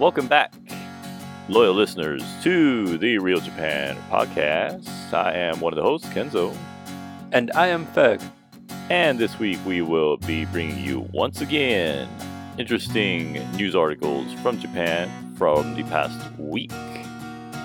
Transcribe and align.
Welcome 0.00 0.28
back, 0.28 0.54
loyal 1.50 1.74
listeners, 1.74 2.22
to 2.42 2.96
the 2.96 3.18
Real 3.18 3.38
Japan 3.38 3.98
podcast. 4.10 4.88
I 5.12 5.34
am 5.34 5.60
one 5.60 5.74
of 5.74 5.76
the 5.76 5.82
hosts, 5.82 6.08
Kenzo, 6.08 6.56
And 7.32 7.50
I 7.54 7.66
am 7.66 7.84
Ferg. 7.88 8.22
and 8.88 9.18
this 9.18 9.38
week 9.38 9.58
we 9.66 9.82
will 9.82 10.16
be 10.16 10.46
bringing 10.46 10.82
you 10.82 11.06
once 11.12 11.42
again 11.42 12.08
interesting 12.56 13.34
news 13.58 13.76
articles 13.76 14.32
from 14.40 14.58
Japan 14.58 15.34
from 15.36 15.74
the 15.74 15.82
past 15.82 16.18
week. 16.38 16.72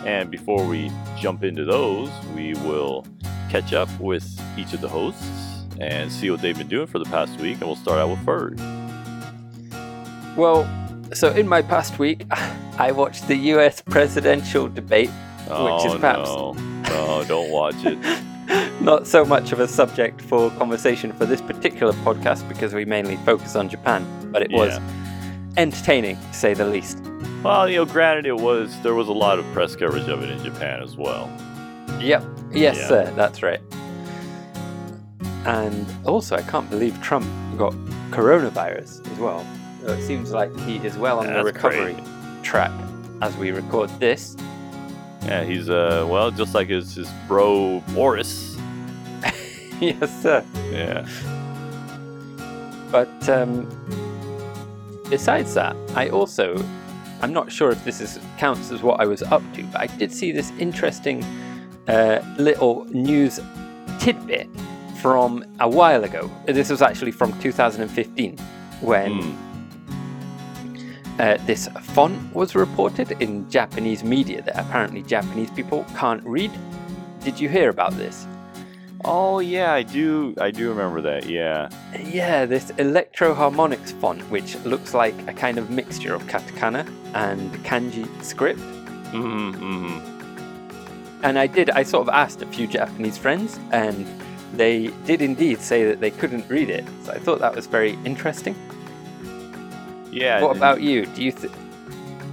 And 0.05 0.29
before 0.29 0.67
we 0.67 0.91
jump 1.17 1.41
into 1.41 1.63
those, 1.63 2.09
we 2.35 2.53
will 2.55 3.07
catch 3.49 3.71
up 3.71 3.87
with 3.97 4.27
each 4.57 4.73
of 4.73 4.81
the 4.81 4.89
hosts 4.89 5.63
and 5.79 6.11
see 6.11 6.29
what 6.31 6.41
they've 6.41 6.57
been 6.57 6.67
doing 6.67 6.87
for 6.87 6.99
the 6.99 7.05
past 7.05 7.39
week. 7.39 7.59
And 7.59 7.67
we'll 7.67 7.77
start 7.77 7.97
out 7.97 8.09
with 8.09 8.19
Ferg. 8.25 8.59
Well, 10.35 10.69
so 11.13 11.29
in 11.31 11.47
my 11.47 11.61
past 11.61 11.99
week, 11.99 12.25
I 12.77 12.91
watched 12.91 13.27
the 13.27 13.35
US 13.53 13.81
presidential 13.81 14.67
debate, 14.67 15.09
Oh, 15.47 15.65
which 15.75 15.85
is 15.85 15.93
oh, 15.93 15.99
perhaps 15.99 16.29
no. 16.29 16.51
No, 16.89 17.23
don't 17.25 17.51
watch 17.51 17.75
it. 17.85 17.97
not 18.81 19.07
so 19.07 19.23
much 19.25 19.51
of 19.51 19.59
a 19.59 19.67
subject 19.67 20.21
for 20.21 20.49
conversation 20.51 21.11
for 21.13 21.25
this 21.25 21.41
particular 21.41 21.93
podcast 22.03 22.47
because 22.47 22.73
we 22.73 22.85
mainly 22.85 23.17
focus 23.17 23.55
on 23.55 23.69
Japan, 23.69 24.05
but 24.31 24.41
it 24.41 24.51
was 24.51 24.73
Yeah. 24.73 25.53
entertaining, 25.57 26.17
to 26.17 26.33
say 26.33 26.53
the 26.53 26.65
least. 26.65 26.99
Well, 27.43 27.69
you 27.69 27.77
know, 27.77 27.85
granted, 27.85 28.25
it 28.25 28.37
was 28.37 28.75
there 28.81 28.95
was 28.95 29.07
a 29.07 29.13
lot 29.13 29.37
of 29.39 29.45
press 29.53 29.75
coverage 29.75 30.07
of 30.09 30.23
it 30.23 30.29
in 30.31 30.43
Japan 30.43 30.81
as 30.81 30.95
well. 30.97 31.29
Yep. 31.99 32.23
Yes, 32.53 32.77
Yeah. 32.77 32.87
sir. 32.87 33.13
That's 33.15 33.43
right. 33.43 33.61
And 35.45 35.85
also, 36.05 36.35
I 36.35 36.41
can't 36.41 36.69
believe 36.69 36.99
Trump 37.03 37.25
got 37.57 37.73
coronavirus 38.11 39.09
as 39.11 39.19
well. 39.19 39.45
So 39.85 39.91
it 39.93 40.01
seems 40.01 40.31
like 40.31 40.57
he 40.61 40.77
is 40.77 40.97
well 40.97 41.19
on 41.19 41.27
the 41.27 41.33
That's 41.33 41.45
recovery 41.45 41.95
track 42.41 42.71
as 43.21 43.37
we 43.37 43.51
record 43.51 43.91
this. 43.99 44.35
Yeah, 45.21 45.43
he's 45.43 45.69
uh, 45.69 46.07
well, 46.09 46.31
just 46.31 46.55
like 46.55 46.69
his 46.69 46.95
his 46.95 47.07
bro 47.27 47.83
Boris. 47.93 48.57
yes, 49.79 50.23
sir. 50.23 50.43
Yeah. 50.71 51.07
But 52.91 53.29
um, 53.29 53.69
besides 55.07 55.53
that, 55.53 55.75
I 55.93 56.09
also, 56.09 56.55
I'm 57.21 57.31
not 57.31 57.51
sure 57.51 57.69
if 57.69 57.83
this 57.85 58.01
is 58.01 58.19
counts 58.39 58.71
as 58.71 58.81
what 58.81 58.99
I 58.99 59.05
was 59.05 59.21
up 59.21 59.43
to, 59.53 59.63
but 59.65 59.81
I 59.81 59.85
did 59.85 60.11
see 60.11 60.31
this 60.31 60.51
interesting 60.57 61.23
uh, 61.87 62.21
little 62.39 62.85
news 62.85 63.39
tidbit 63.99 64.49
from 64.99 65.45
a 65.59 65.69
while 65.69 66.03
ago. 66.03 66.31
This 66.47 66.71
was 66.71 66.81
actually 66.81 67.11
from 67.11 67.39
2015 67.39 68.37
when 68.81 69.21
Hmm. 69.21 69.44
Uh, 71.19 71.37
this 71.45 71.69
font 71.81 72.35
was 72.35 72.55
reported 72.55 73.11
in 73.21 73.49
Japanese 73.49 74.03
media 74.03 74.41
that 74.41 74.59
apparently 74.59 75.01
Japanese 75.01 75.49
people 75.51 75.85
can't 75.95 76.23
read. 76.25 76.51
Did 77.21 77.39
you 77.39 77.47
hear 77.47 77.69
about 77.69 77.93
this? 77.93 78.27
Oh 79.07 79.39
yeah, 79.39 79.71
I 79.71 79.83
do. 79.83 80.33
I 80.41 80.51
do 80.51 80.67
remember 80.69 80.99
that. 81.01 81.27
Yeah. 81.27 81.69
Yeah, 82.03 82.45
this 82.45 82.71
electro 82.71 83.33
Electroharmonix 83.35 83.93
font, 84.01 84.21
which 84.31 84.55
looks 84.65 84.93
like 84.93 85.15
a 85.27 85.33
kind 85.33 85.57
of 85.57 85.69
mixture 85.69 86.15
of 86.15 86.23
katakana 86.23 86.85
and 87.13 87.51
kanji 87.63 88.07
script. 88.23 88.59
hmm 89.11 89.51
hmm 89.51 89.99
And 91.23 91.37
I 91.37 91.47
did, 91.47 91.69
I 91.69 91.83
sort 91.83 92.07
of 92.07 92.13
asked 92.13 92.41
a 92.41 92.47
few 92.47 92.67
Japanese 92.67 93.17
friends, 93.17 93.59
and 93.71 94.07
they 94.53 94.87
did 95.05 95.21
indeed 95.21 95.61
say 95.61 95.85
that 95.85 95.99
they 95.99 96.11
couldn't 96.11 96.49
read 96.49 96.69
it. 96.69 96.85
So 97.03 97.11
I 97.13 97.19
thought 97.19 97.39
that 97.39 97.55
was 97.55 97.67
very 97.67 97.97
interesting. 98.05 98.55
Yeah. 100.15 100.41
what 100.41 100.55
about 100.57 100.81
you? 100.81 101.05
Do 101.05 101.23
you 101.23 101.31
th- 101.31 101.51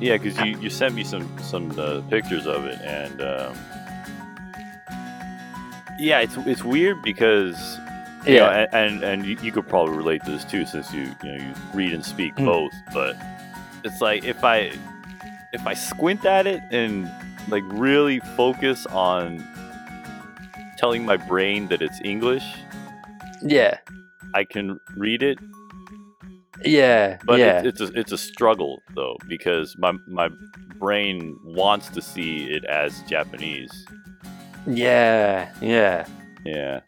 Yeah, 0.00 0.16
because 0.16 0.38
you, 0.38 0.58
you 0.58 0.70
sent 0.70 0.94
me 0.94 1.04
some 1.04 1.28
some 1.42 1.70
uh, 1.78 2.00
pictures 2.02 2.46
of 2.46 2.64
it, 2.64 2.80
and 2.82 3.20
um, 3.20 3.54
yeah, 5.98 6.20
it's 6.20 6.36
it's 6.38 6.64
weird 6.64 7.02
because 7.02 7.56
you 8.26 8.36
know, 8.38 8.50
Yeah. 8.50 8.66
and 8.72 8.94
and, 8.94 9.04
and 9.04 9.26
you, 9.26 9.36
you 9.42 9.52
could 9.52 9.68
probably 9.68 9.96
relate 9.96 10.24
to 10.24 10.30
this 10.30 10.44
too, 10.44 10.64
since 10.66 10.92
you 10.92 11.02
you 11.22 11.28
know 11.30 11.44
you 11.44 11.52
read 11.74 11.92
and 11.92 12.04
speak 12.04 12.34
Mm. 12.36 12.46
both. 12.46 12.72
But 12.92 13.16
it's 13.84 14.00
like 14.00 14.24
if 14.24 14.42
I 14.44 14.72
if 15.52 15.66
I 15.66 15.74
squint 15.74 16.24
at 16.24 16.46
it 16.46 16.60
and 16.70 17.10
like 17.48 17.64
really 17.68 18.20
focus 18.36 18.86
on 18.86 19.44
telling 20.78 21.04
my 21.04 21.16
brain 21.16 21.68
that 21.68 21.82
it's 21.82 22.00
English, 22.04 22.44
Yeah, 23.42 23.78
I 24.34 24.44
can 24.44 24.80
read 24.96 25.22
it. 25.22 25.38
Yeah, 26.64 27.18
But 27.24 27.38
yeah. 27.40 27.62
it's, 27.64 27.80
it's 27.80 27.90
a 27.90 27.98
it's 28.00 28.12
a 28.12 28.18
struggle 28.18 28.82
though 28.94 29.16
because 29.28 29.76
my 29.78 29.92
my 30.06 30.28
brain 30.78 31.38
wants 31.44 31.88
to 31.90 32.02
see 32.02 32.44
it 32.50 32.64
as 32.64 33.02
Japanese. 33.02 33.86
yeah, 34.66 35.50
yeah. 35.60 36.06
Yeah. 36.44 36.80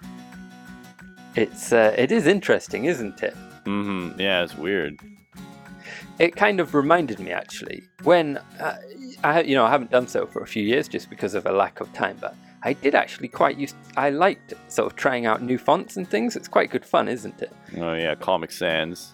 It's 1.36 1.72
uh, 1.72 1.94
it 1.98 2.12
is 2.12 2.26
interesting, 2.26 2.84
isn't 2.84 3.22
it? 3.22 3.34
Mm-hmm. 3.64 4.20
Yeah, 4.20 4.42
it's 4.44 4.56
weird. 4.56 4.98
It 6.18 6.36
kind 6.36 6.60
of 6.60 6.74
reminded 6.74 7.18
me 7.18 7.32
actually 7.32 7.82
when 8.04 8.38
uh, 8.60 8.76
I 9.24 9.42
you 9.42 9.54
know 9.56 9.64
I 9.64 9.70
haven't 9.70 9.90
done 9.90 10.06
so 10.06 10.26
for 10.26 10.42
a 10.42 10.46
few 10.46 10.62
years 10.62 10.86
just 10.88 11.10
because 11.10 11.34
of 11.34 11.46
a 11.46 11.52
lack 11.52 11.80
of 11.80 11.92
time, 11.92 12.16
but 12.20 12.36
I 12.62 12.72
did 12.74 12.94
actually 12.94 13.28
quite 13.28 13.56
used. 13.58 13.74
I 13.96 14.10
liked 14.10 14.54
sort 14.68 14.86
of 14.90 14.96
trying 14.96 15.26
out 15.26 15.42
new 15.42 15.58
fonts 15.58 15.96
and 15.96 16.08
things. 16.08 16.36
It's 16.36 16.46
quite 16.48 16.70
good 16.70 16.84
fun, 16.84 17.08
isn't 17.08 17.42
it? 17.42 17.52
Oh 17.78 17.94
yeah, 17.94 18.14
Comic 18.14 18.52
Sans. 18.52 19.12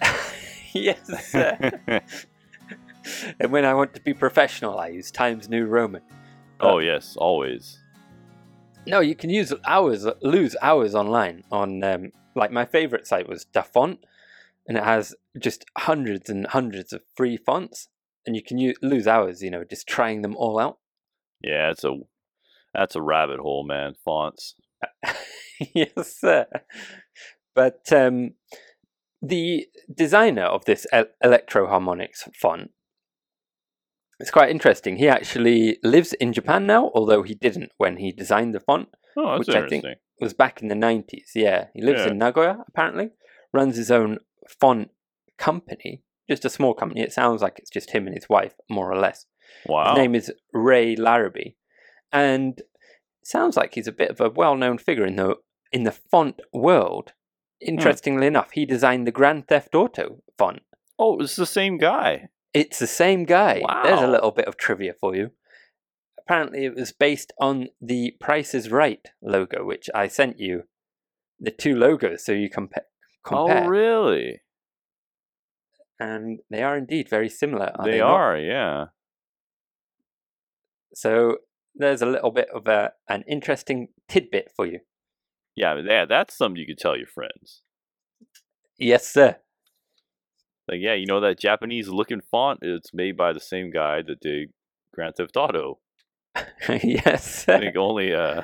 yes. 0.72 1.30
sir. 1.30 1.70
and 3.40 3.52
when 3.52 3.64
I 3.64 3.74
want 3.74 3.94
to 3.94 4.00
be 4.00 4.14
professional, 4.14 4.78
I 4.78 4.88
use 4.88 5.10
Times 5.10 5.48
New 5.48 5.66
Roman. 5.66 6.02
oh 6.60 6.78
yes, 6.78 7.16
always. 7.16 7.78
No, 8.86 9.00
you 9.00 9.14
can 9.14 9.30
use 9.30 9.52
hours, 9.66 10.06
lose 10.20 10.56
hours 10.60 10.94
online 10.94 11.44
on 11.50 11.82
um, 11.82 12.12
like 12.34 12.50
my 12.50 12.64
favorite 12.64 13.06
site 13.06 13.28
was 13.28 13.44
Dafont, 13.46 14.00
and 14.68 14.76
it 14.76 14.84
has 14.84 15.14
just 15.38 15.64
hundreds 15.78 16.28
and 16.28 16.46
hundreds 16.46 16.92
of 16.92 17.02
free 17.16 17.36
fonts, 17.36 17.88
and 18.26 18.36
you 18.36 18.42
can 18.42 18.58
u- 18.58 18.74
lose 18.82 19.06
hours, 19.06 19.42
you 19.42 19.50
know, 19.50 19.64
just 19.64 19.86
trying 19.86 20.22
them 20.22 20.36
all 20.36 20.58
out. 20.58 20.78
Yeah, 21.42 21.70
it's 21.70 21.84
a 21.84 21.98
that's 22.74 22.96
a 22.96 23.02
rabbit 23.02 23.40
hole, 23.40 23.64
man. 23.64 23.94
Fonts. 24.04 24.54
yes, 25.74 26.16
sir. 26.16 26.46
But 27.54 27.90
um, 27.92 28.32
the 29.26 29.66
designer 29.92 30.44
of 30.44 30.64
this 30.64 30.86
el- 30.92 31.06
Electroharmonix 31.22 32.28
font, 32.40 32.70
it's 34.20 34.30
quite 34.30 34.50
interesting. 34.50 34.96
He 34.96 35.08
actually 35.08 35.78
lives 35.82 36.12
in 36.14 36.32
Japan 36.32 36.66
now, 36.66 36.90
although 36.94 37.22
he 37.22 37.34
didn't 37.34 37.72
when 37.78 37.96
he 37.96 38.12
designed 38.12 38.54
the 38.54 38.60
font. 38.60 38.88
Oh, 39.16 39.36
that's 39.36 39.48
Which 39.48 39.56
I 39.56 39.68
think- 39.68 39.84
was 40.20 40.34
back 40.34 40.62
in 40.62 40.68
the 40.68 40.74
90s. 40.76 41.30
Yeah, 41.34 41.68
he 41.74 41.82
lives 41.82 42.02
Yeah. 42.04 42.10
in 42.12 42.18
Nagoya, 42.18 42.64
apparently. 42.68 43.10
Runs 43.52 43.76
his 43.76 43.90
own 43.90 44.18
font 44.60 44.90
company, 45.38 46.02
just 46.28 46.44
a 46.44 46.50
small 46.50 46.74
company. 46.74 47.00
It 47.02 47.12
sounds 47.12 47.42
like 47.42 47.58
it's 47.58 47.70
just 47.70 47.90
him 47.90 48.06
and 48.06 48.14
his 48.14 48.28
wife, 48.28 48.54
more 48.68 48.90
or 48.90 48.96
less. 48.96 49.26
Wow. 49.66 49.90
His 49.90 49.98
name 49.98 50.14
is 50.14 50.32
Ray 50.52 50.94
Larabie, 50.96 51.56
and 52.12 52.62
sounds 53.24 53.56
like 53.56 53.74
he's 53.74 53.86
a 53.88 53.92
bit 53.92 54.10
of 54.10 54.20
a 54.20 54.30
well-known 54.30 54.78
figure 54.78 55.06
in 55.06 55.16
the 55.16 55.36
in 55.72 55.82
the 55.82 55.92
font 55.92 56.40
world. 56.52 57.12
Hmm. 57.62 57.68
Interestingly 57.68 58.26
enough, 58.26 58.52
he 58.52 58.66
designed 58.66 59.06
the 59.06 59.12
Grand 59.12 59.48
Theft 59.48 59.74
Auto 59.74 60.22
font. 60.36 60.62
oh, 60.98 61.18
it's 61.20 61.36
the 61.36 61.46
same 61.46 61.78
guy. 61.78 62.28
It's 62.52 62.78
the 62.78 62.86
same 62.86 63.24
guy. 63.24 63.60
Wow. 63.62 63.82
There's 63.82 64.00
a 64.00 64.06
little 64.06 64.30
bit 64.30 64.46
of 64.46 64.56
trivia 64.56 64.94
for 64.94 65.14
you. 65.16 65.32
Apparently, 66.18 66.64
it 66.64 66.74
was 66.76 66.92
based 66.92 67.32
on 67.38 67.68
the 67.80 68.12
Price 68.20 68.54
is 68.54 68.70
Right 68.70 69.06
logo, 69.20 69.64
which 69.64 69.90
I 69.94 70.08
sent 70.08 70.38
you. 70.38 70.62
The 71.40 71.50
two 71.50 71.74
logos, 71.74 72.24
so 72.24 72.32
you 72.32 72.48
compa- 72.48 72.86
oh, 73.26 73.44
compare. 73.46 73.64
Oh, 73.64 73.68
really? 73.68 74.40
And 75.98 76.40
they 76.48 76.62
are 76.62 76.76
indeed 76.76 77.08
very 77.10 77.28
similar. 77.28 77.72
Are 77.74 77.84
they, 77.84 77.92
they 77.92 78.00
are. 78.00 78.38
Yeah. 78.38 78.86
So 80.94 81.38
there's 81.74 82.02
a 82.02 82.06
little 82.06 82.30
bit 82.30 82.48
of 82.54 82.68
a, 82.68 82.92
an 83.08 83.24
interesting 83.28 83.88
tidbit 84.08 84.52
for 84.54 84.64
you. 84.66 84.80
Yeah. 85.56 85.80
Yeah. 85.84 86.04
That's 86.06 86.36
something 86.36 86.60
you 86.60 86.66
could 86.66 86.78
tell 86.78 86.96
your 86.96 87.06
friends. 87.06 87.62
Yes, 88.78 89.06
sir. 89.06 89.36
Like, 90.68 90.80
yeah, 90.80 90.94
you 90.94 91.06
know 91.06 91.20
that 91.20 91.38
Japanese 91.38 91.88
looking 91.88 92.20
font? 92.20 92.60
It's 92.62 92.94
made 92.94 93.16
by 93.16 93.32
the 93.32 93.40
same 93.40 93.70
guy 93.70 94.02
that 94.02 94.20
did 94.20 94.48
Grand 94.94 95.14
Theft 95.16 95.36
Auto. 95.36 95.78
yes, 96.82 97.44
Sir. 97.44 97.54
I 97.54 97.60
think 97.60 97.76
only 97.76 98.14
uh, 98.14 98.42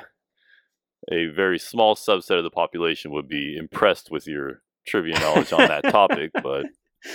a 1.11 1.25
very 1.27 1.57
small 1.59 1.95
subset 1.95 2.37
of 2.37 2.43
the 2.43 2.51
population 2.51 3.11
would 3.11 3.27
be 3.27 3.57
impressed 3.57 4.11
with 4.11 4.27
your 4.27 4.61
trivia 4.87 5.19
knowledge 5.19 5.51
on 5.51 5.67
that 5.67 5.83
topic. 5.89 6.31
But 6.41 6.67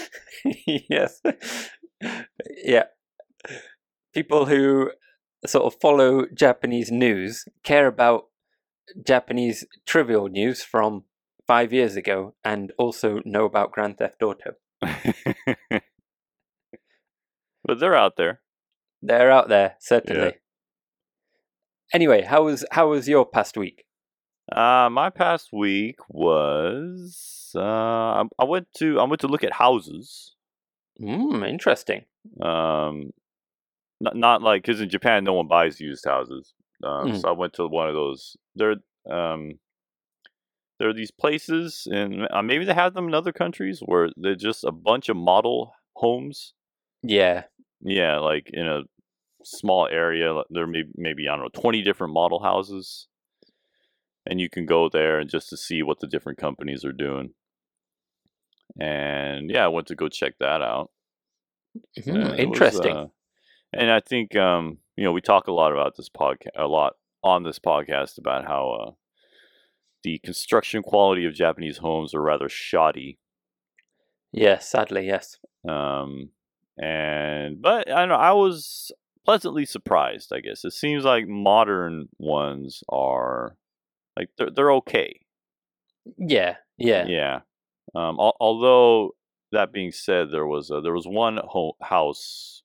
yes. 0.67 1.21
Yeah. 2.65 2.85
People 4.13 4.47
who 4.47 4.91
sort 5.47 5.73
of 5.73 5.81
follow 5.81 6.27
Japanese 6.35 6.91
news 6.91 7.45
care 7.63 7.87
about 7.87 8.25
Japanese 9.05 9.65
trivial 9.87 10.29
news 10.29 10.63
from 10.63 11.05
five 11.47 11.73
years 11.73 11.97
ago 11.97 12.35
and 12.45 12.73
also 12.79 13.21
know 13.25 13.45
about 13.45 13.73
Grand 13.73 13.99
Theft 13.99 14.23
Auto. 14.23 14.55
but 14.81 15.83
they're 17.79 17.97
out 17.97 18.17
there. 18.17 18.41
They're 19.03 19.31
out 19.31 19.49
there, 19.49 19.77
certainly. 19.81 20.27
Yeah. 20.27 20.31
Anyway, 21.93 22.23
how 22.23 22.45
was 22.45 22.65
how 22.73 22.89
was 22.91 23.09
your 23.09 23.25
past 23.25 23.57
week? 23.57 23.85
Uh, 24.51 24.89
my 24.91 25.11
past 25.11 25.51
week 25.53 25.97
was 26.09 27.53
uh, 27.55 27.61
I, 27.61 28.23
I 28.39 28.45
went 28.45 28.69
to 28.79 28.99
I 28.99 29.05
went 29.05 29.21
to 29.21 29.29
look 29.29 29.45
at 29.45 29.53
houses. 29.53 30.35
Hmm, 30.99 31.45
interesting. 31.45 32.05
Um, 32.41 33.13
not 34.01 34.17
not 34.17 34.43
like 34.43 34.63
because 34.63 34.81
in 34.81 34.89
Japan 34.89 35.25
no 35.25 35.35
one 35.35 35.49
buys 35.49 35.81
used 35.81 36.05
houses. 36.05 36.55
Um, 36.83 37.13
Mm. 37.13 37.21
so 37.21 37.29
I 37.29 37.33
went 37.33 37.55
to 37.55 37.67
one 37.67 37.89
of 37.89 37.95
those. 37.95 38.37
There, 38.55 38.77
um, 39.09 39.59
there 40.79 40.89
are 40.89 40.95
these 40.95 41.11
places, 41.11 41.87
and 41.91 42.29
uh, 42.31 42.43
maybe 42.43 42.65
they 42.65 42.75
have 42.75 42.95
them 42.95 43.09
in 43.09 43.15
other 43.15 43.33
countries 43.33 43.81
where 43.81 44.11
they're 44.17 44.35
just 44.35 44.63
a 44.65 44.73
bunch 44.73 45.09
of 45.09 45.17
model 45.17 45.73
homes. 45.97 46.53
Yeah. 47.03 47.45
Yeah, 47.81 48.19
like 48.19 48.51
in 48.53 48.67
a 48.67 48.83
small 49.43 49.87
area, 49.91 50.43
there 50.51 50.67
may 50.67 50.85
maybe 50.97 51.29
I 51.29 51.33
don't 51.37 51.45
know 51.45 51.61
twenty 51.61 51.83
different 51.83 52.13
model 52.13 52.43
houses, 52.43 53.07
and 54.27 54.41
you 54.41 54.51
can 54.51 54.67
go 54.67 54.89
there 54.89 55.19
and 55.19 55.31
just 55.31 55.49
to 55.51 55.57
see 55.57 55.83
what 55.83 56.01
the 56.01 56.07
different 56.07 56.39
companies 56.39 56.85
are 56.85 56.93
doing. 56.93 57.35
And 58.79 59.51
yeah, 59.51 59.65
I 59.65 59.69
went 59.69 59.87
to 59.89 59.95
go 59.95 60.09
check 60.09 60.35
that 60.41 60.61
out. 60.63 60.91
Hmm, 62.05 62.11
and 62.17 62.41
it 62.41 62.49
was, 62.49 62.61
interesting. 62.61 62.93
uh, 62.93 63.07
and 63.73 63.91
I 63.91 64.01
think 64.01 64.35
um, 64.37 64.79
you 64.97 65.05
know 65.05 65.13
we 65.13 65.21
talk 65.21 65.47
a 65.47 65.53
lot 65.53 65.73
about 65.73 65.97
this 65.97 66.09
podcast, 66.09 66.49
a 66.57 66.67
lot 66.67 66.95
on 67.23 67.43
this 67.43 67.59
podcast 67.59 68.19
about 68.19 68.47
how 68.47 68.71
uh, 68.71 68.91
the 70.03 70.19
construction 70.19 70.83
quality 70.83 71.25
of 71.25 71.35
Japanese 71.35 71.79
homes 71.79 72.15
are 72.15 72.23
rather 72.23 72.49
shoddy. 72.49 73.19
yes, 74.33 74.69
sadly, 74.69 75.07
yes. 75.07 75.39
Um, 75.69 76.31
and 76.79 77.61
but 77.61 77.91
I 77.91 78.01
don't 78.01 78.11
know, 78.11 78.15
I 78.17 78.33
was 78.33 78.93
pleasantly 79.25 79.65
surprised. 79.67 80.33
I 80.33 80.41
guess 80.41 80.65
it 80.65 80.73
seems 80.73 81.05
like 81.05 81.27
modern 81.27 82.09
ones 82.19 82.83
are 82.89 83.57
like 84.17 84.31
they're 84.39 84.51
they're 84.51 84.73
okay. 84.73 85.21
Yeah, 86.19 86.57
yeah. 86.79 87.07
Yeah. 87.07 87.41
Um, 87.95 88.17
al- 88.21 88.37
although 88.41 89.17
that 89.53 89.73
being 89.73 89.91
said, 89.93 90.31
there 90.31 90.47
was 90.47 90.71
a, 90.71 90.81
there 90.81 90.93
was 90.93 91.07
one 91.07 91.39
home, 91.43 91.73
house 91.81 92.63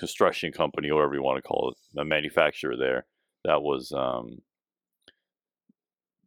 construction 0.00 0.50
company, 0.52 0.90
or 0.90 0.96
whatever 0.96 1.14
you 1.14 1.22
want 1.22 1.36
to 1.42 1.48
call 1.48 1.72
it, 1.72 2.00
a 2.00 2.04
manufacturer 2.04 2.76
there 2.76 3.04
that 3.44 3.62
was 3.62 3.92
um, 3.92 4.38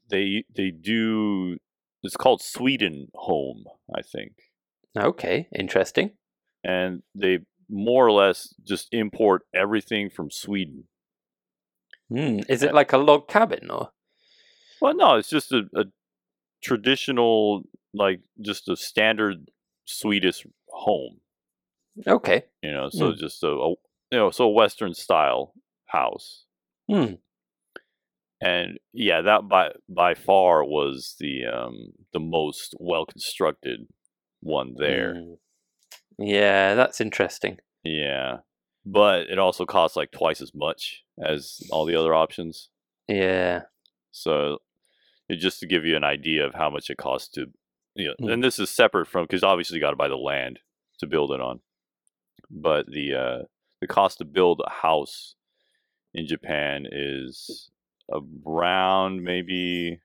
they 0.09 0.45
they 0.55 0.71
do 0.71 1.57
it's 2.03 2.17
called 2.17 2.41
Sweden 2.41 3.07
Home, 3.15 3.63
I 3.95 4.01
think, 4.01 4.33
Okay, 4.97 5.47
interesting. 5.55 6.11
and 6.63 7.01
they 7.15 7.39
more 7.69 8.05
or 8.05 8.11
less 8.11 8.53
just 8.63 8.87
import 8.93 9.43
everything 9.53 10.09
from 10.09 10.29
Sweden. 10.29 10.83
Hmm, 12.09 12.39
is 12.49 12.61
it 12.61 12.73
like 12.73 12.93
a 12.93 12.97
log 12.97 13.27
cabin 13.27 13.71
or? 13.71 13.91
Well, 14.81 14.93
no, 14.95 15.15
it's 15.15 15.29
just 15.29 15.51
a, 15.51 15.63
a 15.75 15.85
traditional, 16.61 17.63
like 17.93 18.19
just 18.41 18.67
a 18.69 18.75
standard 18.75 19.49
Swedish 19.85 20.45
home. 20.67 21.21
Okay. 22.07 22.43
you 22.61 22.71
know 22.71 22.89
so 22.89 23.11
Mm. 23.11 23.17
just 23.17 23.43
a, 23.43 23.47
a 23.47 23.69
you 24.11 24.19
know 24.19 24.31
so 24.31 24.45
a 24.45 24.49
western 24.51 24.93
style 24.93 25.53
house 25.85 26.45
Hmm. 26.89 27.13
and 28.41 28.77
yeah 28.93 29.21
that 29.21 29.47
by 29.47 29.71
by 29.87 30.15
far 30.15 30.63
was 30.63 31.15
the 31.19 31.45
um 31.45 31.93
the 32.13 32.19
most 32.19 32.75
well 32.79 33.05
constructed 33.05 33.87
one 34.41 34.75
there 34.77 35.15
Hmm. 35.15 35.33
Yeah, 36.19 36.75
that's 36.75 37.01
interesting. 37.01 37.57
yeah 37.83 38.37
but 38.85 39.29
it 39.29 39.39
also 39.39 39.65
costs 39.65 39.95
like 39.95 40.11
twice 40.11 40.41
as 40.41 40.53
much 40.53 41.03
as 41.23 41.61
all 41.71 41.85
the 41.85 41.95
other 41.95 42.13
options 42.13 42.69
Yeah. 43.07 43.61
so 44.11 44.59
it, 45.29 45.37
just 45.37 45.59
to 45.61 45.67
give 45.67 45.85
you 45.85 45.95
an 45.95 46.03
idea 46.03 46.45
of 46.45 46.53
how 46.53 46.69
much 46.69 46.89
it 46.89 46.97
costs 46.97 47.29
to 47.35 47.47
you 47.95 48.07
know, 48.09 48.15
Mm. 48.21 48.33
and 48.33 48.43
this 48.43 48.59
is 48.59 48.69
separate 48.69 49.07
from 49.07 49.23
because 49.25 49.43
obviously 49.43 49.75
you 49.75 49.81
got 49.81 49.91
to 49.91 49.95
buy 49.95 50.07
the 50.09 50.17
land 50.17 50.59
to 50.99 51.07
build 51.07 51.31
it 51.31 51.39
on 51.41 51.61
but 52.49 52.85
the 52.91 53.13
uh 53.13 53.43
the 53.81 53.87
cost 53.87 54.19
to 54.19 54.25
build 54.25 54.61
a 54.65 54.69
house 54.69 55.35
in 56.13 56.27
Japan 56.27 56.87
is 56.91 57.69
around 58.45 59.23
maybe 59.23 59.99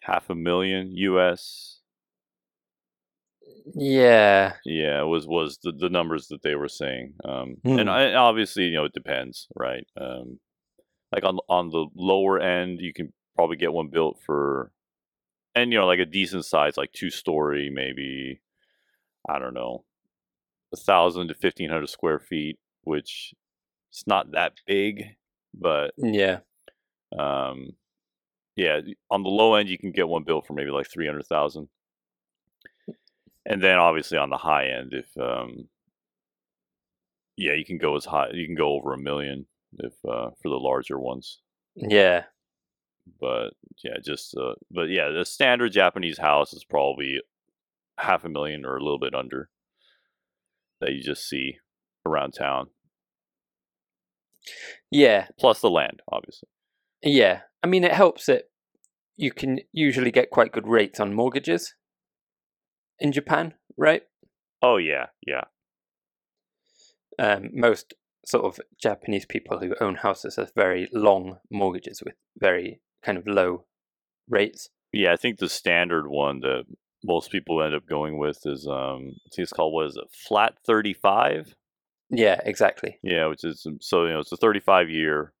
half 0.00 0.30
a 0.30 0.34
million 0.34 0.90
US. 0.92 1.80
Yeah. 3.74 4.54
Yeah, 4.64 5.02
was 5.02 5.26
was 5.26 5.58
the, 5.62 5.72
the 5.72 5.88
numbers 5.88 6.28
that 6.28 6.42
they 6.42 6.54
were 6.54 6.68
saying. 6.68 7.14
Um, 7.24 7.56
Hmm. 7.64 7.78
and, 7.78 7.90
I, 7.90 8.14
obviously, 8.14 8.64
you 8.64 8.76
know, 8.76 8.84
it 8.84 8.92
depends, 8.92 9.48
right? 9.54 9.86
Um, 10.00 10.38
like 11.12 11.24
on 11.24 11.38
on 11.48 11.70
the 11.70 11.86
lower 11.94 12.38
end, 12.40 12.80
you 12.80 12.92
can 12.92 13.12
probably 13.36 13.56
get 13.56 13.72
one 13.72 13.88
built 13.88 14.18
for, 14.24 14.72
and 15.54 15.72
you 15.72 15.78
know, 15.78 15.86
like 15.86 16.00
a 16.00 16.06
decent 16.06 16.44
size, 16.44 16.76
like 16.76 16.92
two 16.92 17.10
story, 17.10 17.70
maybe. 17.70 18.40
I 19.28 19.38
don't 19.38 19.54
know, 19.54 19.84
a 20.72 20.76
thousand 20.76 21.28
to 21.28 21.34
fifteen 21.34 21.70
hundred 21.70 21.88
square 21.88 22.18
feet, 22.18 22.58
which 22.82 23.32
it's 23.90 24.06
not 24.06 24.32
that 24.32 24.52
big, 24.66 25.04
but 25.54 25.92
Yeah. 25.96 26.40
um, 27.18 27.70
yeah, 28.56 28.80
on 29.10 29.22
the 29.22 29.28
low 29.30 29.54
end, 29.54 29.68
you 29.68 29.78
can 29.78 29.92
get 29.92 30.08
one 30.08 30.24
built 30.24 30.46
for 30.46 30.52
maybe 30.52 30.70
like 30.70 30.90
three 30.90 31.06
hundred 31.06 31.26
thousand, 31.26 31.68
and 33.46 33.62
then 33.62 33.78
obviously 33.78 34.18
on 34.18 34.30
the 34.30 34.36
high 34.36 34.66
end, 34.68 34.92
if 34.92 35.06
um, 35.16 35.68
yeah, 37.36 37.52
you 37.54 37.64
can 37.64 37.78
go 37.78 37.96
as 37.96 38.04
high, 38.04 38.28
you 38.32 38.46
can 38.46 38.56
go 38.56 38.72
over 38.72 38.92
a 38.92 38.98
million 38.98 39.46
if 39.78 39.92
uh, 40.08 40.30
for 40.42 40.48
the 40.48 40.56
larger 40.58 40.98
ones. 40.98 41.40
Yeah. 41.76 42.24
But 43.20 43.50
yeah, 43.82 43.94
just 44.04 44.36
uh, 44.36 44.54
but 44.70 44.88
yeah, 44.90 45.08
the 45.10 45.24
standard 45.24 45.72
Japanese 45.72 46.18
house 46.18 46.52
is 46.52 46.64
probably 46.64 47.20
half 47.96 48.24
a 48.24 48.28
million 48.28 48.64
or 48.66 48.76
a 48.76 48.82
little 48.82 48.98
bit 48.98 49.14
under 49.14 49.48
that 50.80 50.92
you 50.92 51.02
just 51.02 51.28
see 51.28 51.56
around 52.06 52.32
town, 52.32 52.68
Yeah. 54.90 55.28
plus 55.38 55.60
the 55.60 55.70
land, 55.70 56.00
obviously. 56.10 56.48
Yeah. 57.02 57.42
I 57.62 57.66
mean, 57.66 57.84
it 57.84 57.92
helps 57.92 58.26
that 58.26 58.44
you 59.16 59.32
can 59.32 59.60
usually 59.72 60.10
get 60.10 60.30
quite 60.30 60.52
good 60.52 60.66
rates 60.68 61.00
on 61.00 61.12
mortgages 61.14 61.74
in 63.00 63.12
Japan, 63.12 63.54
right? 63.76 64.02
Oh 64.62 64.76
yeah, 64.76 65.06
yeah. 65.26 65.44
Um, 67.18 67.50
most 67.52 67.94
sort 68.24 68.44
of 68.44 68.60
Japanese 68.80 69.26
people 69.26 69.58
who 69.58 69.74
own 69.80 69.96
houses 69.96 70.36
have 70.36 70.52
very 70.54 70.88
long 70.92 71.38
mortgages 71.50 72.02
with 72.04 72.14
very 72.38 72.80
kind 73.02 73.18
of 73.18 73.26
low 73.26 73.64
rates. 74.28 74.68
Yeah, 74.92 75.12
I 75.12 75.16
think 75.16 75.38
the 75.38 75.48
standard 75.48 76.08
one 76.08 76.40
that 76.40 76.64
most 77.04 77.30
people 77.30 77.62
end 77.62 77.74
up 77.74 77.86
going 77.86 78.18
with 78.18 78.40
is 78.44 78.66
um 78.66 79.12
I 79.26 79.28
think 79.34 79.44
it's 79.44 79.52
called 79.52 79.72
what 79.72 79.86
is 79.86 79.96
it? 79.96 80.04
Flat 80.12 80.54
35? 80.66 81.54
Yeah, 82.10 82.40
exactly. 82.44 82.98
Yeah, 83.02 83.26
which 83.26 83.44
is 83.44 83.64
um, 83.66 83.78
so 83.80 84.04
you 84.06 84.12
know, 84.12 84.20
it's 84.20 84.32
a 84.32 84.36
35 84.36 84.90
year 84.90 85.32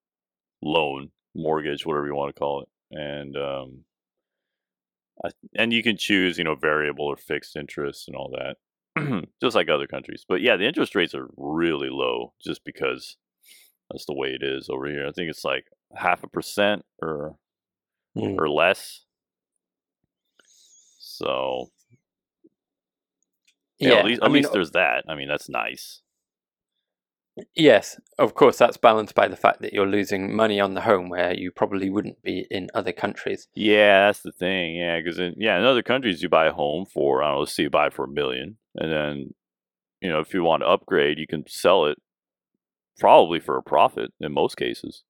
loan, 0.62 1.10
mortgage, 1.34 1.84
whatever 1.86 2.06
you 2.06 2.14
want 2.14 2.34
to 2.34 2.38
call 2.38 2.62
it. 2.62 2.68
And 2.90 3.36
um 3.36 3.84
I, 5.24 5.30
and 5.56 5.72
you 5.72 5.82
can 5.82 5.96
choose, 5.96 6.38
you 6.38 6.44
know, 6.44 6.54
variable 6.54 7.06
or 7.06 7.16
fixed 7.16 7.56
interest 7.56 8.06
and 8.08 8.16
all 8.16 8.30
that. 8.36 8.56
just 9.42 9.56
like 9.56 9.68
other 9.68 9.86
countries. 9.86 10.24
But 10.28 10.40
yeah, 10.42 10.56
the 10.56 10.66
interest 10.66 10.94
rates 10.94 11.14
are 11.14 11.28
really 11.36 11.88
low 11.90 12.34
just 12.44 12.64
because 12.64 13.16
that's 13.90 14.06
the 14.06 14.14
way 14.14 14.28
it 14.28 14.42
is 14.42 14.68
over 14.68 14.86
here. 14.86 15.06
I 15.06 15.12
think 15.12 15.30
it's 15.30 15.44
like 15.44 15.66
half 15.96 16.22
a 16.22 16.28
percent 16.28 16.84
or 17.02 17.36
Mm. 18.16 18.36
or 18.38 18.48
less. 18.48 19.04
So 21.18 21.70
yeah, 23.78 23.96
at 23.96 24.04
least, 24.04 24.22
I 24.22 24.26
at 24.26 24.32
mean, 24.32 24.42
least 24.42 24.52
there's 24.52 24.72
that. 24.72 25.04
I 25.08 25.14
mean, 25.14 25.28
that's 25.28 25.48
nice. 25.48 26.02
yes, 27.54 28.00
of 28.18 28.34
course, 28.34 28.58
that's 28.58 28.76
balanced 28.76 29.14
by 29.14 29.28
the 29.28 29.36
fact 29.36 29.60
that 29.62 29.72
you're 29.72 29.86
losing 29.86 30.34
money 30.34 30.60
on 30.60 30.74
the 30.74 30.80
home 30.82 31.08
where 31.08 31.32
you 31.34 31.50
probably 31.50 31.90
wouldn't 31.90 32.22
be 32.22 32.46
in 32.50 32.68
other 32.74 32.92
countries. 32.92 33.48
Yeah, 33.54 34.06
that's 34.06 34.20
the 34.22 34.32
thing. 34.32 34.76
Yeah, 34.76 34.98
because 35.00 35.18
in 35.18 35.34
yeah, 35.38 35.58
in 35.58 35.64
other 35.64 35.82
countries 35.82 36.22
you 36.22 36.28
buy 36.28 36.46
a 36.46 36.52
home 36.52 36.86
for 36.86 37.22
I 37.22 37.28
don't 37.28 37.34
know, 37.34 37.40
let's 37.40 37.54
say 37.54 37.64
you 37.64 37.70
buy 37.70 37.86
it 37.88 37.92
for 37.94 38.04
a 38.04 38.08
million, 38.08 38.58
and 38.74 38.92
then 38.92 39.34
you 40.00 40.10
know 40.10 40.20
if 40.20 40.34
you 40.34 40.42
want 40.42 40.62
to 40.62 40.68
upgrade, 40.68 41.18
you 41.18 41.26
can 41.26 41.44
sell 41.48 41.86
it 41.86 41.98
probably 42.98 43.40
for 43.40 43.56
a 43.56 43.62
profit 43.62 44.12
in 44.20 44.32
most 44.32 44.56
cases. 44.56 45.04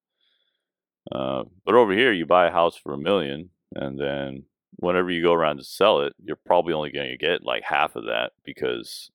Uh, 1.10 1.44
but 1.64 1.74
over 1.74 1.92
here, 1.92 2.12
you 2.12 2.26
buy 2.26 2.48
a 2.48 2.52
house 2.52 2.76
for 2.76 2.92
a 2.92 2.98
million, 2.98 3.50
and 3.74 3.98
then 3.98 4.44
whenever 4.76 5.10
you 5.10 5.22
go 5.22 5.32
around 5.32 5.58
to 5.58 5.64
sell 5.64 6.00
it, 6.00 6.14
you're 6.22 6.36
probably 6.46 6.72
only 6.72 6.90
going 6.90 7.10
to 7.10 7.16
get 7.16 7.44
like 7.44 7.64
half 7.64 7.96
of 7.96 8.04
that 8.04 8.32
because 8.44 9.10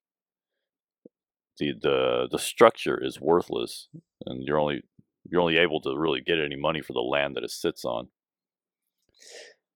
the 1.58 1.74
the 1.82 2.28
the 2.32 2.40
structure 2.40 3.02
is 3.02 3.22
worthless, 3.22 3.88
and 4.26 4.44
you're 4.44 4.60
only 4.60 4.84
you're 5.30 5.42
only 5.42 5.58
able 5.58 5.80
to 5.82 5.98
really 5.98 6.22
get 6.22 6.40
any 6.40 6.56
money 6.56 6.82
for 6.82 6.94
the 6.94 7.00
land 7.00 7.36
that 7.36 7.44
it 7.44 7.52
sits 7.52 7.86
on. 7.86 8.08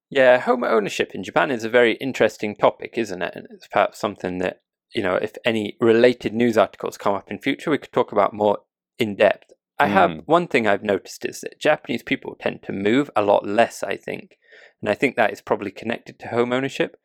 Yeah, 0.10 0.40
home 0.40 0.64
ownership 0.64 1.14
in 1.14 1.24
Japan 1.24 1.52
is 1.52 1.64
a 1.64 1.70
very 1.70 1.94
interesting 1.96 2.56
topic, 2.56 2.94
isn't 2.98 3.22
it? 3.22 3.34
And 3.36 3.48
it's 3.52 3.68
perhaps 3.68 4.00
something 4.00 4.38
that 4.40 4.62
you 4.96 5.04
know, 5.04 5.16
if 5.16 5.34
any 5.44 5.76
related 5.82 6.34
news 6.34 6.58
articles 6.58 6.98
come 6.98 7.14
up 7.14 7.30
in 7.30 7.40
future, 7.40 7.70
we 7.70 7.78
could 7.78 7.92
talk 7.92 8.14
about 8.14 8.34
more 8.34 8.60
in 8.98 9.16
depth. 9.16 9.52
I 9.78 9.88
have 9.88 10.12
Mm. 10.12 10.24
one 10.26 10.48
thing 10.48 10.66
I've 10.66 10.82
noticed 10.82 11.26
is 11.26 11.42
that 11.42 11.60
Japanese 11.60 12.04
people 12.04 12.36
tend 12.36 12.64
to 12.64 12.72
move 12.72 13.12
a 13.16 13.22
lot 13.22 13.46
less, 13.46 13.84
I 13.84 13.98
think. 13.98 14.38
And 14.82 14.90
I 14.90 14.94
think 14.94 15.16
that 15.16 15.32
is 15.32 15.42
probably 15.42 15.72
connected 15.72 16.20
to 16.20 16.28
home 16.30 16.54
ownership. 16.54 16.98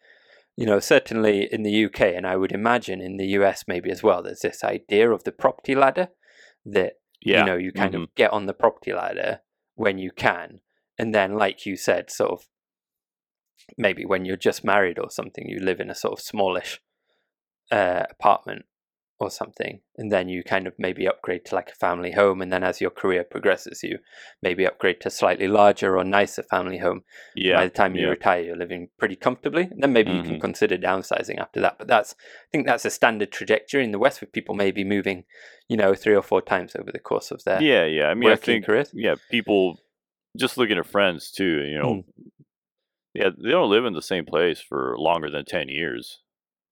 You 0.57 0.67
know, 0.67 0.81
certainly 0.81 1.49
in 1.51 1.63
the 1.63 1.85
UK, 1.87 2.01
and 2.03 2.27
I 2.27 2.37
would 2.37 2.53
imagine 2.53 3.01
in 3.01 3.17
the 3.17 3.29
US 3.39 3.65
maybe 3.67 3.91
as 3.91 4.03
well, 4.03 4.23
there's 4.23 4.41
this 4.41 4.63
idea 4.63 5.11
of 5.11 5.25
the 5.25 5.33
property 5.33 5.75
ladder 5.75 6.09
that 6.67 6.95
Yeah. 7.25 7.41
you 7.41 7.47
know 7.47 7.57
you 7.57 7.73
kind 7.73 7.95
of 7.95 8.15
get 8.15 8.33
on 8.33 8.47
the 8.47 8.53
property 8.55 8.93
ladder 8.93 9.41
when 9.75 9.97
you 9.99 10.11
can 10.11 10.61
and 10.99 11.15
then 11.15 11.35
like 11.35 11.65
you 11.67 11.77
said 11.77 12.11
sort 12.11 12.31
of 12.33 12.41
maybe 13.79 14.05
when 14.05 14.25
you're 14.25 14.37
just 14.37 14.65
married 14.65 14.99
or 14.99 15.09
something 15.11 15.49
you 15.49 15.59
live 15.61 15.81
in 15.81 15.91
a 15.91 15.95
sort 15.95 16.13
of 16.13 16.21
smallish 16.21 16.81
uh, 17.71 18.05
apartment 18.11 18.65
or 19.23 19.31
something 19.31 19.81
and 19.97 20.11
then 20.13 20.29
you 20.29 20.43
kind 20.43 20.67
of 20.67 20.75
maybe 20.79 21.07
upgrade 21.07 21.45
to 21.45 21.55
like 21.55 21.71
a 21.71 21.75
family 21.75 22.13
home 22.13 22.43
and 22.43 22.53
then 22.53 22.63
as 22.63 22.81
your 22.81 22.91
career 22.91 23.25
progresses 23.25 23.83
you 23.83 23.99
maybe 24.43 24.67
upgrade 24.67 25.01
to 25.01 25.09
slightly 25.11 25.49
larger 25.49 25.97
or 25.97 26.05
nicer 26.05 26.43
family 26.43 26.79
home 26.79 27.03
yeah. 27.35 27.57
by 27.57 27.65
the 27.65 27.71
time 27.71 27.95
you 27.95 28.03
yeah. 28.03 28.09
retire 28.09 28.43
you're 28.43 28.57
living 28.57 28.89
pretty 28.99 29.17
comfortably 29.17 29.63
and 29.63 29.83
then 29.83 29.93
maybe 29.93 30.11
you 30.11 30.23
can 30.23 30.37
Mhm. 30.37 30.41
consider 30.41 30.77
downsizing 30.77 31.39
after 31.41 31.61
that 31.61 31.79
but 31.79 31.89
that's 31.89 32.15
i 32.19 32.49
think 32.51 32.67
that's 32.67 32.85
a 32.85 32.91
standard 32.91 33.31
trajectory 33.33 33.85
in 33.85 33.93
the 33.93 33.99
west 33.99 34.21
with 34.21 34.33
people 34.33 34.55
maybe 34.55 34.85
moving 34.85 35.25
you 35.69 35.77
know 35.77 35.95
three 35.95 36.15
or 36.17 36.23
four 36.23 36.43
times 36.43 36.75
over 36.77 36.91
the 36.93 36.99
course 36.99 37.31
of 37.31 37.45
their 37.45 37.63
yeah, 37.63 37.85
yeah. 37.87 38.07
I 38.09 38.15
mean, 38.15 38.29
I 38.29 38.33
working 38.33 38.45
think 38.55 38.67
careers 38.67 38.91
yeah, 38.93 39.15
people 39.31 39.79
just 40.37 40.59
looking 40.59 40.79
at 40.79 40.87
friends 40.87 41.31
too. 41.31 41.63
You 41.65 41.79
know, 41.79 41.95
Mm. 41.95 42.05
yeah, 43.15 43.29
they 43.43 43.51
don't 43.51 43.71
live 43.71 43.85
in 43.85 43.93
the 43.93 44.03
same 44.03 44.25
place 44.25 44.61
for 44.61 44.95
longer 44.99 45.31
than 45.31 45.45
ten 45.45 45.69
years. 45.69 46.21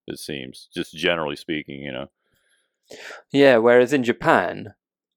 It 0.07 0.19
seems, 0.19 0.69
just 0.75 0.95
generally 0.95 1.37
speaking, 1.37 1.83
you 1.83 1.93
know. 1.93 2.11
Yeah, 3.33 3.57
whereas 3.59 3.93
in 3.93 4.03
Japan, 4.05 4.75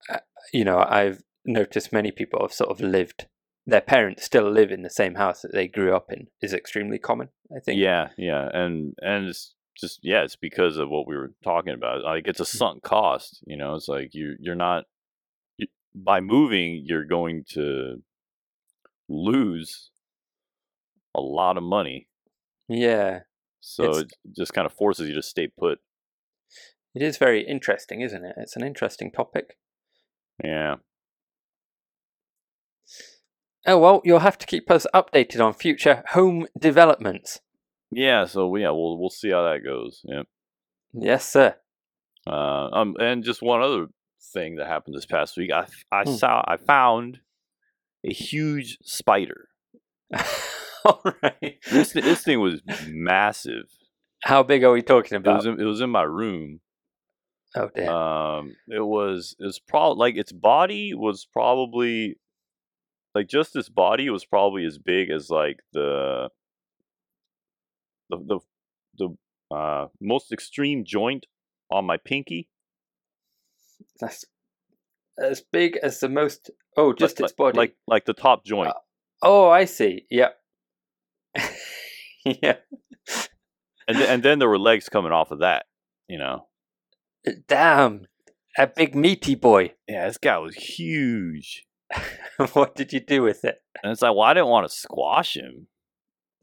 uh, 0.09 0.19
you 0.53 0.63
know, 0.63 0.79
I've 0.87 1.23
noticed 1.45 1.91
many 1.93 2.11
people 2.11 2.39
have 2.41 2.53
sort 2.53 2.69
of 2.69 2.79
lived, 2.79 3.27
their 3.65 3.81
parents 3.81 4.23
still 4.23 4.49
live 4.49 4.71
in 4.71 4.81
the 4.83 4.89
same 4.89 5.15
house 5.15 5.41
that 5.41 5.53
they 5.53 5.67
grew 5.67 5.95
up 5.95 6.11
in, 6.11 6.27
is 6.41 6.53
extremely 6.53 6.99
common, 6.99 7.29
I 7.55 7.59
think. 7.59 7.79
Yeah, 7.79 8.09
yeah, 8.17 8.49
and 8.53 8.93
and 9.01 9.27
it's 9.27 9.53
just 9.79 9.99
yeah, 10.03 10.23
it's 10.23 10.35
because 10.35 10.77
of 10.77 10.89
what 10.89 11.07
we 11.07 11.15
were 11.17 11.33
talking 11.43 11.73
about. 11.73 12.03
Like 12.03 12.27
it's 12.27 12.39
a 12.39 12.45
sunk 12.45 12.83
cost. 12.83 13.43
You 13.47 13.57
know, 13.57 13.75
it's 13.75 13.87
like 13.87 14.13
you 14.13 14.35
you're 14.39 14.55
not 14.55 14.85
you, 15.57 15.67
by 15.95 16.19
moving, 16.19 16.83
you're 16.85 17.05
going 17.05 17.43
to 17.49 18.01
lose 19.09 19.91
a 21.15 21.21
lot 21.21 21.57
of 21.57 21.63
money. 21.63 22.07
Yeah, 22.67 23.21
So 23.59 23.83
It's- 23.83 24.01
it 24.01 24.35
just 24.35 24.53
kind 24.53 24.65
of 24.65 24.73
forces 24.73 25.07
you 25.07 25.15
to 25.15 25.21
stay 25.21 25.47
put. 25.47 25.79
It 26.95 27.01
is 27.01 27.17
very 27.17 27.41
interesting, 27.45 28.01
isn't 28.01 28.23
it? 28.25 28.35
It's 28.37 28.55
an 28.55 28.63
interesting 28.63 29.11
topic. 29.11 29.57
Yeah. 30.43 30.75
Oh, 33.65 33.77
well, 33.79 34.01
you'll 34.03 34.19
have 34.19 34.37
to 34.39 34.45
keep 34.45 34.69
us 34.69 34.85
updated 34.93 35.39
on 35.43 35.53
future 35.53 36.03
home 36.09 36.47
developments. 36.57 37.39
Yeah, 37.91 38.25
so 38.25 38.53
yeah, 38.55 38.71
we'll 38.71 38.97
we'll 38.99 39.09
see 39.09 39.29
how 39.31 39.43
that 39.43 39.63
goes. 39.63 40.01
Yeah. 40.03 40.23
Yes, 40.93 41.29
sir. 41.29 41.55
Uh, 42.27 42.69
um, 42.71 42.95
and 42.99 43.23
just 43.23 43.41
one 43.41 43.61
other 43.61 43.87
thing 44.33 44.55
that 44.55 44.67
happened 44.67 44.95
this 44.95 45.05
past 45.05 45.37
week, 45.37 45.51
I 45.51 45.67
I 45.91 46.03
Hmm. 46.03 46.15
saw 46.15 46.43
I 46.47 46.57
found 46.57 47.19
a 48.03 48.11
huge 48.11 48.77
spider. 48.81 49.47
All 50.85 51.01
right. 51.21 51.57
This 51.71 51.93
this 51.93 52.23
thing 52.23 52.39
was 52.41 52.61
massive. 52.87 53.65
How 54.23 54.43
big 54.43 54.63
are 54.63 54.71
we 54.71 54.81
talking 54.81 55.15
It 55.15 55.25
was 55.27 55.45
about? 55.45 55.53
in, 55.59 55.61
it 55.61 55.65
was 55.67 55.79
in 55.81 55.89
my 55.89 56.03
room. 56.03 56.59
Oh, 57.55 57.69
dear. 57.75 57.89
Um, 57.89 58.55
it 58.67 58.83
was 58.83 59.35
it 59.39 59.45
was 59.45 59.59
probably 59.59 59.99
like 59.99 60.17
its 60.17 60.31
body 60.31 60.93
was 60.93 61.27
probably 61.31 62.17
like 63.13 63.27
just 63.27 63.55
its 63.55 63.69
body 63.69 64.09
was 64.09 64.25
probably 64.25 64.65
as 64.65 64.77
big 64.77 65.11
as 65.11 65.29
like 65.29 65.59
the 65.71 66.29
the 68.09 68.17
the 68.17 68.39
the 68.97 69.55
uh 69.55 69.87
most 70.01 70.31
extreme 70.31 70.83
joint 70.83 71.27
on 71.71 71.85
my 71.85 71.97
pinky. 71.97 72.49
That's 73.99 74.25
as 75.21 75.41
big 75.41 75.77
as 75.77 75.99
the 75.99 76.09
most. 76.09 76.49
Oh, 76.75 76.93
just 76.93 77.19
like, 77.19 77.29
its 77.29 77.35
body. 77.35 77.57
like 77.57 77.75
like 77.87 78.05
the 78.05 78.13
top 78.13 78.45
joint. 78.45 78.73
Oh, 79.21 79.49
I 79.49 79.65
see. 79.65 80.05
Yep. 80.09 80.35
yeah. 82.25 82.55
and 83.87 83.97
th- 83.97 84.09
and 84.09 84.23
then 84.23 84.39
there 84.39 84.49
were 84.49 84.59
legs 84.59 84.89
coming 84.89 85.11
off 85.11 85.31
of 85.31 85.39
that. 85.39 85.65
You 86.07 86.17
know, 86.17 86.47
Damn. 87.47 88.05
A 88.57 88.67
big 88.67 88.93
meaty 88.95 89.35
boy. 89.35 89.73
yeah, 89.87 90.07
this 90.07 90.17
guy 90.17 90.37
was 90.37 90.55
huge, 90.55 91.65
what 92.53 92.75
did 92.75 92.93
you 92.93 92.99
do 92.99 93.23
with 93.23 93.43
it? 93.45 93.61
and 93.81 93.91
it's 93.91 94.01
like, 94.01 94.11
well, 94.11 94.21
I 94.21 94.33
didn't 94.33 94.49
want 94.49 94.69
to 94.69 94.75
squash 94.75 95.35
him. 95.35 95.67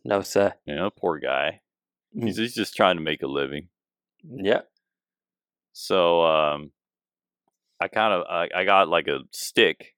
No, 0.05 0.21
sir. 0.23 0.55
You 0.67 0.75
know, 0.77 0.91
poor 0.91 1.19
guy. 1.19 1.61
He's, 2.13 2.37
he's 2.39 2.55
just 2.55 2.75
trying 2.75 2.97
to 2.97 3.03
make 3.03 3.23
a 3.23 3.27
living. 3.29 3.69
Yeah. 4.25 4.63
So 5.73 6.23
um, 6.23 6.73
I 7.81 7.87
kind 7.89 8.13
of 8.13 8.27
I, 8.29 8.49
I 8.55 8.65
got 8.65 8.89
like 8.89 9.07
a 9.07 9.21
stick 9.31 9.95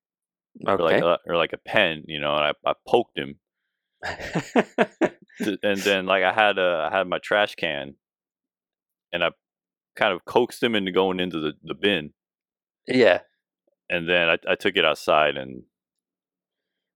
or 0.67 0.77
like 0.79 0.97
Okay. 1.03 1.07
a, 1.07 1.19
or 1.27 1.37
like 1.37 1.53
a 1.55 1.59
pen, 1.59 2.05
you 2.07 2.21
know, 2.21 2.35
and 2.37 2.45
I, 2.45 2.71
I 2.71 2.75
poked 2.87 3.17
him, 3.19 3.37
to, 4.05 5.59
and 5.63 5.79
then 5.81 6.07
like 6.07 6.23
I 6.25 6.33
had 6.33 6.59
a 6.59 6.89
I 6.93 6.97
had 6.97 7.09
my 7.09 7.19
trash 7.19 7.55
can, 7.55 7.95
and 9.13 9.25
I 9.25 9.31
kind 9.97 10.13
of 10.13 10.25
coaxed 10.25 10.63
him 10.63 10.75
into 10.75 10.93
going 10.93 11.21
into 11.21 11.41
the, 11.41 11.53
the 11.63 11.75
bin, 11.75 12.13
yeah. 12.87 13.21
and 13.91 14.09
then 14.09 14.29
I, 14.29 14.39
I 14.49 14.55
took 14.55 14.77
it 14.77 14.85
outside 14.85 15.37
and 15.37 15.63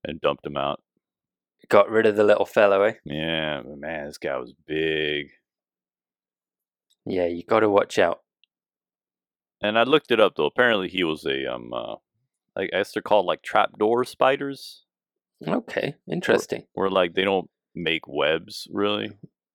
and 0.04 0.20
dumped 0.20 0.46
him 0.46 0.56
out. 0.56 0.82
Got 1.68 1.90
rid 1.90 2.06
of 2.06 2.16
the 2.16 2.24
little 2.24 2.46
fellow, 2.46 2.82
eh? 2.82 2.94
Yeah, 3.04 3.62
but 3.64 3.78
man, 3.78 4.06
this 4.06 4.18
guy 4.18 4.36
was 4.36 4.52
big. 4.66 5.30
Yeah, 7.04 7.26
you 7.26 7.42
got 7.42 7.60
to 7.60 7.70
watch 7.70 7.98
out. 7.98 8.20
And 9.62 9.78
I 9.78 9.84
looked 9.84 10.10
it 10.10 10.20
up 10.20 10.34
though. 10.36 10.46
Apparently, 10.46 10.88
he 10.88 11.02
was 11.02 11.24
a 11.24 11.52
um, 11.52 11.72
uh, 11.72 11.96
I 12.56 12.66
guess 12.66 12.92
they're 12.92 13.02
called 13.02 13.26
like 13.26 13.42
trapdoor 13.42 14.04
spiders, 14.04 14.84
Okay. 15.46 15.94
Interesting. 16.10 16.64
where 16.72 16.90
like 16.90 17.14
they 17.14 17.24
don't 17.24 17.50
make 17.74 18.08
webs 18.08 18.66
really. 18.70 19.10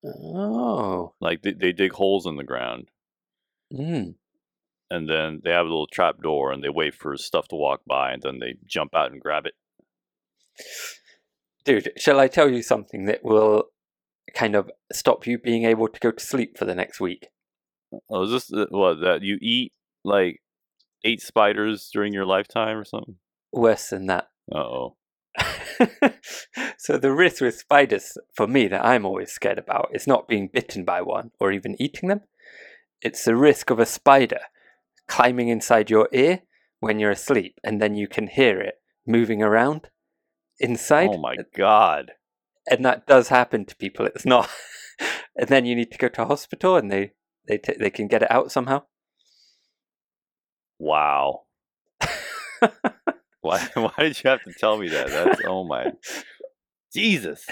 Oh. 0.05 1.13
Like 1.19 1.41
they, 1.41 1.53
they 1.53 1.71
dig 1.71 1.93
holes 1.93 2.25
in 2.25 2.35
the 2.35 2.43
ground, 2.43 2.89
Mm. 3.73 4.15
and 4.89 5.09
then 5.09 5.41
they 5.43 5.51
have 5.51 5.65
a 5.65 5.69
little 5.69 5.87
trap 5.87 6.21
door, 6.21 6.51
and 6.51 6.63
they 6.63 6.69
wait 6.69 6.93
for 6.93 7.15
stuff 7.17 7.47
to 7.49 7.55
walk 7.55 7.81
by, 7.87 8.11
and 8.11 8.21
then 8.21 8.39
they 8.39 8.55
jump 8.65 8.93
out 8.95 9.11
and 9.11 9.21
grab 9.21 9.45
it. 9.45 9.53
Dude, 11.63 11.91
shall 11.97 12.19
I 12.19 12.27
tell 12.27 12.49
you 12.49 12.61
something 12.61 13.05
that 13.05 13.23
will 13.23 13.65
kind 14.33 14.55
of 14.55 14.71
stop 14.91 15.27
you 15.27 15.37
being 15.37 15.65
able 15.65 15.87
to 15.87 15.99
go 15.99 16.11
to 16.11 16.23
sleep 16.23 16.57
for 16.57 16.65
the 16.65 16.75
next 16.75 16.99
week? 16.99 17.27
Oh, 18.09 18.23
is 18.23 18.31
this 18.31 18.67
what 18.69 19.01
that 19.01 19.21
you 19.21 19.37
eat 19.41 19.73
like 20.03 20.41
eight 21.03 21.21
spiders 21.21 21.89
during 21.93 22.13
your 22.13 22.25
lifetime 22.25 22.77
or 22.77 22.85
something? 22.85 23.15
Worse 23.51 23.89
than 23.89 24.07
that. 24.07 24.29
Uh 24.53 24.57
oh. 24.57 24.95
so 26.77 26.97
the 26.97 27.11
risk 27.11 27.41
with 27.41 27.55
spiders 27.55 28.17
for 28.33 28.47
me 28.47 28.67
that 28.67 28.85
I'm 28.85 29.05
always 29.05 29.31
scared 29.31 29.57
about 29.57 29.89
is 29.93 30.07
not 30.07 30.27
being 30.27 30.49
bitten 30.51 30.83
by 30.83 31.01
one 31.01 31.31
or 31.39 31.51
even 31.51 31.81
eating 31.81 32.09
them. 32.09 32.21
It's 33.01 33.25
the 33.25 33.35
risk 33.35 33.69
of 33.69 33.79
a 33.79 33.85
spider 33.85 34.39
climbing 35.07 35.49
inside 35.49 35.89
your 35.89 36.07
ear 36.11 36.41
when 36.79 36.99
you're 36.99 37.11
asleep 37.11 37.59
and 37.63 37.81
then 37.81 37.95
you 37.95 38.07
can 38.07 38.27
hear 38.27 38.59
it 38.59 38.75
moving 39.05 39.41
around 39.41 39.89
inside. 40.59 41.09
Oh 41.13 41.17
my 41.17 41.35
god. 41.55 42.13
And 42.69 42.85
that 42.85 43.07
does 43.07 43.29
happen 43.29 43.65
to 43.65 43.75
people. 43.75 44.05
It's 44.05 44.25
not 44.25 44.49
and 45.35 45.47
then 45.47 45.65
you 45.65 45.75
need 45.75 45.91
to 45.91 45.97
go 45.97 46.07
to 46.09 46.23
a 46.23 46.27
hospital 46.27 46.75
and 46.77 46.91
they 46.91 47.13
they 47.47 47.57
t- 47.57 47.77
they 47.79 47.89
can 47.89 48.07
get 48.07 48.23
it 48.23 48.31
out 48.31 48.51
somehow. 48.51 48.83
Wow. 50.79 51.41
Why 53.41 53.67
why 53.73 53.91
did 53.97 54.23
you 54.23 54.29
have 54.29 54.43
to 54.43 54.53
tell 54.53 54.77
me 54.77 54.89
that? 54.89 55.09
That's 55.09 55.41
oh 55.47 55.63
my 55.63 55.93
Jesus. 56.93 57.45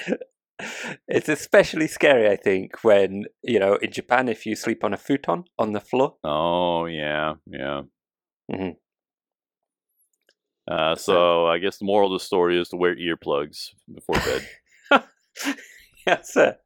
It's 1.07 1.29
especially 1.29 1.87
scary, 1.87 2.29
I 2.29 2.35
think, 2.35 2.83
when 2.83 3.25
you 3.43 3.59
know 3.59 3.75
in 3.75 3.91
Japan 3.91 4.27
if 4.27 4.45
you 4.45 4.55
sleep 4.55 4.83
on 4.83 4.93
a 4.93 4.97
futon 4.97 5.43
on 5.57 5.73
the 5.73 5.79
floor. 5.79 6.15
Oh 6.23 6.85
yeah, 6.85 7.35
yeah. 7.47 7.81
Mhm. 8.51 8.75
Uh, 10.69 10.95
so 10.95 11.47
I 11.47 11.57
guess 11.57 11.77
the 11.77 11.85
moral 11.85 12.13
of 12.13 12.19
the 12.21 12.25
story 12.25 12.59
is 12.59 12.69
to 12.69 12.77
wear 12.77 12.95
earplugs 12.95 13.69
before 13.91 14.15
bed. 14.19 15.05
yes, 16.07 16.31
sir. 16.33 16.57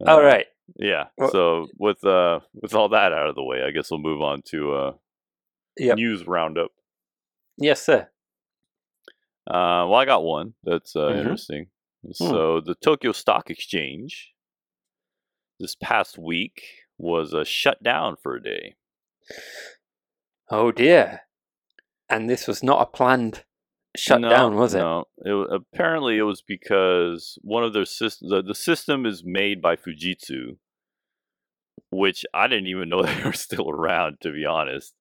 Uh, 0.00 0.10
All 0.10 0.22
right. 0.22 0.46
Yeah. 0.76 1.04
Well- 1.18 1.30
so 1.30 1.66
with 1.78 2.02
uh 2.04 2.40
with 2.54 2.74
all 2.74 2.88
that 2.90 3.12
out 3.12 3.28
of 3.28 3.34
the 3.34 3.42
way, 3.44 3.62
I 3.62 3.70
guess 3.70 3.90
we'll 3.90 4.00
move 4.00 4.22
on 4.22 4.42
to 4.46 4.72
uh 4.74 4.92
Yep. 5.76 5.96
news 5.96 6.26
roundup. 6.26 6.70
Yes, 7.58 7.82
sir. 7.82 8.08
Uh, 9.46 9.84
well, 9.88 9.94
I 9.96 10.04
got 10.04 10.22
one 10.22 10.54
that's 10.62 10.94
uh, 10.96 11.00
Mhm. 11.10 11.18
interesting. 11.18 11.66
So 12.12 12.60
the 12.60 12.74
Tokyo 12.74 13.12
Stock 13.12 13.50
Exchange 13.50 14.34
this 15.58 15.74
past 15.74 16.18
week 16.18 16.62
was 16.98 17.32
uh, 17.34 17.44
shut 17.44 17.82
down 17.82 18.16
for 18.22 18.36
a 18.36 18.42
day. 18.42 18.76
Oh 20.50 20.70
dear. 20.70 21.22
And 22.08 22.28
this 22.28 22.46
was 22.46 22.62
not 22.62 22.82
a 22.82 22.86
planned 22.86 23.44
shutdown, 23.96 24.52
no, 24.52 24.58
was 24.58 24.74
it? 24.74 24.78
No, 24.78 25.04
it, 25.18 25.48
apparently 25.50 26.18
it 26.18 26.22
was 26.22 26.42
because 26.42 27.38
one 27.42 27.64
of 27.64 27.72
their 27.72 27.86
systems, 27.86 28.30
the, 28.30 28.42
the 28.42 28.54
system 28.54 29.06
is 29.06 29.22
made 29.24 29.62
by 29.62 29.76
Fujitsu, 29.76 30.58
which 31.90 32.26
I 32.34 32.46
didn't 32.46 32.66
even 32.66 32.88
know 32.88 33.02
they 33.04 33.22
were 33.24 33.32
still 33.32 33.70
around, 33.70 34.18
to 34.22 34.32
be 34.32 34.44
honest. 34.44 34.92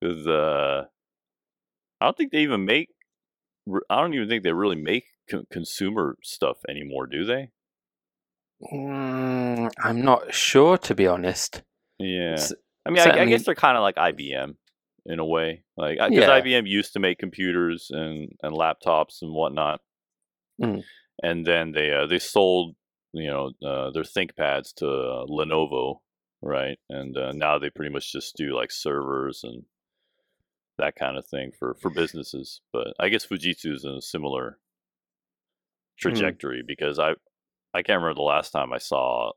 Because 0.00 0.26
uh, 0.26 0.84
I 2.00 2.04
don't 2.04 2.16
think 2.16 2.32
they 2.32 2.42
even 2.42 2.64
make, 2.64 2.88
I 3.88 4.00
don't 4.00 4.14
even 4.14 4.28
think 4.28 4.42
they 4.42 4.52
really 4.52 4.76
make 4.76 5.04
co- 5.30 5.44
consumer 5.50 6.16
stuff 6.22 6.58
anymore, 6.68 7.06
do 7.06 7.24
they? 7.24 7.50
Mm, 8.72 9.70
I'm 9.82 10.02
not 10.02 10.32
sure, 10.32 10.78
to 10.78 10.94
be 10.94 11.06
honest. 11.06 11.62
Yeah. 11.98 12.34
S- 12.34 12.52
I 12.86 12.90
mean, 12.90 13.00
I, 13.00 13.22
I 13.22 13.24
guess 13.26 13.44
they're 13.44 13.54
kind 13.54 13.76
of 13.76 13.82
like 13.82 13.96
IBM 13.96 14.56
in 15.06 15.18
a 15.18 15.24
way, 15.24 15.64
like 15.76 15.98
because 15.98 16.12
Yeah. 16.28 16.40
IBM 16.40 16.66
used 16.68 16.92
to 16.94 16.98
make 16.98 17.18
computers 17.18 17.88
and 17.90 18.30
and 18.42 18.54
laptops 18.54 19.22
and 19.22 19.32
whatnot, 19.32 19.80
Mm. 20.60 20.82
and 21.22 21.46
then 21.46 21.72
they 21.72 21.92
uh, 21.92 22.06
they 22.06 22.18
sold 22.18 22.76
you 23.12 23.28
know 23.28 23.52
uh, 23.66 23.90
their 23.90 24.02
ThinkPads 24.02 24.74
to 24.76 24.86
uh, 24.88 25.26
Lenovo, 25.26 26.00
right? 26.42 26.78
And 26.88 27.16
uh, 27.16 27.32
now 27.32 27.58
they 27.58 27.70
pretty 27.70 27.92
much 27.92 28.12
just 28.12 28.36
do 28.36 28.54
like 28.54 28.70
servers 28.70 29.42
and 29.44 29.64
that 30.78 30.96
kind 30.96 31.16
of 31.16 31.26
thing 31.26 31.52
for 31.58 31.74
for 31.74 31.90
businesses. 31.90 32.60
But 32.72 32.88
I 33.00 33.08
guess 33.08 33.26
Fujitsu 33.26 33.74
is 33.74 33.84
in 33.84 33.92
a 33.92 34.02
similar 34.02 34.58
trajectory 35.98 36.62
because 36.66 36.98
I 36.98 37.10
I 37.72 37.82
can't 37.82 38.00
remember 38.00 38.14
the 38.14 38.22
last 38.22 38.50
time 38.50 38.72
I 38.72 38.78
saw 38.78 39.32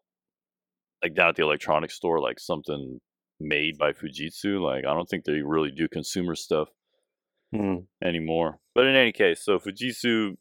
like 1.04 1.14
down 1.16 1.30
at 1.30 1.36
the 1.36 1.44
electronics 1.44 1.96
store 1.96 2.20
like 2.20 2.40
something 2.40 3.00
made 3.40 3.78
by 3.78 3.92
Fujitsu. 3.94 4.62
Like 4.62 4.86
I 4.86 4.94
don't 4.94 5.08
think 5.08 5.26
they 5.26 5.42
really 5.42 5.72
do 5.72 5.88
consumer 5.88 6.36
stuff 6.36 6.70
Mm. 7.56 7.88
anymore. 8.04 8.60
But 8.76 8.88
in 8.88 8.96
any 8.96 9.14
case, 9.14 9.42
so 9.42 9.58
Fujitsu 9.58 10.36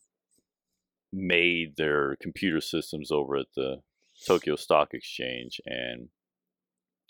made 1.12 1.76
their 1.76 2.16
computer 2.20 2.61
systems 2.61 3.11
over 3.12 3.37
at 3.37 3.46
the 3.54 3.76
Tokyo 4.26 4.56
Stock 4.56 4.92
Exchange 4.92 5.61
and 5.66 6.08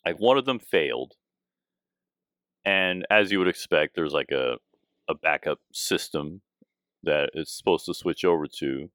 like 0.04 0.20
one 0.20 0.36
of 0.36 0.44
them 0.44 0.58
failed. 0.58 1.14
And 2.64 3.06
as 3.10 3.30
you 3.30 3.38
would 3.38 3.48
expect, 3.48 3.94
there's 3.94 4.12
like 4.12 4.30
a 4.30 4.58
a 5.08 5.14
backup 5.14 5.60
system 5.72 6.42
that 7.04 7.30
it's 7.32 7.56
supposed 7.56 7.86
to 7.86 7.94
switch 7.94 8.24
over 8.24 8.46
to, 8.58 8.90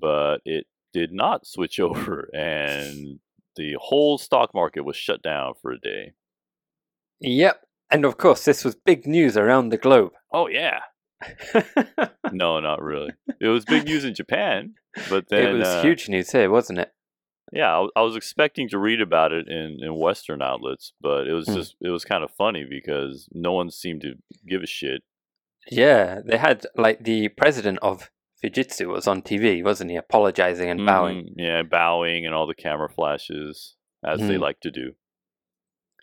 but 0.00 0.38
it 0.44 0.66
did 0.92 1.12
not 1.12 1.46
switch 1.46 1.78
over 1.88 2.28
and 2.34 3.18
the 3.56 3.76
whole 3.80 4.18
stock 4.18 4.54
market 4.54 4.84
was 4.84 4.96
shut 4.96 5.22
down 5.22 5.54
for 5.60 5.72
a 5.72 5.78
day. 5.78 6.12
Yep. 7.20 7.60
And 7.90 8.04
of 8.04 8.16
course, 8.18 8.44
this 8.44 8.64
was 8.64 8.74
big 8.74 9.06
news 9.06 9.36
around 9.36 9.70
the 9.70 9.78
globe. 9.78 10.12
Oh 10.32 10.46
yeah. 10.48 10.80
No, 12.32 12.60
not 12.60 12.82
really. 12.82 13.12
It 13.40 13.48
was 13.48 13.64
big 13.64 13.84
news 13.86 14.04
in 14.04 14.14
Japan, 14.14 14.74
but 15.08 15.28
then 15.28 15.46
it 15.56 15.58
was 15.58 15.66
uh, 15.68 15.82
huge 15.82 16.08
news 16.08 16.30
here, 16.30 16.50
wasn't 16.50 16.78
it? 16.80 16.92
Yeah, 17.52 17.86
I 17.96 18.02
was 18.02 18.14
expecting 18.16 18.68
to 18.68 18.78
read 18.78 19.00
about 19.00 19.32
it 19.32 19.48
in, 19.48 19.78
in 19.82 19.94
Western 19.98 20.42
outlets, 20.42 20.92
but 21.00 21.26
it 21.26 21.32
was 21.32 21.46
Hmm. 21.48 21.54
just 21.54 21.76
it 21.80 21.88
was 21.88 22.04
kind 22.04 22.22
of 22.22 22.30
funny 22.30 22.66
because 22.68 23.28
no 23.32 23.52
one 23.52 23.70
seemed 23.70 24.02
to 24.02 24.14
give 24.46 24.62
a 24.62 24.66
shit. 24.66 25.02
Yeah, 25.70 26.20
they 26.24 26.36
had 26.36 26.66
like 26.76 27.04
the 27.04 27.28
president 27.30 27.78
of 27.80 28.10
Fujitsu 28.42 28.88
was 28.88 29.06
on 29.08 29.22
TV, 29.22 29.62
wasn't 29.64 29.90
he? 29.90 29.96
Apologizing 29.96 30.70
and 30.70 30.86
bowing. 30.86 31.26
Mhm, 31.26 31.32
yeah, 31.36 31.62
bowing 31.62 32.24
and 32.24 32.34
all 32.34 32.46
the 32.46 32.54
camera 32.54 32.88
flashes 32.88 33.74
as 34.04 34.20
they 34.20 34.36
Mhm. 34.36 34.40
like 34.40 34.60
to 34.60 34.70
do. 34.70 34.94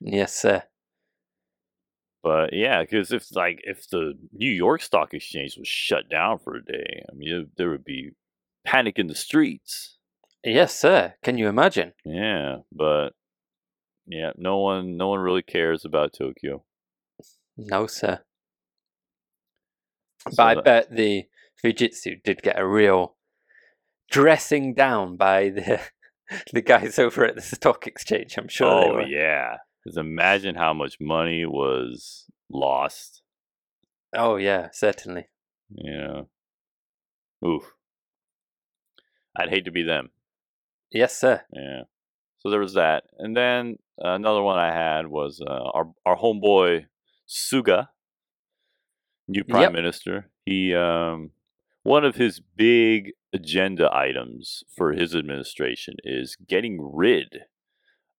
Yes, 0.01 0.35
sir. 0.35 0.63
But 2.23 2.53
yeah, 2.53 2.81
because 2.81 3.11
if 3.11 3.33
like 3.35 3.61
if 3.63 3.87
the 3.89 4.17
New 4.33 4.49
York 4.51 4.81
Stock 4.81 5.13
Exchange 5.13 5.57
was 5.57 5.67
shut 5.67 6.09
down 6.09 6.39
for 6.39 6.55
a 6.55 6.63
day, 6.65 7.05
I 7.09 7.13
mean 7.13 7.51
there 7.55 7.69
would 7.69 7.85
be 7.85 8.11
panic 8.65 8.97
in 8.99 9.07
the 9.07 9.15
streets. 9.15 9.97
Yes, 10.43 10.77
sir. 10.77 11.15
Can 11.23 11.37
you 11.37 11.47
imagine? 11.47 11.93
Yeah, 12.03 12.57
but 12.71 13.11
yeah, 14.07 14.31
no 14.35 14.57
one 14.57 14.97
no 14.97 15.09
one 15.09 15.19
really 15.19 15.43
cares 15.43 15.85
about 15.85 16.13
Tokyo. 16.13 16.65
No, 17.55 17.87
sir. 17.87 18.23
But 20.35 20.39
I 20.39 20.55
that- 20.55 20.63
bet 20.65 20.95
the 20.95 21.29
Fujitsu 21.63 22.21
did 22.23 22.41
get 22.41 22.59
a 22.59 22.67
real 22.67 23.15
dressing 24.11 24.73
down 24.73 25.17
by 25.17 25.49
the 25.49 25.79
the 26.53 26.61
guys 26.61 26.99
over 26.99 27.25
at 27.25 27.35
the 27.35 27.41
stock 27.41 27.87
exchange. 27.87 28.37
I'm 28.37 28.47
sure 28.47 28.79
they 28.81 28.89
oh 28.89 28.93
were. 28.95 29.01
yeah, 29.03 29.57
because 29.83 29.97
imagine 29.97 30.55
how 30.55 30.73
much 30.73 30.97
money 30.99 31.45
was 31.45 32.25
lost. 32.49 33.21
Oh 34.15 34.35
yeah, 34.37 34.69
certainly. 34.71 35.27
Yeah. 35.69 36.21
Oof. 37.45 37.73
I'd 39.37 39.49
hate 39.49 39.65
to 39.65 39.71
be 39.71 39.83
them. 39.83 40.11
Yes, 40.91 41.17
sir. 41.17 41.41
Yeah. 41.53 41.81
So 42.39 42.49
there 42.49 42.59
was 42.59 42.73
that, 42.75 43.03
and 43.17 43.35
then 43.35 43.77
uh, 44.03 44.09
another 44.11 44.41
one 44.41 44.57
I 44.59 44.71
had 44.73 45.07
was 45.07 45.41
uh, 45.45 45.51
our 45.73 45.91
our 46.05 46.15
homeboy 46.15 46.85
Suga, 47.27 47.87
new 49.27 49.43
prime 49.43 49.63
Yep. 49.63 49.71
minister. 49.73 50.29
He 50.45 50.73
um 50.75 51.31
one 51.85 52.03
of 52.03 52.15
his 52.15 52.41
big 52.57 53.11
agenda 53.31 53.87
items 53.93 54.63
for 54.75 54.93
his 54.93 55.13
administration 55.13 55.93
is 56.03 56.35
getting 56.49 56.79
rid 56.81 57.41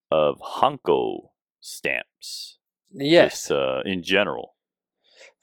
of 0.08 0.36
Hanko 0.60 1.30
stamps. 1.60 2.58
Yes. 2.92 3.48
Just, 3.48 3.50
uh, 3.50 3.80
in 3.84 4.04
general. 4.04 4.54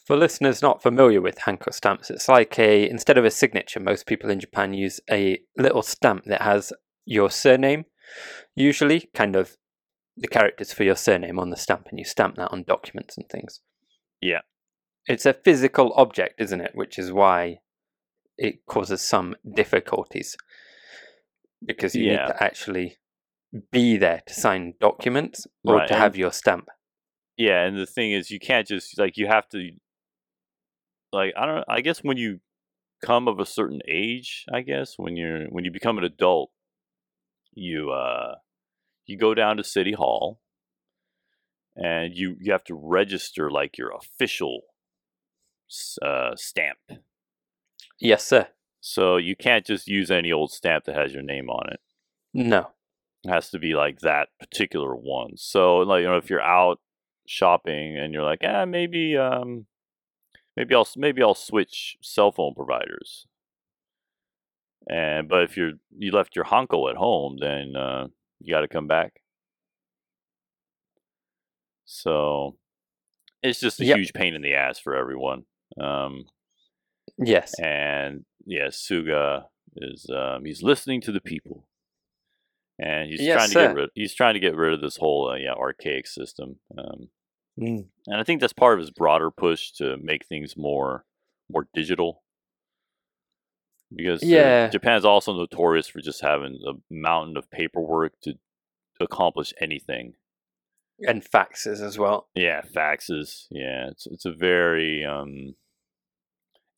For 0.05 0.15
listeners 0.15 0.61
not 0.61 0.81
familiar 0.81 1.19
with 1.19 1.39
Hanko 1.39 1.73
stamps, 1.73 2.09
it's 2.09 2.29
like 2.29 2.57
a 2.57 2.89
instead 2.89 3.17
of 3.17 3.25
a 3.25 3.31
signature, 3.31 3.81
most 3.81 4.05
people 4.05 4.29
in 4.29 4.39
Japan 4.39 4.73
use 4.73 5.01
a 5.11 5.39
little 5.57 5.81
stamp 5.81 6.23
that 6.27 6.43
has 6.43 6.71
your 7.03 7.29
surname, 7.29 7.83
usually 8.55 9.09
kind 9.13 9.35
of 9.35 9.57
the 10.15 10.29
characters 10.29 10.71
for 10.71 10.83
your 10.83 10.95
surname 10.95 11.39
on 11.39 11.49
the 11.49 11.57
stamp, 11.57 11.87
and 11.89 11.99
you 11.99 12.05
stamp 12.05 12.37
that 12.37 12.53
on 12.53 12.63
documents 12.63 13.17
and 13.17 13.27
things. 13.27 13.59
Yeah. 14.21 14.41
It's 15.07 15.25
a 15.25 15.33
physical 15.33 15.91
object, 15.97 16.39
isn't 16.39 16.61
it? 16.61 16.71
Which 16.73 16.97
is 16.97 17.11
why 17.11 17.57
it 18.37 18.65
causes 18.65 19.01
some 19.01 19.35
difficulties 19.55 20.35
because 21.65 21.95
you 21.95 22.05
Yeah. 22.05 22.11
need 22.25 22.27
to 22.27 22.43
actually 22.43 22.97
be 23.71 23.97
there 23.97 24.21
to 24.25 24.33
sign 24.33 24.73
documents 24.79 25.45
or 25.63 25.75
Right, 25.77 25.87
to 25.87 25.93
and- 25.93 26.01
have 26.03 26.15
your 26.15 26.31
stamp. 26.31 26.69
Yeah, 27.37 27.63
and 27.65 27.77
the 27.77 27.85
thing 27.87 28.11
is, 28.11 28.29
you 28.31 28.39
can't 28.39 28.67
just 28.67 28.97
like 28.99 29.17
you 29.17 29.27
have 29.27 29.47
to, 29.49 29.71
like 31.11 31.33
I 31.35 31.45
don't. 31.45 31.65
I 31.67 31.81
guess 31.81 32.03
when 32.03 32.17
you 32.17 32.39
come 33.03 33.27
of 33.27 33.39
a 33.39 33.45
certain 33.45 33.81
age, 33.87 34.45
I 34.53 34.61
guess 34.61 34.95
when 34.97 35.15
you're 35.17 35.45
when 35.47 35.65
you 35.65 35.71
become 35.71 35.97
an 35.97 36.03
adult, 36.03 36.51
you 37.53 37.91
uh 37.91 38.35
you 39.05 39.17
go 39.17 39.33
down 39.33 39.57
to 39.57 39.63
city 39.63 39.93
hall, 39.93 40.39
and 41.75 42.13
you 42.15 42.35
you 42.39 42.51
have 42.51 42.63
to 42.65 42.75
register 42.75 43.49
like 43.49 43.77
your 43.77 43.91
official 43.91 44.61
uh, 46.03 46.35
stamp. 46.35 46.77
Yes, 48.03 48.23
sir. 48.23 48.49
So 48.81 49.17
you 49.17 49.35
can't 49.35 49.65
just 49.65 49.87
use 49.87 50.11
any 50.11 50.31
old 50.31 50.51
stamp 50.51 50.85
that 50.85 50.95
has 50.95 51.11
your 51.13 51.23
name 51.23 51.49
on 51.49 51.69
it. 51.71 51.79
No. 52.33 52.73
It 53.23 53.29
has 53.29 53.49
to 53.51 53.59
be 53.59 53.73
like 53.73 53.99
that 53.99 54.29
particular 54.39 54.95
one. 54.95 55.37
So 55.37 55.77
like 55.77 56.01
you 56.01 56.07
know 56.07 56.17
if 56.17 56.29
you're 56.29 56.41
out 56.41 56.79
shopping 57.25 57.97
and 57.97 58.13
you're 58.13 58.23
like, 58.23 58.41
ah, 58.43 58.65
maybe 58.65 59.17
um 59.17 59.65
maybe 60.57 60.75
I'll 60.75 60.87
maybe 60.97 61.23
I'll 61.23 61.35
switch 61.35 61.97
cell 62.01 62.31
phone 62.31 62.55
providers. 62.55 63.27
And 64.89 65.29
but 65.29 65.43
if 65.43 65.57
you're 65.57 65.73
you 65.97 66.11
left 66.11 66.35
your 66.35 66.45
Hanko 66.45 66.89
at 66.89 66.97
home, 66.97 67.37
then 67.39 67.75
uh, 67.75 68.07
you 68.39 68.53
got 68.53 68.61
to 68.61 68.67
come 68.67 68.87
back. 68.87 69.21
So 71.85 72.57
it's 73.43 73.59
just 73.59 73.81
a 73.81 73.85
Yep. 73.85 73.97
huge 73.97 74.13
pain 74.13 74.35
in 74.35 74.41
the 74.41 74.53
ass 74.55 74.79
for 74.79 74.95
everyone. 74.95 75.45
Um, 75.79 76.25
Yes. 77.17 77.53
and 77.59 78.25
yeah, 78.45 78.67
Suga 78.67 79.45
is 79.75 80.07
um, 80.09 80.45
he's 80.45 80.63
listening 80.63 81.01
to 81.01 81.11
the 81.11 81.21
people, 81.21 81.67
and 82.79 83.09
he's 83.09 83.21
Yes, 83.21 83.35
trying 83.35 83.47
to 83.49 83.53
sir. 83.53 83.67
get 83.67 83.75
rid. 83.75 83.89
He's 83.95 84.13
trying 84.13 84.33
to 84.35 84.39
get 84.39 84.55
rid 84.55 84.73
of 84.73 84.81
this 84.81 84.97
whole 84.97 85.29
uh, 85.29 85.35
yeah 85.35 85.53
archaic 85.53 86.07
system, 86.07 86.57
um, 86.77 87.09
Mm. 87.59 87.85
and 88.07 88.19
I 88.19 88.23
think 88.23 88.41
that's 88.41 88.51
part 88.53 88.73
of 88.73 88.79
his 88.79 88.89
broader 88.89 89.29
push 89.29 89.71
to 89.73 89.95
make 89.97 90.25
things 90.25 90.57
more 90.57 91.05
more 91.51 91.67
digital. 91.73 92.23
Because 93.95 94.23
uh, 94.23 94.27
Yeah. 94.27 94.69
Japan's 94.69 95.05
also 95.05 95.33
notorious 95.33 95.87
for 95.87 96.01
just 96.01 96.21
having 96.21 96.59
a 96.67 96.73
mountain 96.91 97.37
of 97.37 97.51
paperwork 97.51 98.13
to 98.23 98.33
accomplish 98.99 99.53
anything. 99.61 100.15
And 101.07 101.23
faxes 101.23 101.79
as 101.81 101.99
well. 101.99 102.29
Yeah, 102.33 102.61
faxes. 102.61 103.45
Yeah, 103.51 103.89
it's 103.91 104.07
it's 104.07 104.25
a 104.25 104.31
very 104.33 105.03
um, 105.05 105.55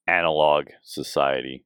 analog 0.07 0.67
society. 0.83 1.65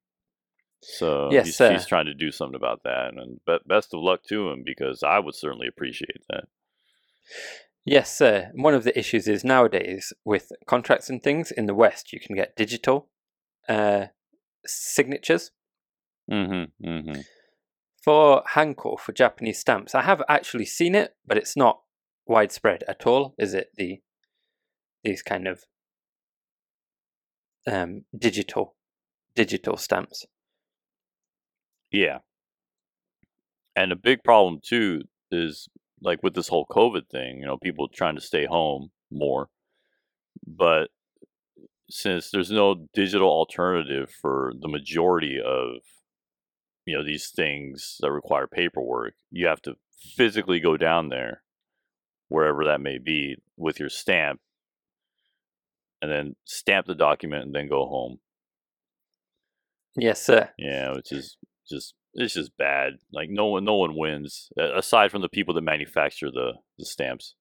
So 0.82 1.30
Yes, 1.32 1.48
he's, 1.48 1.58
sir. 1.58 1.72
he's 1.74 1.86
trying 1.86 2.06
to 2.06 2.14
do 2.14 2.32
something 2.32 2.56
about 2.56 2.84
that, 2.84 3.12
and 3.16 3.40
be- 3.46 3.58
best 3.66 3.94
of 3.94 4.02
luck 4.02 4.24
to 4.30 4.50
him 4.50 4.64
because 4.66 5.04
I 5.04 5.20
would 5.20 5.36
certainly 5.36 5.68
appreciate 5.68 6.24
that. 6.30 6.46
Yes, 7.86 8.16
sir. 8.16 8.52
One 8.54 8.74
of 8.74 8.84
the 8.84 8.98
issues 8.98 9.28
is 9.28 9.44
nowadays 9.44 10.14
with 10.24 10.52
contracts 10.68 11.10
and 11.10 11.22
things 11.22 11.52
in 11.52 11.66
the 11.66 11.74
West, 11.74 12.14
you 12.14 12.20
can 12.20 12.36
get 12.36 12.56
digital 12.56 13.10
uh, 13.68 14.06
signatures 14.66 15.52
Mm-hmm. 16.32 16.88
Mm-hmm. 16.88 17.22
for 18.04 18.44
Hanko 18.54 19.00
for 19.00 19.12
Japanese 19.14 19.58
stamps. 19.60 19.96
I 19.96 20.04
have 20.04 20.22
actually 20.30 20.66
seen 20.66 20.94
it, 20.94 21.16
but 21.26 21.38
it's 21.38 21.58
not 21.58 21.82
widespread 22.28 22.84
at 22.88 23.08
all. 23.08 23.34
Is 23.40 23.56
it 23.56 23.72
the 23.76 24.02
these 25.04 25.24
kind 25.24 25.48
of 25.48 25.64
um, 27.70 28.04
digital 28.18 28.76
digital 29.36 29.78
stamps? 29.78 30.26
Yeah. 31.92 32.20
And 33.76 33.92
a 33.92 33.96
big 33.96 34.24
problem 34.24 34.60
too 34.64 35.04
is 35.32 35.70
like 36.02 36.22
with 36.24 36.34
this 36.34 36.48
whole 36.48 36.66
COVID 36.66 37.10
thing, 37.10 37.40
you 37.40 37.46
know, 37.46 37.58
people 37.58 37.88
trying 37.88 38.16
to 38.16 38.22
stay 38.22 38.46
home 38.46 38.92
more. 39.12 39.50
But 40.46 40.90
since 41.90 42.30
there's 42.30 42.52
no 42.52 42.88
digital 42.94 43.30
alternative 43.30 44.12
for 44.22 44.54
the 44.60 44.68
majority 44.68 45.40
of 45.40 45.78
you 46.86 46.96
know 46.96 47.04
these 47.04 47.30
things 47.30 47.98
that 48.00 48.12
require 48.12 48.48
paperwork, 48.48 49.14
you 49.32 49.48
have 49.48 49.62
to 49.64 49.76
physically 50.16 50.60
go 50.60 50.78
down 50.78 51.10
there 51.10 51.44
wherever 52.30 52.64
that 52.66 52.82
may 52.82 52.98
be 52.98 53.38
with 53.58 53.80
your 53.80 53.90
stamp 53.90 54.40
and 56.02 56.12
then 56.12 56.36
stamp 56.46 56.86
the 56.88 56.96
document 56.96 57.46
and 57.46 57.56
then 57.56 57.68
go 57.68 57.86
home. 57.86 58.20
Yes, 59.96 60.22
sir. 60.22 60.50
Yeah, 60.58 60.94
which 60.96 61.12
is 61.12 61.38
just 61.70 61.94
it's 62.14 62.34
just 62.34 62.58
bad. 62.58 62.94
Like 63.12 63.30
no 63.30 63.48
one, 63.48 63.66
no 63.66 63.76
one 63.76 63.96
wins 63.96 64.50
aside 64.58 65.12
from 65.12 65.22
the 65.22 65.30
people 65.30 65.54
that 65.54 65.62
manufacture 65.62 66.32
the 66.32 66.54
the 66.78 66.86
stamps. 66.86 67.36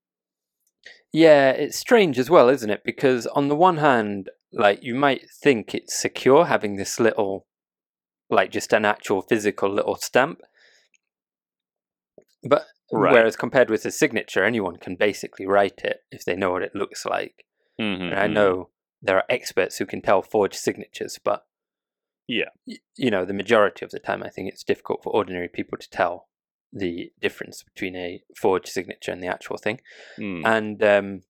Yeah, 1.12 1.51
it's 1.51 1.79
strange 1.79 2.18
as 2.18 2.31
well, 2.31 2.49
isn't 2.49 2.71
it? 2.71 2.83
Because 2.85 3.27
on 3.29 3.49
the 3.49 3.57
one 3.57 3.79
hand, 3.79 4.31
like 4.53 4.83
you 4.83 4.94
might 4.94 5.29
think 5.42 5.75
it's 5.75 5.99
secure 5.99 6.47
having 6.47 6.77
this 6.77 7.01
little, 7.01 7.47
like 8.31 8.51
just 8.51 8.73
an 8.73 8.85
actual 8.85 9.23
physical 9.23 9.71
little 9.71 9.97
stamp, 9.97 10.40
but 12.42 12.66
Right. 12.90 13.12
whereas 13.12 13.37
compared 13.37 13.68
with 13.68 13.85
a 13.85 13.90
signature, 13.90 14.44
anyone 14.44 14.77
can 14.77 14.97
basically 14.97 15.44
write 15.47 15.81
it 15.85 15.99
if 16.11 16.25
they 16.25 16.35
know 16.35 16.53
what 16.53 16.62
it 16.62 16.75
looks 16.75 17.05
like. 17.05 17.44
Mm-hmm, 17.80 18.02
And 18.12 18.18
I 18.18 18.26
know 18.26 18.70
there 19.00 19.16
are 19.16 19.24
experts 19.28 19.78
who 19.78 19.86
can 19.86 20.02
tell 20.02 20.22
forged 20.22 20.56
signatures, 20.56 21.18
but 21.22 21.46
Yeah. 22.26 22.50
y- 22.66 22.78
you 22.96 23.10
know, 23.10 23.24
the 23.24 23.32
majority 23.32 23.84
of 23.84 23.90
the 23.90 24.00
time, 24.00 24.22
I 24.22 24.28
think 24.30 24.48
it's 24.48 24.64
difficult 24.64 25.02
for 25.02 25.14
ordinary 25.14 25.48
people 25.48 25.78
to 25.78 25.88
tell 25.90 26.28
the 26.72 27.12
difference 27.20 27.62
between 27.62 27.96
a 27.96 28.22
forged 28.36 28.68
signature 28.68 29.12
and 29.12 29.22
the 29.22 29.28
actual 29.28 29.56
thing. 29.56 29.80
Mm. 30.18 30.42
And 30.44 30.82
um, 30.82 31.22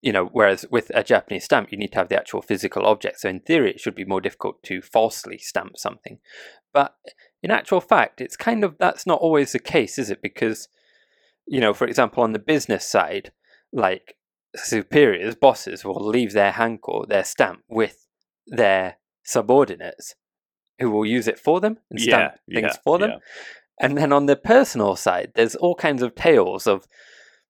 you 0.00 0.12
know, 0.12 0.26
whereas 0.26 0.64
with 0.70 0.90
a 0.94 1.02
Japanese 1.02 1.44
stamp, 1.44 1.72
you 1.72 1.78
need 1.78 1.90
to 1.92 1.98
have 1.98 2.08
the 2.08 2.16
actual 2.18 2.40
physical 2.40 2.86
object. 2.86 3.20
So 3.20 3.28
in 3.28 3.40
theory, 3.40 3.70
it 3.70 3.80
should 3.80 3.96
be 3.96 4.04
more 4.04 4.20
difficult 4.20 4.62
to 4.64 4.80
falsely 4.80 5.38
stamp 5.38 5.76
something. 5.76 6.18
But 6.72 6.94
in 7.42 7.50
actual 7.50 7.80
fact, 7.80 8.20
it's 8.20 8.36
kind 8.36 8.62
of 8.62 8.78
that's 8.78 9.06
not 9.06 9.20
always 9.20 9.52
the 9.52 9.58
case, 9.58 9.98
is 9.98 10.10
it? 10.10 10.22
Because 10.22 10.68
you 11.46 11.60
know, 11.60 11.74
for 11.74 11.86
example, 11.86 12.22
on 12.22 12.32
the 12.32 12.38
business 12.38 12.86
side, 12.86 13.32
like 13.72 14.14
superiors, 14.56 15.34
bosses 15.34 15.84
will 15.84 16.04
leave 16.06 16.32
their 16.32 16.52
hanko, 16.52 17.06
their 17.06 17.24
stamp, 17.24 17.60
with 17.68 18.06
their 18.46 18.98
subordinates, 19.24 20.14
who 20.78 20.90
will 20.90 21.06
use 21.06 21.28
it 21.28 21.38
for 21.38 21.60
them 21.60 21.78
and 21.90 22.00
stamp 22.00 22.32
yeah, 22.32 22.54
things 22.54 22.72
yeah, 22.74 22.80
for 22.82 22.98
them. 22.98 23.10
yeah. 23.10 23.18
And 23.80 23.96
then 23.96 24.12
on 24.12 24.26
the 24.26 24.36
personal 24.36 24.96
side, 24.96 25.32
there's 25.34 25.54
all 25.54 25.74
kinds 25.74 26.02
of 26.02 26.14
tales 26.14 26.66
of, 26.66 26.86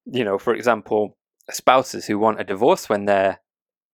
you 0.04 0.24
know, 0.24 0.38
for 0.38 0.54
example, 0.54 1.16
spouses 1.50 2.06
who 2.06 2.18
want 2.18 2.40
a 2.40 2.44
divorce 2.44 2.88
when 2.88 3.06
their 3.06 3.40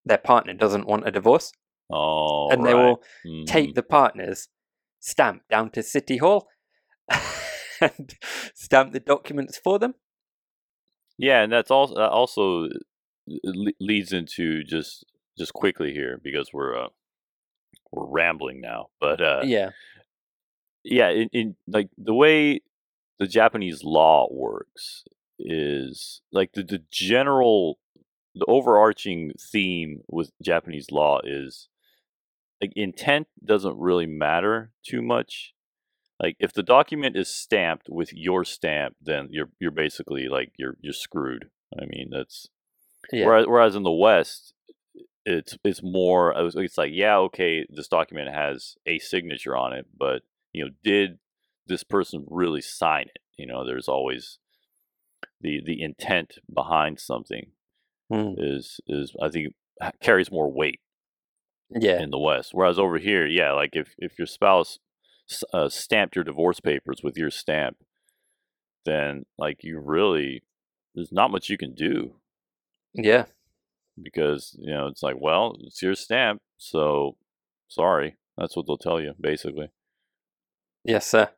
their 0.04 0.18
partner 0.18 0.52
doesn't 0.52 0.86
want 0.86 1.06
a 1.08 1.10
divorce, 1.10 1.52
Oh, 1.90 2.50
and 2.50 2.64
they 2.64 2.74
right. 2.74 2.84
will 2.84 3.02
Mhm. 3.26 3.46
take 3.46 3.74
the 3.74 3.82
partner's 3.82 4.48
stamp 5.00 5.42
down 5.48 5.70
to 5.70 5.82
city 5.82 6.16
hall 6.18 6.48
and 7.80 8.14
stamp 8.54 8.92
the 8.92 9.00
documents 9.00 9.56
for 9.56 9.78
them. 9.78 9.94
Yeah, 11.18 11.42
and 11.42 11.52
that's 11.52 11.70
also 11.70 11.94
also 11.96 12.68
leads 13.80 14.12
into 14.12 14.64
just 14.64 15.04
just 15.38 15.52
quickly 15.52 15.92
here 15.92 16.20
because 16.22 16.50
we're 16.52 16.76
uh, 16.76 16.88
we're 17.92 18.06
rambling 18.06 18.60
now, 18.60 18.86
but 19.00 19.20
uh, 19.20 19.42
yeah, 19.44 19.70
yeah, 20.84 21.10
in, 21.10 21.28
in 21.32 21.56
like 21.66 21.88
the 21.96 22.14
way 22.14 22.60
the 23.18 23.26
Japanese 23.26 23.82
law 23.84 24.28
works 24.30 25.04
is 25.38 26.20
like 26.32 26.52
the, 26.52 26.62
the 26.62 26.82
general 26.90 27.78
the 28.34 28.44
overarching 28.46 29.32
theme 29.38 30.00
with 30.08 30.32
Japanese 30.42 30.90
law 30.90 31.20
is 31.24 31.68
like 32.60 32.72
intent 32.74 33.28
doesn't 33.44 33.78
really 33.78 34.06
matter 34.06 34.72
too 34.86 35.02
much. 35.02 35.52
Like 36.20 36.36
if 36.38 36.52
the 36.52 36.62
document 36.62 37.16
is 37.16 37.28
stamped 37.28 37.86
with 37.88 38.12
your 38.12 38.44
stamp, 38.44 38.96
then 39.00 39.28
you're 39.30 39.50
you're 39.60 39.70
basically 39.70 40.28
like 40.28 40.52
you're 40.58 40.76
you're 40.80 40.92
screwed. 40.92 41.50
I 41.80 41.86
mean 41.86 42.10
that's 42.10 42.48
yeah, 43.12 43.26
Whereas, 43.26 43.46
whereas 43.46 43.76
in 43.76 43.82
the 43.82 43.90
West, 43.90 44.54
it's 45.24 45.56
it's 45.64 45.82
more. 45.82 46.34
It's 46.36 46.78
like, 46.78 46.92
yeah, 46.92 47.16
okay, 47.18 47.66
this 47.68 47.88
document 47.88 48.34
has 48.34 48.76
a 48.86 48.98
signature 48.98 49.56
on 49.56 49.72
it, 49.72 49.86
but 49.96 50.22
you 50.52 50.64
know, 50.64 50.70
did 50.82 51.18
this 51.66 51.82
person 51.84 52.26
really 52.28 52.60
sign 52.60 53.06
it? 53.14 53.18
You 53.36 53.46
know, 53.46 53.64
there's 53.66 53.88
always 53.88 54.38
the 55.40 55.60
the 55.64 55.80
intent 55.82 56.38
behind 56.52 57.00
something 57.00 57.52
Mm, 58.10 58.34
is 58.38 58.80
is 58.86 59.14
I 59.20 59.28
think 59.30 59.54
carries 60.00 60.30
more 60.30 60.50
weight 60.52 60.80
yeah, 61.70 62.00
in 62.00 62.10
the 62.10 62.18
West. 62.18 62.50
Whereas 62.52 62.78
over 62.78 62.98
here, 62.98 63.26
yeah, 63.26 63.52
like 63.52 63.70
if 63.74 63.94
if 63.98 64.18
your 64.18 64.26
spouse 64.26 64.78
uh, 65.52 65.68
stamped 65.68 66.14
your 66.16 66.24
divorce 66.24 66.60
papers 66.60 67.00
with 67.02 67.16
your 67.16 67.30
stamp, 67.30 67.78
then 68.84 69.24
like 69.38 69.64
you 69.64 69.78
really 69.80 70.42
there's 70.94 71.12
not 71.12 71.30
much 71.30 71.48
you 71.48 71.58
can 71.58 71.74
do. 71.74 72.16
Yeah, 72.94 73.24
because 74.02 74.56
you 74.58 74.72
know 74.72 74.86
it's 74.86 75.02
like 75.02 75.16
well 75.18 75.56
it's 75.60 75.82
your 75.82 75.94
stamp 75.94 76.40
so 76.56 77.16
sorry 77.68 78.16
that's 78.36 78.56
what 78.56 78.66
they'll 78.66 78.78
tell 78.78 79.00
you 79.00 79.12
basically 79.20 79.70
yes, 80.84 81.06
sir. 81.06 81.28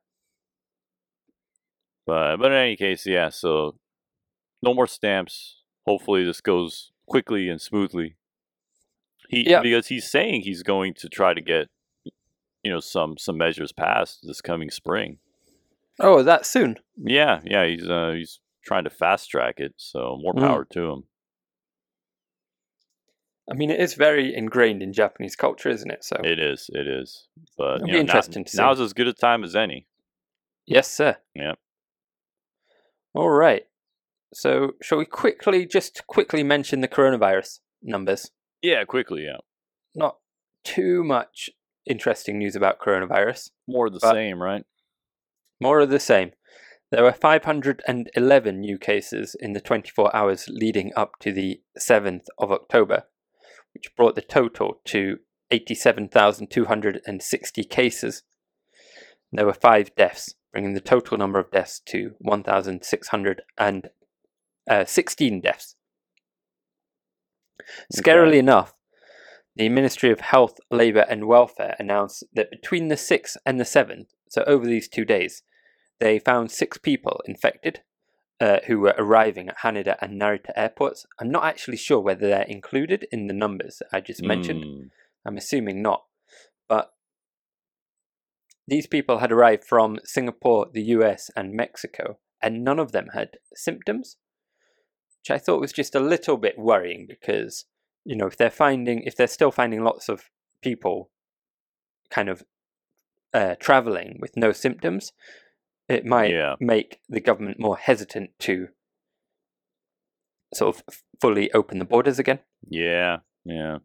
but 2.06 2.36
but 2.38 2.52
in 2.52 2.58
any 2.58 2.76
case 2.76 3.06
yeah 3.06 3.28
so 3.28 3.76
no 4.62 4.74
more 4.74 4.86
stamps 4.86 5.62
hopefully 5.86 6.24
this 6.24 6.40
goes 6.40 6.92
quickly 7.08 7.48
and 7.48 7.60
smoothly 7.60 8.16
he 9.28 9.48
Yeah. 9.48 9.60
because 9.60 9.88
he's 9.88 10.08
saying 10.10 10.42
he's 10.42 10.62
going 10.62 10.94
to 10.94 11.08
try 11.08 11.34
to 11.34 11.40
get 11.40 11.68
you 12.62 12.72
know 12.72 12.80
some 12.80 13.16
some 13.18 13.36
measures 13.36 13.72
passed 13.72 14.20
this 14.22 14.40
coming 14.40 14.70
spring 14.70 15.18
Oh, 15.98 16.22
that 16.22 16.44
soon. 16.44 16.76
yeah 16.96 17.40
yeah 17.44 17.64
he's 17.66 17.88
uh 17.88 18.12
he's 18.14 18.40
trying 18.64 18.84
to 18.84 18.90
fast 18.90 19.30
track 19.30 19.54
it 19.58 19.74
so 19.76 20.18
more 20.20 20.34
Mm. 20.34 20.40
power 20.40 20.64
to 20.72 20.90
him 20.90 21.04
I 23.50 23.54
mean, 23.54 23.70
it 23.70 23.80
is 23.80 23.94
very 23.94 24.34
ingrained 24.34 24.82
in 24.82 24.92
Japanese 24.92 25.36
culture, 25.36 25.68
isn't 25.68 25.90
it? 25.90 26.02
So, 26.04 26.16
it 26.24 26.38
is 26.38 26.68
it 26.72 26.86
is 26.88 27.28
but 27.56 27.76
It'll 27.76 27.86
you 27.88 27.92
know, 27.92 27.98
now- 27.98 28.00
interesting 28.00 28.46
see. 28.46 28.58
now's 28.58 28.80
as 28.80 28.92
good 28.92 29.06
a 29.08 29.12
time 29.12 29.44
as 29.44 29.54
any 29.54 29.86
yes, 30.66 30.90
sir. 30.90 31.16
Yep. 31.34 31.58
All 33.14 33.30
right. 33.30 33.62
So, 34.34 34.72
shall 34.82 34.98
we 34.98 35.06
quickly 35.06 35.64
just 35.66 36.06
quickly 36.06 36.42
mention 36.42 36.80
the 36.80 36.88
coronavirus 36.88 37.60
numbers? 37.82 38.30
yeah 38.62 38.84
quickly 38.84 39.24
yeah 39.24 39.36
Not 39.94 40.16
too 40.64 41.04
much 41.04 41.50
interesting 41.88 42.38
news 42.38 42.56
about 42.56 42.80
coronavirus. 42.80 43.50
more 43.68 43.86
of 43.86 43.92
the 43.92 44.00
same 44.00 44.42
right 44.42 44.64
More 45.60 45.80
of 45.80 45.90
the 45.90 46.00
same. 46.00 46.32
There 46.90 47.02
were 47.04 47.12
511 47.12 48.60
new 48.60 48.78
cases 48.78 49.36
in 49.38 49.52
the 49.52 49.60
24 49.60 50.14
hours 50.16 50.46
leading 50.48 50.92
up 50.96 51.12
to 51.20 51.32
the 51.32 51.60
7th 51.78 52.26
of 52.38 52.50
October, 52.52 53.04
which 53.76 53.94
brought 53.94 54.14
the 54.14 54.22
total 54.22 54.80
to 54.86 55.18
87,260 55.50 57.64
cases. 57.64 58.22
There 59.30 59.44
were 59.44 59.52
five 59.52 59.94
deaths, 59.94 60.34
bringing 60.50 60.72
the 60.72 60.80
total 60.80 61.18
number 61.18 61.38
of 61.38 61.50
deaths 61.50 61.82
to 61.88 62.12
1,616 62.20 63.82
uh, 64.66 64.84
deaths. 65.42 65.76
Scarily 67.94 68.38
enough, 68.38 68.72
the 69.54 69.68
Ministry 69.68 70.10
of 70.10 70.20
Health, 70.20 70.58
Labour 70.70 71.04
and 71.06 71.26
Welfare 71.26 71.76
announced 71.78 72.24
that 72.32 72.50
between 72.50 72.88
the 72.88 72.94
6th 72.94 73.36
and 73.44 73.60
the 73.60 73.64
7th, 73.64 74.06
so 74.30 74.42
over 74.46 74.64
these 74.64 74.88
two 74.88 75.04
days, 75.04 75.42
they 76.00 76.18
found 76.18 76.50
six 76.50 76.78
people 76.78 77.20
infected 77.26 77.82
uh, 78.40 78.58
who 78.66 78.80
were 78.80 78.94
arriving 78.98 79.48
at 79.48 79.58
Haneda 79.58 79.96
and 80.00 80.20
Narita 80.20 80.50
airports. 80.56 81.06
I'm 81.20 81.30
not 81.30 81.44
actually 81.44 81.78
sure 81.78 82.00
whether 82.00 82.28
they're 82.28 82.42
included 82.42 83.06
in 83.10 83.26
the 83.26 83.34
numbers 83.34 83.82
I 83.92 84.00
just 84.00 84.22
mentioned. 84.22 84.64
Mm, 84.64 84.90
I'm 85.26 85.36
assuming 85.36 85.82
not. 85.82 86.04
But 86.68 86.90
these 88.68 88.86
people 88.86 89.18
had 89.18 89.32
arrived 89.32 89.64
from 89.64 89.98
Singapore, 90.04 90.66
the 90.72 90.82
US, 90.82 91.30
and 91.36 91.54
Mexico, 91.54 92.18
and 92.42 92.64
none 92.64 92.78
of 92.78 92.92
them 92.92 93.08
had 93.14 93.38
symptoms, 93.54 94.16
which 95.20 95.34
I 95.34 95.38
thought 95.38 95.60
was 95.60 95.72
just 95.72 95.94
a 95.94 96.00
little 96.00 96.36
bit 96.36 96.58
worrying 96.58 97.06
because, 97.08 97.64
you 98.04 98.16
know, 98.16 98.26
if 98.26 98.36
they're 98.36 98.50
finding, 98.50 99.02
if 99.02 99.16
they're 99.16 99.26
still 99.26 99.50
finding 99.50 99.82
lots 99.82 100.08
of 100.08 100.30
people 100.62 101.10
kind 102.10 102.28
of 102.28 102.42
uh, 103.32 103.54
traveling 103.60 104.18
with 104.20 104.36
no 104.36 104.52
symptoms, 104.52 105.12
it 105.88 106.04
might 106.04 106.30
Yeah. 106.30 106.56
make 106.60 107.00
the 107.08 107.20
government 107.20 107.58
more 107.58 107.76
hesitant 107.76 108.30
to 108.40 108.68
sort 110.54 110.76
of 110.76 111.02
fully 111.20 111.52
open 111.52 111.78
the 111.78 111.84
borders 111.84 112.18
again. 112.18 112.40
Yeah. 112.68 113.18
Yeah. 113.44 113.78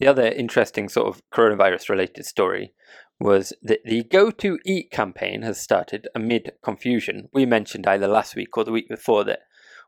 The 0.00 0.06
other 0.08 0.26
interesting 0.26 0.88
sort 0.88 1.08
of 1.08 1.22
coronavirus 1.32 1.88
related 1.88 2.26
story 2.26 2.74
was 3.20 3.52
that 3.62 3.84
the 3.84 4.02
Go 4.02 4.30
to 4.32 4.58
Eat 4.66 4.90
campaign 4.90 5.42
has 5.42 5.60
started 5.60 6.08
amid 6.14 6.52
confusion. 6.62 7.28
We 7.32 7.46
mentioned 7.46 7.86
either 7.86 8.08
last 8.08 8.34
week 8.34 8.56
or 8.56 8.64
the 8.64 8.72
week 8.72 8.88
before 8.88 9.24
that 9.24 9.40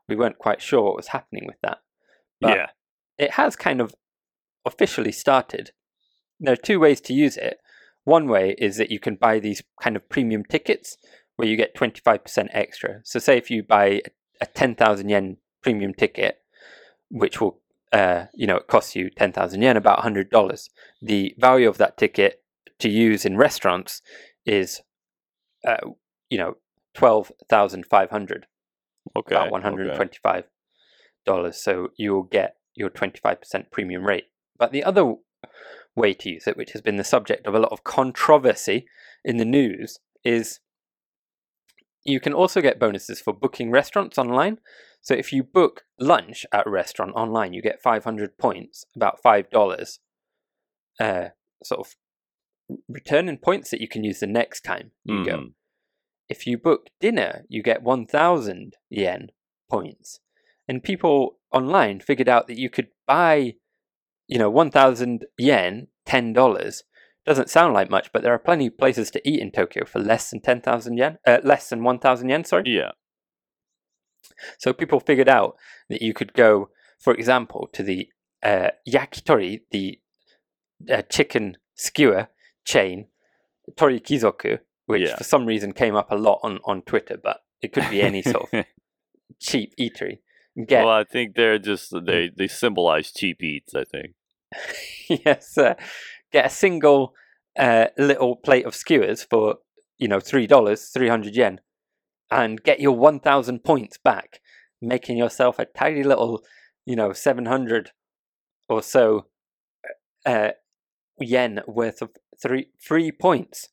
we 0.07 0.15
weren't 0.15 0.37
quite 0.37 0.61
sure 0.61 0.81
what 0.81 0.95
was 0.95 1.09
happening 1.09 1.45
with 1.45 1.57
that. 1.61 1.79
But 2.39 2.55
yeah. 2.55 2.67
it 3.17 3.31
has 3.31 3.55
kind 3.55 3.81
of 3.81 3.93
officially 4.65 5.11
started. 5.11 5.71
There 6.39 6.53
are 6.53 6.57
two 6.57 6.79
ways 6.79 7.01
to 7.01 7.13
use 7.13 7.35
it. 7.35 7.59
One 8.07 8.29
way 8.29 8.55
is 8.57 8.77
that 8.77 8.89
you 8.89 8.99
can 8.99 9.15
buy 9.15 9.39
these 9.39 9.61
kind 9.81 9.97
of 9.97 10.07
premium 10.07 10.45
tickets 10.45 10.97
where 11.35 11.45
you 11.45 11.57
get 11.57 11.75
25% 11.75 12.47
extra. 12.53 13.01
So, 13.03 13.19
say 13.19 13.37
if 13.37 13.51
you 13.51 13.63
buy 13.63 14.01
a 14.39 14.45
10,000 14.45 15.09
yen 15.09 15.35
premium 15.61 15.93
ticket, 15.93 16.37
which 17.11 17.41
will, 17.41 17.59
uh, 17.91 18.27
you 18.33 18.47
know, 18.47 18.55
it 18.55 18.67
costs 18.67 18.95
you 18.95 19.09
10,000 19.09 19.61
yen, 19.61 19.75
about 19.75 19.99
$100, 19.99 20.69
the 21.01 21.35
value 21.37 21.67
of 21.67 21.77
that 21.79 21.97
ticket 21.97 22.41
to 22.79 22.87
use 22.87 23.25
in 23.25 23.35
restaurants 23.35 24.01
is, 24.45 24.81
uh, 25.67 25.75
you 26.29 26.37
know, 26.37 26.55
12,500 26.93 28.47
Okay. 29.15 29.35
about 29.35 29.47
okay. 29.47 29.51
one 29.51 29.61
hundred 29.61 29.87
and 29.87 29.95
twenty-five 29.95 30.45
dollars. 31.25 31.57
So 31.61 31.89
you'll 31.97 32.23
get 32.23 32.55
your 32.75 32.89
twenty-five 32.89 33.39
percent 33.39 33.71
premium 33.71 34.05
rate. 34.05 34.25
But 34.57 34.71
the 34.71 34.83
other 34.83 35.15
way 35.97 36.13
to 36.13 36.29
use 36.29 36.47
it, 36.47 36.55
which 36.55 36.71
has 36.71 36.81
been 36.81 36.95
the 36.97 37.03
subject 37.03 37.45
of 37.47 37.53
a 37.55 37.59
lot 37.59 37.71
of 37.73 37.83
controversy 37.83 38.85
in 39.25 39.37
the 39.37 39.45
news, 39.45 39.99
is 40.23 40.59
you 42.05 42.19
can 42.21 42.33
also 42.33 42.61
get 42.61 42.79
bonuses 42.79 43.19
for 43.19 43.33
booking 43.33 43.71
restaurants 43.71 44.17
online. 44.17 44.59
So 45.01 45.13
if 45.13 45.33
you 45.33 45.43
book 45.43 45.83
lunch 45.99 46.45
at 46.53 46.67
a 46.67 46.69
restaurant 46.69 47.13
online, 47.15 47.53
you 47.53 47.61
get 47.61 47.81
five 47.81 48.03
hundred 48.05 48.37
points, 48.37 48.85
about 48.95 49.21
five 49.21 49.49
dollars, 49.49 49.99
uh, 50.99 51.29
sort 51.63 51.81
of 51.81 51.95
return 52.87 53.27
in 53.29 53.37
points 53.37 53.71
that 53.71 53.81
you 53.81 53.87
can 53.87 54.03
use 54.03 54.19
the 54.19 54.27
next 54.27 54.61
time 54.61 54.91
you 55.05 55.23
go 55.25 55.37
Mhm. 55.37 55.53
if 56.29 56.45
you 56.45 56.57
book 56.57 56.89
dinner, 56.99 57.45
you 57.47 57.63
get 57.63 57.81
1,000 57.81 58.75
yen 58.89 59.31
points. 59.69 60.19
And 60.67 60.83
people 60.83 61.39
online 61.53 62.01
figured 62.01 62.27
out 62.27 62.47
that 62.47 62.59
you 62.59 62.69
could 62.69 62.89
buy, 63.05 63.55
you 64.27 64.37
know, 64.37 64.49
1,000 64.49 65.25
yen, 65.37 65.87
$10. 66.07 66.81
Doesn't 67.25 67.49
sound 67.49 67.73
like 67.73 67.89
much, 67.89 68.11
but 68.13 68.23
there 68.23 68.33
are 68.33 68.39
plenty 68.39 68.67
of 68.67 68.77
places 68.77 69.11
to 69.11 69.29
eat 69.29 69.39
in 69.41 69.51
Tokyo 69.51 69.85
for 69.85 69.99
less 69.99 70.29
than 70.29 70.39
10,000 70.41 70.97
yen, 70.97 71.17
uh, 71.25 71.39
less 71.43 71.69
than 71.69 71.83
1,000 71.83 72.29
yen, 72.29 72.43
sorry. 72.45 72.63
Yeah. 72.67 72.91
So 74.59 74.73
people 74.73 74.99
figured 74.99 75.29
out 75.29 75.55
that 75.89 76.01
you 76.01 76.13
could 76.13 76.33
go, 76.33 76.69
for 76.99 77.13
example, 77.13 77.69
to 77.73 77.83
the 77.83 78.09
uh, 78.43 78.69
yakitori, 78.87 79.61
the 79.71 79.99
uh, 80.91 81.01
chicken 81.03 81.57
skewer 81.75 82.27
chain, 82.65 83.07
Tori 83.75 83.99
Kizoku, 83.99 84.59
which 84.85 85.01
Yeah. 85.09 85.15
for 85.17 85.23
some 85.23 85.45
reason 85.45 85.73
came 85.73 85.95
up 85.95 86.11
a 86.11 86.15
lot 86.15 86.39
on, 86.43 86.59
on 86.65 86.81
Twitter, 86.83 87.17
but 87.21 87.41
it 87.61 87.73
could 87.73 87.89
be 87.89 88.01
any 88.01 88.21
sort 88.21 88.53
of 88.53 88.65
cheap 89.39 89.73
eatery. 89.77 90.19
Get 90.65 90.83
Well, 90.83 90.93
I 90.93 91.03
think 91.03 91.35
they're 91.35 91.59
just 91.59 91.93
they 92.05 92.31
they 92.35 92.47
symbolize 92.47 93.11
cheap 93.11 93.43
eats. 93.43 93.75
I 93.75 93.83
think. 93.83 94.13
yes, 95.25 95.57
uh, 95.57 95.75
get 96.31 96.47
a 96.47 96.49
single 96.49 97.13
uh, 97.57 97.87
little 97.97 98.35
plate 98.35 98.65
of 98.65 98.73
skewers 98.73 99.23
for 99.23 99.57
you 99.99 100.07
know 100.07 100.19
three 100.19 100.47
dollars, 100.47 100.85
three 100.85 101.09
hundred 101.09 101.35
yen, 101.35 101.61
and 102.31 102.63
get 102.63 102.79
your 102.79 102.95
one 102.95 103.19
thousand 103.19 103.63
points 103.63 103.97
back, 103.97 104.41
making 104.81 105.17
yourself 105.17 105.59
a 105.59 105.65
tiny 105.65 106.03
little, 106.03 106.43
you 106.85 106.95
know, 106.95 107.13
seven 107.13 107.45
hundred 107.45 107.91
or 108.67 108.81
so 108.81 109.27
uh, 110.25 110.51
yen 111.19 111.61
worth 111.67 112.01
of 112.01 112.09
three 112.41 112.69
free 112.79 113.11
points. 113.11 113.69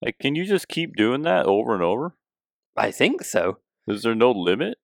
Like, 0.00 0.18
can 0.20 0.34
you 0.34 0.44
just 0.44 0.68
keep 0.68 0.94
doing 0.94 1.22
that 1.22 1.46
over 1.46 1.74
and 1.74 1.82
over? 1.82 2.14
I 2.76 2.90
think 2.90 3.24
so. 3.24 3.58
Is 3.86 4.02
there 4.02 4.14
no 4.14 4.30
limit? 4.30 4.78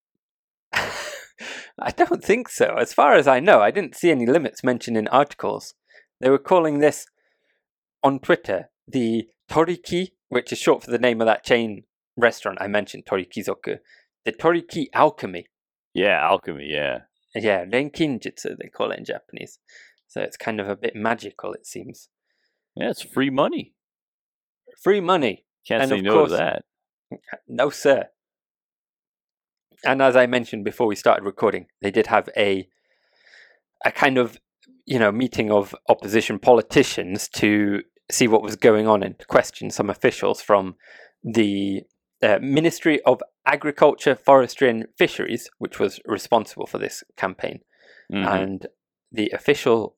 I 1.81 1.91
don't 1.91 2.23
think 2.23 2.47
so. 2.49 2.75
As 2.77 2.93
far 2.93 3.13
as 3.15 3.27
I 3.27 3.39
know, 3.39 3.59
I 3.61 3.71
didn't 3.71 3.95
see 3.95 4.11
any 4.11 4.25
limits 4.25 4.63
mentioned 4.63 4.97
in 4.97 5.07
articles. 5.07 5.73
They 6.19 6.29
were 6.29 6.37
calling 6.37 6.79
this 6.79 7.07
on 8.03 8.19
Twitter 8.19 8.69
the 8.87 9.27
Toriki, 9.49 10.09
which 10.29 10.51
is 10.51 10.59
short 10.59 10.83
for 10.83 10.91
the 10.91 10.99
name 10.99 11.21
of 11.21 11.27
that 11.27 11.43
chain 11.43 11.83
restaurant 12.17 12.59
I 12.61 12.67
mentioned, 12.67 13.05
Torikizoku. 13.05 13.77
The 14.25 14.31
Toriki 14.31 14.85
Alchemy. 14.93 15.47
Yeah, 15.93 16.19
alchemy. 16.21 16.67
Yeah. 16.69 16.99
Yeah, 17.35 17.65
Renkinjutsu, 17.65 18.57
they 18.61 18.69
call 18.69 18.91
it 18.91 18.99
in 18.99 19.05
Japanese. 19.05 19.59
So 20.07 20.21
it's 20.21 20.37
kind 20.37 20.59
of 20.59 20.67
a 20.69 20.75
bit 20.75 20.95
magical, 20.95 21.53
it 21.53 21.65
seems. 21.65 22.09
Yeah, 22.75 22.89
it's 22.89 23.01
free 23.01 23.29
money. 23.29 23.73
Free 24.83 24.99
money. 25.01 25.45
Can't 25.67 25.83
And 25.83 25.89
say 25.89 26.01
no 26.01 26.13
course- 26.13 26.31
to 26.31 26.37
that. 26.37 26.63
No, 27.47 27.69
sir. 27.69 28.05
And 29.83 30.01
as 30.01 30.15
I 30.15 30.25
mentioned 30.27 30.63
before 30.63 30.87
we 30.87 30.95
started 30.95 31.23
recording, 31.23 31.67
they 31.81 31.91
did 31.91 32.07
have 32.07 32.29
a 32.37 32.67
a 33.83 33.91
kind 33.91 34.17
of 34.17 34.39
you 34.85 34.99
know 34.99 35.11
meeting 35.11 35.51
of 35.51 35.75
opposition 35.89 36.39
politicians 36.39 37.27
to 37.29 37.81
see 38.11 38.27
what 38.27 38.43
was 38.43 38.55
going 38.55 38.87
on 38.87 39.03
and 39.03 39.17
to 39.19 39.25
question 39.25 39.71
some 39.71 39.89
officials 39.89 40.41
from 40.41 40.75
the 41.23 41.83
uh, 42.21 42.37
Ministry 42.41 43.01
of 43.03 43.21
Agriculture, 43.45 44.15
Forestry 44.15 44.69
and 44.69 44.87
Fisheries, 44.97 45.49
which 45.57 45.79
was 45.79 45.99
responsible 46.05 46.67
for 46.67 46.77
this 46.77 47.03
campaign. 47.17 47.61
Mhm. 48.11 48.27
And 48.27 48.67
the 49.11 49.31
official 49.33 49.95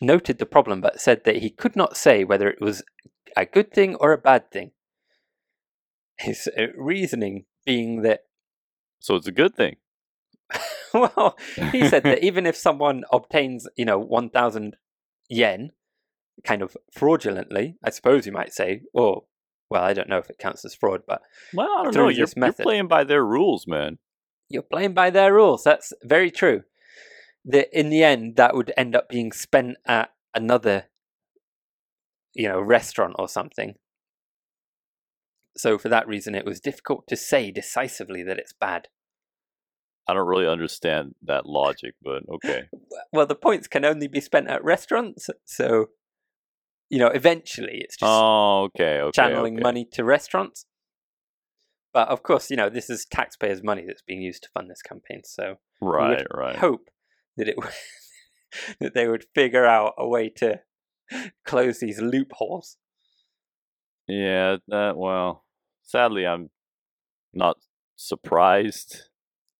noted 0.00 0.38
the 0.38 0.46
problem 0.46 0.80
but 0.80 1.00
said 1.00 1.24
that 1.24 1.36
he 1.36 1.50
could 1.50 1.76
not 1.76 1.96
say 1.96 2.24
whether 2.24 2.48
it 2.48 2.60
was 2.60 2.82
a 3.36 3.46
good 3.46 3.72
thing 3.72 3.94
or 3.96 4.12
a 4.12 4.18
bad 4.18 4.50
thing. 4.50 4.72
His 6.18 6.48
uh, 6.58 6.66
reasoning 6.76 7.46
being 7.64 8.02
that, 8.02 8.24
so 9.04 9.16
it's 9.16 9.26
a 9.26 9.32
good 9.32 9.54
thing. 9.54 9.76
well, 10.94 11.36
he 11.72 11.86
said 11.86 12.04
that 12.04 12.24
even 12.24 12.46
if 12.46 12.56
someone 12.56 13.04
obtains, 13.12 13.68
you 13.76 13.84
know, 13.84 13.98
1,000 13.98 14.76
yen, 15.28 15.72
kind 16.42 16.62
of 16.62 16.74
fraudulently, 16.90 17.76
I 17.84 17.90
suppose 17.90 18.24
you 18.24 18.32
might 18.32 18.54
say, 18.54 18.80
or, 18.94 19.24
well, 19.68 19.84
I 19.84 19.92
don't 19.92 20.08
know 20.08 20.16
if 20.16 20.30
it 20.30 20.38
counts 20.38 20.64
as 20.64 20.74
fraud, 20.74 21.02
but 21.06 21.20
Well, 21.52 21.68
I 21.68 21.82
don't 21.82 21.94
know. 21.94 22.08
You're, 22.08 22.24
this 22.24 22.34
you're 22.34 22.52
playing 22.54 22.88
by 22.88 23.04
their 23.04 23.22
rules, 23.22 23.66
man. 23.66 23.98
you're 24.48 24.62
playing 24.62 24.94
by 24.94 25.10
their 25.10 25.34
rules. 25.34 25.64
That's 25.64 25.92
very 26.02 26.30
true. 26.30 26.62
That 27.44 27.68
in 27.78 27.90
the 27.90 28.02
end, 28.02 28.36
that 28.36 28.54
would 28.54 28.72
end 28.74 28.96
up 28.96 29.10
being 29.10 29.32
spent 29.32 29.76
at 29.84 30.14
another, 30.34 30.84
you 32.32 32.48
know, 32.48 32.58
restaurant 32.58 33.16
or 33.18 33.28
something. 33.28 33.74
So 35.56 35.78
for 35.78 35.88
that 35.88 36.08
reason, 36.08 36.34
it 36.34 36.44
was 36.44 36.60
difficult 36.60 37.06
to 37.08 37.16
say 37.16 37.50
decisively 37.50 38.22
that 38.24 38.38
it's 38.38 38.52
bad. 38.52 38.88
I 40.06 40.14
don't 40.14 40.26
really 40.26 40.46
understand 40.48 41.14
that 41.22 41.46
logic, 41.46 41.94
but 42.02 42.22
okay. 42.28 42.64
Well, 43.12 43.26
the 43.26 43.34
points 43.34 43.66
can 43.68 43.84
only 43.84 44.06
be 44.06 44.20
spent 44.20 44.48
at 44.48 44.62
restaurants, 44.62 45.30
so 45.44 45.86
you 46.90 46.98
know, 46.98 47.08
eventually 47.08 47.78
it's 47.80 47.96
just 47.96 48.08
Oh, 48.08 48.64
okay, 48.64 49.00
okay. 49.00 49.10
channeling 49.14 49.54
okay. 49.54 49.62
money 49.62 49.88
to 49.92 50.04
restaurants. 50.04 50.66
But 51.92 52.08
of 52.08 52.22
course, 52.22 52.50
you 52.50 52.56
know, 52.56 52.68
this 52.68 52.90
is 52.90 53.04
taxpayers' 53.04 53.62
money 53.62 53.84
that's 53.86 54.02
being 54.02 54.20
used 54.20 54.42
to 54.42 54.48
fund 54.52 54.70
this 54.70 54.82
campaign. 54.82 55.22
So 55.24 55.56
Right, 55.80 56.26
right. 56.32 56.56
hope 56.56 56.90
that 57.36 57.48
it 57.48 57.56
that 58.80 58.94
they 58.94 59.08
would 59.08 59.26
figure 59.34 59.64
out 59.64 59.94
a 59.96 60.06
way 60.06 60.28
to 60.36 60.60
close 61.46 61.80
these 61.80 62.00
loopholes. 62.00 62.76
Yeah, 64.06 64.56
that 64.68 64.96
well, 64.96 65.43
sadly 65.84 66.26
I'm 66.26 66.50
not 67.32 67.58
surprised. 67.96 69.02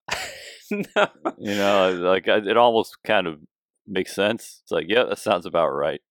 no. 0.71 1.07
You 1.37 1.55
know, 1.55 1.91
like 2.01 2.27
I- 2.27 2.37
it 2.37 2.57
almost 2.57 2.97
kind 3.03 3.27
of 3.27 3.39
makes 3.87 4.13
sense. 4.15 4.61
It's 4.63 4.71
like, 4.71 4.85
yeah, 4.87 5.03
that 5.03 5.19
sounds 5.19 5.45
about 5.45 5.69
right. 5.69 6.01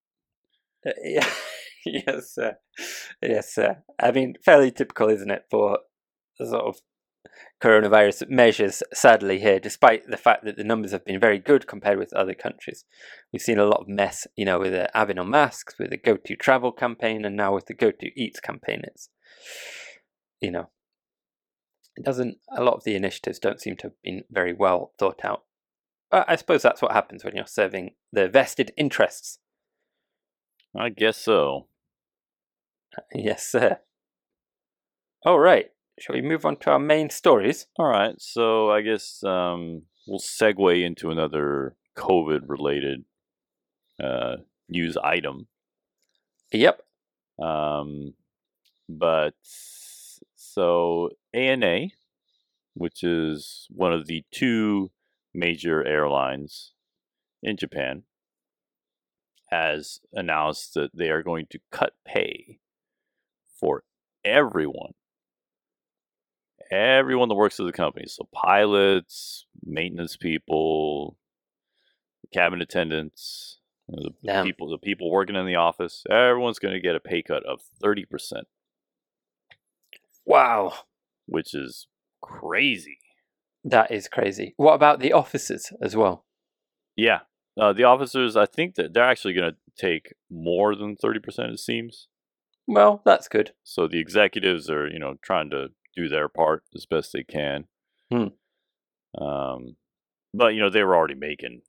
Uh, 0.87 0.93
yeah. 1.03 1.29
yes, 1.87 2.33
sir. 2.35 2.57
Yes, 3.23 3.53
sir. 3.53 3.83
I 4.01 4.13
mean, 4.13 4.35
fairly 4.45 4.71
typical, 4.71 5.09
isn't 5.09 5.31
it, 5.31 5.45
for 5.51 5.79
sort 6.39 6.65
of 6.65 6.77
coronavirus 7.63 8.29
measures, 8.29 8.83
sadly, 8.93 9.41
here, 9.41 9.59
despite 9.59 10.09
the 10.09 10.17
fact 10.17 10.45
that 10.45 10.57
the 10.57 10.65
numbers 10.65 10.93
have 10.93 11.05
been 11.05 11.21
very 11.21 11.39
good 11.39 11.67
compared 11.67 11.99
with 11.99 12.13
other 12.13 12.35
countries. 12.35 12.85
We've 13.33 13.43
seen 13.43 13.59
a 13.59 13.65
lot 13.67 13.81
of 13.81 13.89
mess, 13.89 14.27
you 14.37 14.45
know, 14.45 14.59
with 14.59 14.73
the 14.73 14.89
Abeno 14.95 15.27
masks, 15.27 15.79
with 15.79 15.91
the 15.91 15.97
Go 15.97 16.17
To 16.17 16.37
Travel 16.37 16.73
campaign, 16.73 17.25
and 17.25 17.37
now 17.37 17.55
with 17.55 17.67
the 17.67 17.75
Go 17.75 17.91
To 17.91 18.11
Eat 18.21 18.41
campaign. 18.43 18.83
It's, 18.85 19.09
you 20.45 20.51
know, 20.51 20.69
it 21.97 22.05
doesn't, 22.05 22.39
a 22.55 22.63
lot 22.63 22.75
of 22.75 22.85
the 22.85 22.95
initiatives 22.95 23.39
don't 23.39 23.61
seem 23.61 23.77
to 23.77 23.85
have 23.85 24.03
been 24.03 24.25
very 24.31 24.53
well 24.53 24.93
thought 24.99 25.25
out. 25.25 25.45
I 26.13 26.37
suppose 26.37 26.63
that's 26.63 26.83
what 26.83 26.93
happens 26.93 27.25
when 27.25 27.35
you're 27.35 27.47
serving 27.47 27.95
the 28.13 28.29
vested 28.29 28.73
interests. 28.77 29.39
I 30.77 30.91
guess 30.91 31.17
so. 31.17 31.69
Yes, 33.13 33.45
sir. 33.45 33.81
All 35.25 35.41
right. 35.41 35.73
Shall 35.99 36.15
we 36.15 36.23
move 36.23 36.45
on 36.45 36.59
to 36.59 36.71
our 36.71 36.79
main 36.79 37.11
stories? 37.11 37.67
All 37.77 37.89
right. 37.89 38.15
So 38.19 38.71
I 38.71 38.83
guess 38.83 39.25
um, 39.25 39.83
we'll 40.07 40.21
segue 40.21 40.85
into 40.85 41.11
another 41.11 41.75
COVID 41.97 42.43
related 42.47 43.05
uh, 44.01 44.37
news 44.69 44.97
item. 44.97 45.49
Yep. 46.53 46.83
Um, 47.43 48.15
but 48.89 49.35
so 50.55 51.11
ANA, 51.33 51.89
which 52.75 53.03
is 53.03 53.67
one 53.71 53.93
of 53.93 54.07
the 54.07 54.25
two 54.31 54.93
major 55.35 55.85
airlines 55.85 56.71
in 57.43 57.57
Japan, 57.57 58.05
has 59.51 59.99
announced 60.13 60.75
that 60.75 60.91
they 60.95 61.11
are 61.11 61.25
going 61.25 61.47
to 61.51 61.59
cut 61.73 61.95
pay 62.07 62.61
for 63.59 63.83
everyone. 64.25 64.93
Everyone 66.71 67.29
that 67.29 67.35
works 67.35 67.59
at 67.59 67.67
the 67.67 67.73
company. 67.73 68.07
So 68.07 68.29
pilots, 68.33 69.47
maintenance 69.65 70.17
people, 70.17 71.17
cabin 72.33 72.63
attendants, 72.63 73.59
the 73.89 74.11
Damn. 74.25 74.47
people 74.47 74.71
the 74.71 74.79
people 74.79 75.11
working 75.11 75.35
in 75.35 75.47
the 75.47 75.57
office, 75.57 76.05
everyone's 76.09 76.61
going 76.61 76.75
to 76.75 76.81
get 76.81 76.95
a 76.95 77.01
pay 77.01 77.23
cut 77.23 77.45
of 77.45 77.61
30%, 77.83 78.05
Wow. 80.27 80.73
which 81.27 81.55
is 81.55 81.87
crazy. 82.23 82.99
That 83.65 83.91
is 83.91 84.09
crazy. 84.09 84.55
What 84.57 84.75
about 84.75 85.01
the 85.01 85.13
officers 85.13 85.73
as 85.81 85.97
well? 85.97 86.25
Yeah. 86.97 87.21
Uh, 87.59 87.73
the 87.73 87.85
officers, 87.85 88.37
I 88.37 88.47
think 88.47 88.75
that 88.75 88.93
they're 88.93 89.05
actually 89.05 89.35
going 89.35 89.53
to 89.53 89.57
take 89.77 90.15
more 90.31 90.75
than 90.75 90.97
30%, 90.97 91.53
it 91.53 91.61
seems. 91.61 92.09
Well, 92.67 93.03
that's 93.05 93.29
good. 93.29 93.53
So 93.63 93.87
the 93.87 94.01
executives 94.01 94.69
are, 94.71 94.89
you 94.89 94.99
know, 94.99 95.17
trying 95.23 95.51
to 95.51 95.69
do 95.97 96.09
their 96.09 96.29
part 96.29 96.65
as 96.75 96.87
best 96.87 97.13
they 97.13 97.23
can. 97.23 97.67
Hmm. 98.11 99.23
Um, 99.23 99.77
but 100.33 100.55
you 100.55 100.61
know, 100.61 100.71
they 100.71 100.83
were 100.83 100.97
already 100.97 101.15
making 101.15 101.63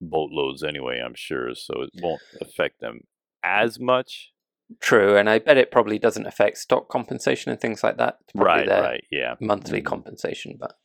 boatloads 0.00 0.62
anyway. 0.62 1.00
I'm 1.04 1.14
sure, 1.14 1.54
so 1.54 1.82
it 1.82 1.90
won't 2.02 2.20
affect 2.40 2.80
them 2.80 3.00
as 3.42 3.80
much. 3.80 4.32
True, 4.78 5.16
and 5.16 5.28
I 5.28 5.40
bet 5.40 5.56
it 5.56 5.70
probably 5.72 5.98
doesn't 5.98 6.26
affect 6.26 6.58
stock 6.58 6.88
compensation 6.88 7.50
and 7.50 7.60
things 7.60 7.82
like 7.82 7.96
that. 7.96 8.18
Right, 8.34 8.68
right, 8.68 9.04
yeah, 9.10 9.34
Monthly 9.40 9.80
Mhm. 9.80 9.86
compensation, 9.86 10.56
but 10.58 10.78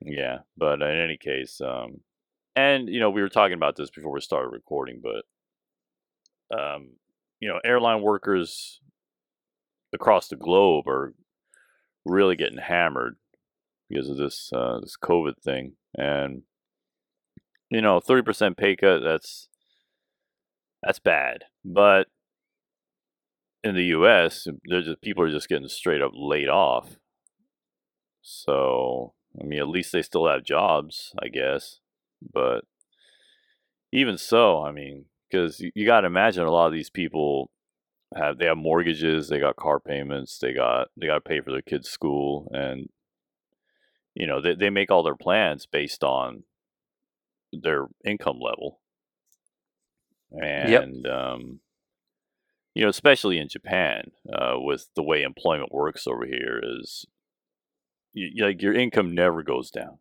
yeah. 0.00 0.38
But 0.56 0.82
in 0.82 0.98
any 0.98 1.16
case, 1.16 1.60
um, 1.60 2.00
and 2.56 2.88
you 2.88 2.98
know, 2.98 3.10
we 3.10 3.22
were 3.22 3.28
talking 3.28 3.54
about 3.54 3.76
this 3.76 3.90
before 3.90 4.12
we 4.12 4.20
started 4.20 4.48
recording, 4.48 5.00
but 5.02 5.24
um, 6.58 6.96
you 7.40 7.48
know, 7.48 7.60
airline 7.64 8.02
workers 8.02 8.80
across 9.92 10.28
the 10.28 10.36
globe 10.36 10.88
are 10.88 11.14
really 12.04 12.36
getting 12.36 12.58
hammered 12.58 13.16
because 13.88 14.08
of 14.08 14.16
this 14.16 14.50
uh, 14.52 14.80
this 14.80 14.96
COVID 14.96 15.38
thing, 15.42 15.76
and 15.96 16.42
you 17.70 17.80
know, 17.80 18.00
thirty 18.00 18.22
percent 18.22 18.56
pay 18.56 18.74
cut 18.74 19.00
that's 19.04 19.48
that's 20.82 20.98
bad. 20.98 21.44
But 21.64 22.08
in 23.62 23.74
the 23.74 23.84
U.S., 23.84 24.46
they're 24.68 24.82
just 24.82 25.00
people 25.00 25.24
are 25.24 25.30
just 25.30 25.48
getting 25.48 25.68
straight 25.68 26.02
up 26.02 26.12
laid 26.14 26.48
off. 26.48 26.96
So 28.22 29.14
I 29.40 29.44
mean, 29.44 29.58
at 29.58 29.68
least 29.68 29.92
they 29.92 30.02
still 30.02 30.28
have 30.28 30.44
jobs, 30.44 31.12
I 31.22 31.28
guess. 31.28 31.80
But 32.32 32.64
even 33.92 34.18
so, 34.18 34.64
I 34.64 34.72
mean, 34.72 35.06
because 35.30 35.60
you, 35.60 35.70
you 35.74 35.86
got 35.86 36.02
to 36.02 36.06
imagine 36.06 36.44
a 36.44 36.50
lot 36.50 36.66
of 36.66 36.72
these 36.72 36.90
people 36.90 37.50
have 38.14 38.38
they 38.38 38.46
have 38.46 38.56
mortgages, 38.56 39.28
they 39.28 39.38
got 39.38 39.56
car 39.56 39.80
payments, 39.80 40.38
they 40.38 40.52
got 40.52 40.88
they 40.96 41.06
got 41.06 41.14
to 41.14 41.20
pay 41.20 41.40
for 41.40 41.50
their 41.50 41.62
kids' 41.62 41.90
school, 41.90 42.50
and 42.52 42.88
you 44.14 44.26
know 44.26 44.40
they 44.40 44.54
they 44.54 44.70
make 44.70 44.90
all 44.90 45.02
their 45.02 45.16
plans 45.16 45.66
based 45.66 46.04
on 46.04 46.44
their 47.52 47.86
income 48.04 48.38
level, 48.40 48.80
and 50.30 51.06
um, 51.06 51.60
you 52.76 52.82
know 52.82 52.90
especially 52.90 53.38
in 53.38 53.48
Japan 53.48 54.10
uh, 54.30 54.56
with 54.58 54.88
the 54.94 55.02
way 55.02 55.22
employment 55.22 55.72
works 55.72 56.06
over 56.06 56.26
here 56.26 56.60
is 56.62 57.06
you, 58.12 58.44
like 58.44 58.60
your 58.60 58.74
income 58.74 59.14
never 59.14 59.42
goes 59.42 59.70
down. 59.70 59.98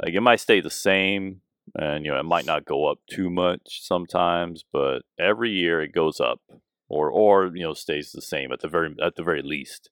Like 0.00 0.14
it 0.14 0.20
might 0.20 0.38
stay 0.38 0.60
the 0.60 0.70
same, 0.70 1.40
and 1.74 2.04
you 2.04 2.12
know 2.12 2.20
it 2.20 2.24
might 2.24 2.46
not 2.46 2.64
go 2.64 2.86
up 2.86 3.00
too 3.10 3.28
much 3.28 3.80
sometimes, 3.82 4.64
but 4.72 5.00
every 5.18 5.50
year 5.50 5.82
it 5.82 5.92
goes 5.92 6.20
up, 6.20 6.40
or 6.88 7.10
or 7.10 7.50
you 7.52 7.64
know 7.64 7.74
stays 7.74 8.12
the 8.12 8.22
same 8.22 8.52
at 8.52 8.60
the 8.60 8.68
very 8.68 8.94
at 9.02 9.16
the 9.16 9.24
very 9.24 9.42
least. 9.42 9.90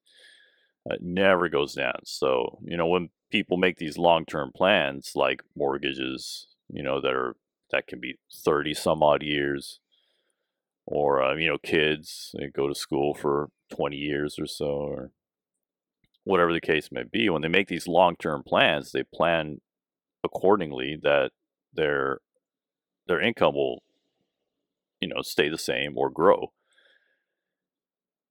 It 0.86 1.02
never 1.02 1.48
goes 1.48 1.74
down. 1.74 2.00
So 2.04 2.60
you 2.62 2.76
know 2.76 2.86
when 2.86 3.10
people 3.32 3.56
make 3.56 3.78
these 3.78 3.98
long 3.98 4.24
term 4.24 4.52
plans 4.54 5.12
like 5.16 5.42
mortgages, 5.56 6.46
you 6.72 6.84
know 6.84 7.00
that 7.00 7.12
are 7.12 7.34
that 7.72 7.88
can 7.88 7.98
be 7.98 8.20
thirty 8.44 8.72
some 8.72 9.02
odd 9.02 9.24
years, 9.24 9.80
or 10.86 11.22
uh, 11.22 11.34
you 11.36 11.48
know 11.48 11.58
kids 11.58 12.34
they 12.38 12.48
go 12.48 12.68
to 12.68 12.74
school 12.74 13.14
for 13.14 13.50
twenty 13.72 13.96
years 13.96 14.38
or 14.38 14.46
so, 14.46 14.66
or 14.66 15.10
whatever 16.24 16.52
the 16.52 16.60
case 16.60 16.90
may 16.92 17.04
be, 17.10 17.28
when 17.28 17.42
they 17.42 17.48
make 17.48 17.68
these 17.68 17.88
long 17.88 18.16
term 18.16 18.42
plans, 18.46 18.92
they 18.92 19.02
plan 19.02 19.60
accordingly 20.24 20.98
that 21.02 21.30
their 21.72 22.20
their 23.06 23.20
income 23.20 23.54
will 23.54 23.82
you 25.00 25.08
know 25.08 25.22
stay 25.22 25.48
the 25.48 25.58
same 25.58 25.96
or 25.96 26.10
grow. 26.10 26.52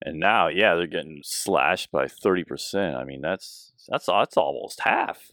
And 0.02 0.18
now, 0.18 0.48
yeah, 0.48 0.76
they're 0.76 0.88
getting 0.88 1.22
slashed 1.24 1.92
by 1.92 2.08
thirty 2.08 2.44
percent. 2.44 2.96
I 2.96 3.04
mean, 3.04 3.22
that's 3.22 3.74
that's 3.88 4.06
that's 4.06 4.38
almost 4.38 4.82
half. 4.82 5.32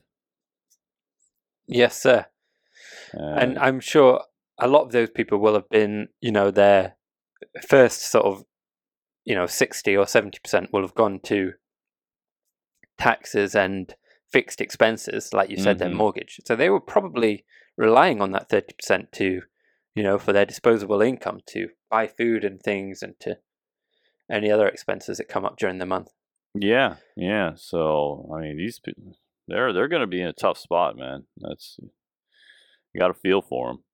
yes, 1.67 2.01
sir. 2.01 2.27
And 3.13 3.59
I'm 3.59 3.81
sure 3.81 4.23
a 4.59 4.69
lot 4.69 4.83
of 4.83 4.93
those 4.93 5.11
people 5.11 5.39
will 5.39 5.55
have 5.55 5.69
been, 5.69 6.09
you 6.21 6.33
know, 6.33 6.51
their 6.51 6.97
first 7.63 8.03
sort 8.03 8.25
of, 8.27 8.45
you 9.25 9.35
know, 9.35 9.47
60 9.47 9.97
or 9.97 10.05
70% 10.05 10.73
will 10.73 10.83
have 10.83 10.95
gone 10.95 11.21
to 11.25 11.53
taxes 12.99 13.55
and 13.55 13.95
fixed 14.31 14.61
expenses, 14.61 15.33
like 15.33 15.51
you 15.51 15.57
said, 15.57 15.79
their 15.79 15.89
Mhm. 15.89 15.95
mortgage. 15.95 16.41
So 16.45 16.57
they 16.57 16.71
were 16.71 16.81
probably 16.81 17.45
relying 17.77 18.21
on 18.21 18.33
that 18.33 18.49
30% 18.49 19.13
to, 19.13 19.43
you 19.95 20.03
know, 20.03 20.19
for 20.19 20.33
their 20.33 20.47
disposable 20.47 21.01
income 21.03 21.41
to 21.47 21.71
buy 21.91 22.07
food 22.07 22.45
and 22.45 22.61
things 22.61 23.03
and 23.03 23.19
to 23.21 23.39
any 24.31 24.51
other 24.51 24.67
expenses 24.69 25.19
that 25.19 25.29
come 25.29 25.45
up 25.45 25.57
during 25.57 25.79
the 25.79 25.87
month. 25.87 26.13
yeah, 26.59 26.97
yeah. 27.17 27.53
So 27.55 28.31
I 28.35 28.41
mean, 28.41 28.57
these 28.57 28.79
people, 28.79 29.17
they're 29.47 29.73
they're 29.73 29.89
going 29.89 30.01
to 30.01 30.07
be 30.07 30.21
in 30.23 30.27
a 30.27 30.33
tough 30.33 30.59
spot, 30.59 30.97
man. 30.97 31.27
That's 31.37 31.79
you 32.93 32.99
got 32.99 33.09
to 33.09 33.15
feel 33.15 33.43
for 33.43 33.69
them. 33.69 33.85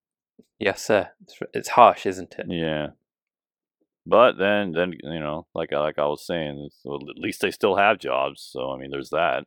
Yes, 0.59 0.81
sir. 0.83 1.11
It's, 1.22 1.38
it's 1.53 1.68
harsh, 1.70 2.07
isn't 2.07 2.37
it? 2.38 2.46
Yeah. 2.48 2.90
But 4.05 4.33
then, 4.38 4.73
then 4.73 4.95
you 5.03 5.21
know, 5.21 5.47
like 5.55 5.73
I 5.73 5.79
like 5.79 5.99
I 5.99 6.07
was 6.07 6.27
saying, 6.27 6.71
well, 6.85 6.99
at 7.09 7.19
least 7.19 7.41
they 7.41 7.51
still 7.51 7.77
have 7.77 7.99
jobs. 7.99 8.49
So 8.51 8.73
I 8.73 8.79
mean, 8.79 8.91
there's 8.91 9.11
that. 9.11 9.45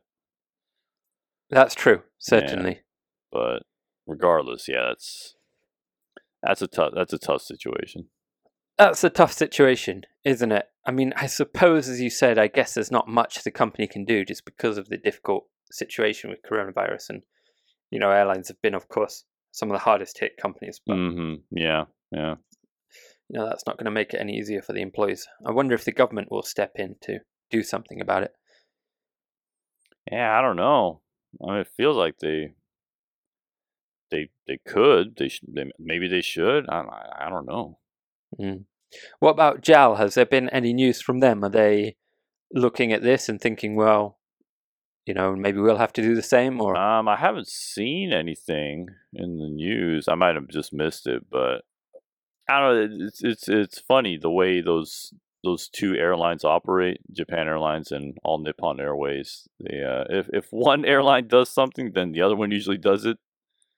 That's 1.50 1.74
true, 1.74 2.02
certainly. 2.18 2.80
But 3.30 3.62
regardless, 4.06 4.66
yeah, 4.68 4.86
that's 4.88 5.36
that's 6.42 6.62
a 6.62 6.66
tough 6.66 6.92
that's 6.94 7.12
a 7.12 7.18
tough 7.18 7.42
situation. 7.42 8.08
That's 8.78 9.04
a 9.04 9.10
tough 9.10 9.32
situation, 9.32 10.02
isn't 10.24 10.52
it? 10.52 10.66
I 10.86 10.90
mean, 10.90 11.12
I 11.16 11.26
suppose, 11.26 11.88
as 11.88 12.00
you 12.00 12.10
said, 12.10 12.38
I 12.38 12.48
guess 12.48 12.74
there's 12.74 12.90
not 12.90 13.08
much 13.08 13.42
the 13.42 13.50
company 13.50 13.86
can 13.86 14.04
do 14.04 14.24
just 14.24 14.44
because 14.44 14.76
of 14.76 14.88
the 14.88 14.98
difficult 14.98 15.44
situation 15.72 16.28
with 16.28 16.42
coronavirus. 16.42 17.08
And, 17.08 17.22
you 17.90 17.98
know, 17.98 18.10
airlines 18.10 18.48
have 18.48 18.60
been, 18.60 18.74
of 18.74 18.88
course, 18.88 19.24
some 19.50 19.70
of 19.70 19.74
the 19.74 19.80
hardest 19.80 20.18
hit 20.18 20.36
companies. 20.40 20.80
But, 20.86 20.96
hmm 20.96 21.34
Yeah, 21.50 21.84
yeah. 22.12 22.34
You 23.28 23.38
know, 23.38 23.46
that's 23.46 23.66
not 23.66 23.76
going 23.76 23.86
to 23.86 23.90
make 23.90 24.14
it 24.14 24.20
any 24.20 24.36
easier 24.36 24.62
for 24.62 24.72
the 24.72 24.82
employees. 24.82 25.26
I 25.46 25.50
wonder 25.50 25.74
if 25.74 25.84
the 25.84 25.92
government 25.92 26.30
will 26.30 26.42
step 26.42 26.72
in 26.76 26.96
to 27.02 27.18
do 27.50 27.62
something 27.62 28.00
about 28.00 28.22
it. 28.22 28.32
Yeah, 30.10 30.38
I 30.38 30.42
don't 30.42 30.56
know. 30.56 31.00
I 31.42 31.50
mean, 31.52 31.60
it 31.60 31.68
feels 31.76 31.96
like 31.96 32.18
they 32.18 32.54
they 34.10 34.30
they 34.46 34.58
could. 34.66 35.16
They, 35.16 35.28
sh- 35.28 35.42
they 35.46 35.70
maybe 35.78 36.08
they 36.08 36.22
should. 36.22 36.68
I 36.68 36.78
I 36.80 37.26
I 37.26 37.30
don't 37.30 37.46
know. 37.46 37.78
Mm. 38.40 38.64
What 39.18 39.32
about 39.32 39.62
JAL? 39.62 39.96
Has 39.96 40.14
there 40.14 40.26
been 40.26 40.48
any 40.50 40.72
news 40.72 41.00
from 41.00 41.18
them? 41.20 41.44
Are 41.44 41.50
they 41.50 41.96
looking 42.52 42.92
at 42.92 43.02
this 43.02 43.28
and 43.28 43.40
thinking, 43.40 43.74
well, 43.74 44.18
you 45.06 45.14
know, 45.14 45.34
maybe 45.34 45.58
we'll 45.60 45.76
have 45.78 45.92
to 45.94 46.02
do 46.02 46.14
the 46.14 46.22
same. 46.22 46.60
Or 46.60 46.76
Um, 46.76 47.08
I 47.08 47.16
haven't 47.16 47.48
seen 47.48 48.12
anything 48.12 48.88
in 49.12 49.38
the 49.38 49.48
news. 49.48 50.06
I 50.08 50.14
might 50.14 50.34
have 50.34 50.48
just 50.48 50.72
missed 50.72 51.06
it, 51.06 51.24
but 51.30 51.62
I 52.48 52.60
don't 52.60 52.98
know. 52.98 53.06
It's 53.06 53.22
it's 53.24 53.48
it's 53.48 53.78
funny 53.80 54.16
the 54.16 54.30
way 54.30 54.60
those 54.60 55.12
those 55.44 55.68
two 55.68 55.94
airlines 55.94 56.44
operate, 56.44 57.00
Japan 57.12 57.46
Airlines 57.46 57.92
and 57.92 58.16
All 58.24 58.38
Nippon 58.38 58.80
Airways. 58.80 59.46
They 59.60 59.82
uh, 59.82 60.04
if 60.10 60.28
if 60.32 60.46
one 60.50 60.84
airline 60.94 61.28
does 61.28 61.48
something, 61.50 61.92
then 61.92 62.12
the 62.12 62.22
other 62.22 62.36
one 62.36 62.50
usually 62.50 62.78
does 62.78 63.04
it. 63.04 63.18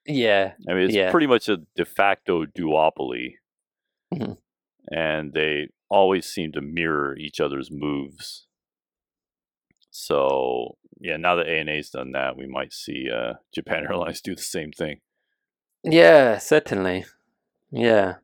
yeah, 0.07 0.53
I 0.69 0.73
mean, 0.75 0.85
it's 0.85 0.95
Yeah. 0.95 1.11
pretty 1.11 1.27
much 1.27 1.49
a 1.49 1.59
de 1.77 1.85
facto 1.85 2.47
duopoly, 2.47 3.35
Mhm. 4.15 4.39
and 4.91 5.33
they 5.35 5.69
always 5.91 6.27
seem 6.27 6.53
to 6.53 6.61
mirror 6.61 7.17
each 7.19 7.41
other's 7.41 7.71
moves. 7.71 8.47
So 9.91 10.77
yeah, 11.01 11.17
now 11.17 11.35
that 11.37 11.47
A 11.49 11.59
and 11.61 11.69
ANA's 11.69 11.91
done 11.91 12.13
that, 12.13 12.37
we 12.37 12.47
might 12.47 12.73
see 12.73 13.09
uh, 13.11 13.35
Japan 13.55 13.85
Airlines 13.89 14.21
do 14.21 14.35
the 14.35 14.43
same 14.43 14.73
thing. 14.73 15.01
yeah, 15.85 16.39
certainly, 16.39 17.05
yeah, 17.71 18.17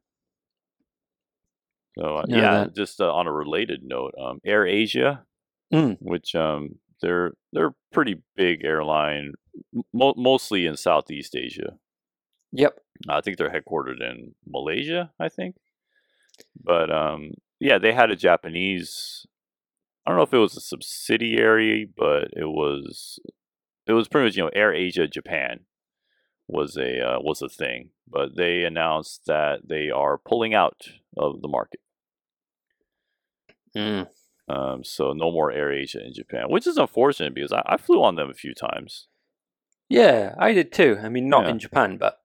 So 1.98 2.16
uh, 2.18 2.24
Yeah, 2.28 2.64
that- 2.64 2.74
just 2.74 3.00
uh, 3.00 3.12
on 3.12 3.26
a 3.26 3.32
related 3.32 3.80
note, 3.82 4.14
um, 4.20 4.40
Air 4.44 4.66
Asia, 4.66 5.24
Mm. 5.72 5.96
which 6.00 6.34
um, 6.34 6.78
they're 7.00 7.32
they're 7.52 7.68
a 7.68 7.74
pretty 7.92 8.22
big 8.36 8.64
airline, 8.64 9.32
mo- 9.92 10.14
mostly 10.16 10.66
in 10.66 10.76
Southeast 10.76 11.34
Asia. 11.34 11.78
yep, 12.52 12.78
I 13.08 13.20
think 13.20 13.36
they're 13.38 13.50
headquartered 13.50 14.00
in 14.00 14.34
Malaysia, 14.46 15.12
I 15.18 15.28
think. 15.28 15.56
But 16.62 16.90
um, 16.92 17.32
yeah, 17.60 17.78
they 17.78 17.92
had 17.92 18.10
a 18.10 18.16
Japanese. 18.16 19.26
I 20.06 20.10
don't 20.10 20.18
know 20.18 20.24
if 20.24 20.34
it 20.34 20.38
was 20.38 20.56
a 20.56 20.60
subsidiary, 20.60 21.88
but 21.96 22.28
it 22.36 22.44
was 22.46 23.18
it 23.86 23.92
was 23.92 24.06
pretty 24.08 24.26
much 24.26 24.36
you 24.36 24.42
know 24.44 24.50
Air 24.54 24.72
Asia 24.74 25.06
Japan 25.08 25.60
was 26.46 26.76
a 26.76 27.00
uh, 27.00 27.20
was 27.20 27.40
a 27.42 27.48
thing. 27.48 27.90
But 28.06 28.36
they 28.36 28.64
announced 28.64 29.22
that 29.26 29.60
they 29.68 29.90
are 29.90 30.18
pulling 30.18 30.54
out 30.54 30.88
of 31.16 31.40
the 31.42 31.48
market. 31.48 31.80
Mm. 33.76 34.06
Um, 34.46 34.84
so 34.84 35.12
no 35.14 35.30
more 35.32 35.50
Air 35.50 35.72
Asia 35.72 36.04
in 36.04 36.12
Japan, 36.12 36.44
which 36.50 36.66
is 36.66 36.76
unfortunate 36.76 37.34
because 37.34 37.50
I, 37.52 37.62
I 37.64 37.76
flew 37.78 38.02
on 38.04 38.16
them 38.16 38.28
a 38.28 38.34
few 38.34 38.52
times. 38.54 39.08
yeah. 39.88 40.34
I 40.38 40.52
did 40.52 40.70
too. 40.70 40.98
I 41.02 41.08
mean, 41.08 41.28
not 41.30 41.44
Yeah. 41.44 41.50
in 41.52 41.58
Japan, 41.58 41.96
but 41.96 42.20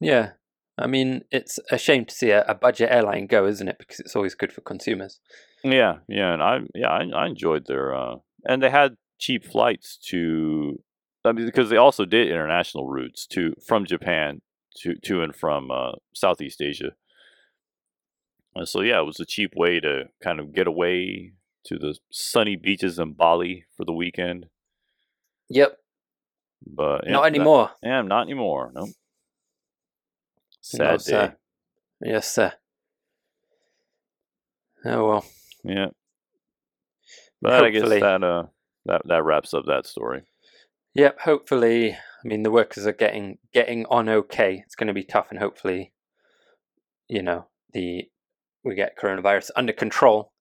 yeah. 0.00 0.30
I 0.78 0.86
mean, 0.86 1.24
it's 1.30 1.58
a 1.70 1.76
shame 1.76 2.06
to 2.06 2.14
see 2.14 2.30
a, 2.30 2.42
a 2.46 2.54
budget 2.54 2.90
airline 2.90 3.26
go, 3.26 3.46
isn't 3.46 3.68
it? 3.68 3.76
Because 3.78 4.00
it's 4.00 4.16
always 4.16 4.34
good 4.34 4.52
for 4.52 4.62
consumers. 4.62 5.20
Yeah, 5.62 5.98
yeah, 6.08 6.32
and 6.32 6.42
I 6.42 6.60
yeah 6.74 6.88
I, 6.88 7.02
I 7.14 7.26
enjoyed 7.26 7.66
their 7.66 7.94
uh, 7.94 8.16
and 8.46 8.62
they 8.62 8.70
had 8.70 8.96
cheap 9.18 9.44
flights 9.44 9.98
to 10.08 10.82
I 11.26 11.32
mean 11.32 11.44
because 11.44 11.68
they 11.68 11.76
also 11.76 12.06
did 12.06 12.28
international 12.28 12.88
routes 12.88 13.26
to 13.28 13.52
from 13.66 13.84
Japan 13.84 14.40
to 14.78 14.94
to 15.04 15.20
and 15.22 15.36
from 15.36 15.70
uh, 15.70 15.92
Southeast 16.14 16.62
Asia. 16.62 16.92
And 18.54 18.68
so 18.68 18.80
yeah, 18.82 19.00
it 19.00 19.04
was 19.06 19.20
a 19.20 19.24
cheap 19.26 19.52
way 19.56 19.80
to 19.80 20.08
kind 20.22 20.40
of 20.40 20.52
get 20.54 20.66
away 20.66 21.32
to 21.66 21.78
the 21.78 21.96
sunny 22.10 22.56
beaches 22.56 22.98
in 22.98 23.12
Bali 23.12 23.64
for 23.76 23.84
the 23.84 23.92
weekend. 23.92 24.46
Yep, 25.48 25.78
But 26.66 27.04
yeah, 27.06 27.12
not 27.12 27.22
that- 27.22 27.34
anymore. 27.34 27.70
yeah, 27.82 28.02
not 28.02 28.22
anymore. 28.22 28.70
No. 28.74 28.88
Sad 30.62 30.78
No, 30.84 30.90
day. 30.96 31.02
sir. 31.02 31.36
Yes, 32.02 32.32
sir. 32.32 32.52
Oh 34.84 35.06
well. 35.08 35.24
Yeah. 35.64 35.88
But 37.42 37.64
I 37.64 37.70
guess 37.70 37.88
that 37.88 38.22
uh 38.24 38.44
that 38.86 39.02
that 39.06 39.24
wraps 39.24 39.52
up 39.54 39.64
that 39.66 39.86
story. 39.86 40.22
Yep. 40.94 41.20
Hopefully, 41.20 41.92
I 41.92 41.98
mean 42.28 42.42
the 42.42 42.50
workers 42.50 42.86
are 42.86 42.92
getting 42.92 43.38
getting 43.52 43.86
on 43.86 44.08
okay. 44.08 44.62
It's 44.64 44.74
going 44.74 44.88
to 44.88 44.94
be 44.94 45.04
tough, 45.04 45.26
and 45.30 45.38
hopefully, 45.38 45.92
you 47.08 47.22
know, 47.22 47.46
the 47.72 48.08
we 48.64 48.74
get 48.74 48.96
coronavirus 48.98 49.50
under 49.56 49.72
control. 49.72 50.32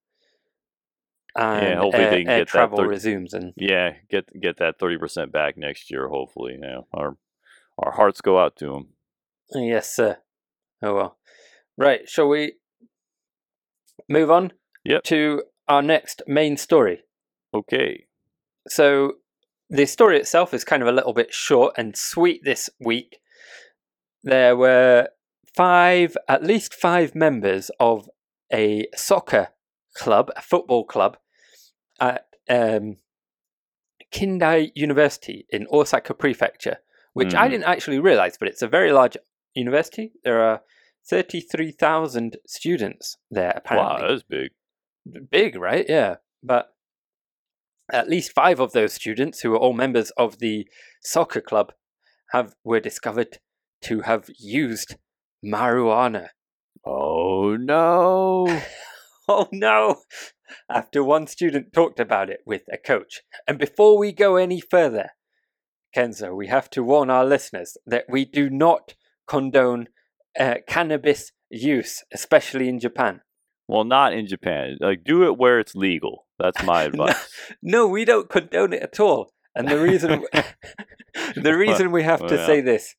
And 1.36 1.80
hopefully 1.80 2.04
air, 2.04 2.10
they 2.12 2.18
can 2.24 2.26
get 2.26 2.38
that 2.40 2.48
travel 2.48 2.78
third- 2.80 2.90
resumes, 2.90 3.34
and 3.34 3.54
Yeah, 3.56 3.94
get 4.10 4.26
get 4.42 4.58
that 4.58 4.80
thirty 4.80 4.98
percent 4.98 5.32
back 5.32 5.58
next 5.58 5.92
year. 5.92 6.08
Hopefully, 6.10 6.54
you 6.54 6.60
know, 6.60 6.88
our 6.94 7.18
our 7.78 7.92
hearts 7.94 8.20
go 8.22 8.40
out 8.40 8.56
to 8.58 8.66
them. 8.66 8.88
yes, 9.54 9.92
sir. 9.94 10.18
Oh 10.82 10.96
well. 10.96 11.18
Right. 11.78 12.10
Shall 12.10 12.28
we 12.28 12.54
move 14.10 14.30
on? 14.32 14.54
Yep. 14.84 15.04
To 15.04 15.44
our 15.68 15.82
next 15.82 16.24
main 16.28 16.58
story. 16.58 17.04
Okay. 17.54 18.08
So 18.68 19.14
the 19.70 19.86
story 19.86 20.18
itself 20.18 20.54
is 20.54 20.64
kind 20.64 20.82
of 20.82 20.90
a 20.90 20.92
little 20.92 21.14
bit 21.14 21.34
short 21.34 21.76
and 21.78 21.96
sweet 21.96 22.42
this 22.44 22.70
week. 22.80 23.20
There 24.24 24.58
were 24.58 25.10
five, 25.56 26.16
at 26.28 26.44
least 26.44 26.74
five 26.74 27.16
members 27.16 27.70
of 27.80 28.10
a 28.52 28.88
soccer 28.96 29.50
club, 29.96 30.32
a 30.36 30.42
football 30.42 30.84
club, 30.86 31.18
at 32.00 32.26
um, 32.50 32.98
Kindai 34.12 34.72
University 34.76 35.46
in 35.50 35.68
Osaka 35.72 36.14
Prefecture, 36.14 36.78
which 37.14 37.34
I 37.36 37.48
Mhm. 37.48 37.52
didn't 37.52 37.66
actually 37.66 38.00
realize, 38.00 38.38
but 38.38 38.48
it's 38.48 38.62
a 38.62 38.68
very 38.68 38.92
large 38.92 39.18
university. 39.54 40.14
There 40.24 40.42
are 40.42 40.64
33,000 41.08 42.38
students 42.48 43.18
there, 43.30 43.54
apparently 43.56 44.04
Wow, 44.04 44.10
that's 44.10 44.24
big. 44.24 44.52
big, 45.30 45.56
right? 45.56 45.86
Yeah. 45.88 46.18
But 46.42 46.74
at 47.92 48.10
least 48.10 48.32
five 48.32 48.60
of 48.60 48.72
those 48.72 48.94
students, 48.94 49.42
who 49.42 49.54
are 49.54 49.58
all 49.58 49.74
members 49.74 50.12
of 50.12 50.40
the 50.40 50.68
soccer 51.02 51.42
club, 51.42 51.74
have 52.32 52.56
were 52.64 52.80
discovered 52.80 53.40
to 53.82 54.02
have 54.02 54.30
used 54.38 54.98
marijuana. 55.46 56.30
Oh 56.86 57.56
no! 57.56 58.62
Oh 59.32 59.48
no! 59.52 60.02
After 60.72 61.04
one 61.04 61.28
student 61.28 61.72
talked 61.72 62.00
about 62.00 62.32
it 62.32 62.40
with 62.48 62.64
a 62.74 62.78
coach. 62.80 63.22
And 63.48 63.60
before 63.60 63.96
we 63.96 64.12
go 64.12 64.38
any 64.38 64.60
further, 64.60 65.10
Kenzo, 65.96 66.36
we 66.36 66.48
have 66.48 66.68
to 66.72 66.84
warn 66.84 67.12
our 67.12 67.24
listeners 67.24 67.78
that 67.86 68.06
we 68.10 68.26
do 68.26 68.50
not 68.50 68.96
condone 69.28 69.90
uh, 70.40 70.56
cannabis 70.68 71.32
use, 71.52 72.04
especially 72.12 72.68
in 72.70 72.80
Japan. 72.80 73.22
well, 73.68 73.84
not 73.84 74.14
in 74.14 74.26
Japan. 74.26 74.78
Like, 74.82 75.04
do 75.04 75.28
it 75.28 75.38
where 75.38 75.60
it's 75.60 75.76
legal. 75.76 76.26
That's 76.40 76.64
my 76.64 76.82
advice. 76.90 77.30
No, 77.62 77.88
we 77.88 78.04
don't 78.04 78.30
condone 78.32 78.74
it 78.74 78.82
at 78.82 79.00
all. 79.00 79.32
And 79.54 79.68
the 79.68 79.80
reason 79.80 80.26
the 81.36 81.56
reason 81.56 81.92
we 81.92 82.02
have 82.02 82.26
to 82.26 82.36
Well, 82.36 82.48
say 82.48 82.62
this 82.62 82.96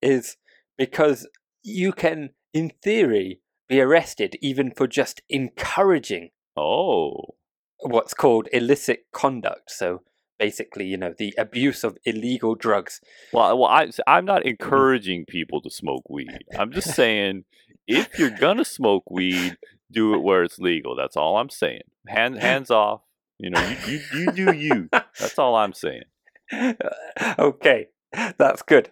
is 0.00 0.36
because 0.78 1.26
you 1.62 1.92
can, 1.92 2.30
in 2.52 2.72
theory, 2.82 3.40
be 3.68 3.80
arrested 3.80 4.36
even 4.40 4.70
for 4.70 4.86
just 4.86 5.22
encouraging 5.28 6.30
Oh, 6.56 7.34
what's 7.80 8.14
called 8.14 8.48
illicit 8.52 9.06
conduct. 9.12 9.70
So 9.70 10.02
basically, 10.38 10.86
you 10.86 10.96
know, 10.96 11.14
the 11.16 11.34
abuse 11.38 11.84
of 11.84 11.96
illegal 12.04 12.54
drugs. 12.54 13.00
well, 13.32 13.58
well, 13.58 13.70
I 13.70 13.90
I'm 14.06 14.24
not 14.24 14.40
mm-hmm. 14.40 14.50
encouraging 14.50 15.24
people 15.26 15.60
to 15.62 15.70
smoke 15.70 16.08
weed. 16.08 16.44
I'm 16.58 16.72
just 16.72 16.94
saying, 16.94 17.44
if 17.86 18.18
you're 18.18 18.30
gonna 18.30 18.64
smoke 18.64 19.04
weed, 19.10 19.56
do 19.90 20.14
it 20.14 20.22
where 20.22 20.42
it's 20.42 20.58
legal. 20.58 20.94
That's 20.96 21.16
all 21.16 21.38
I'm 21.38 21.50
saying. 21.50 21.82
Hand 22.06 22.38
hands 22.38 22.70
off. 22.70 23.02
You 23.38 23.50
know, 23.50 23.68
you 23.68 23.76
you, 23.86 24.00
you 24.14 24.32
do 24.32 24.52
you. 24.52 24.88
That's 24.92 25.38
all 25.38 25.56
I'm 25.56 25.72
saying. 25.72 26.04
okay, 27.38 27.88
that's 28.36 28.62
good. 28.62 28.90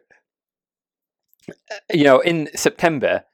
You 1.93 2.05
know, 2.05 2.21
in 2.21 2.49
September, 2.55 3.25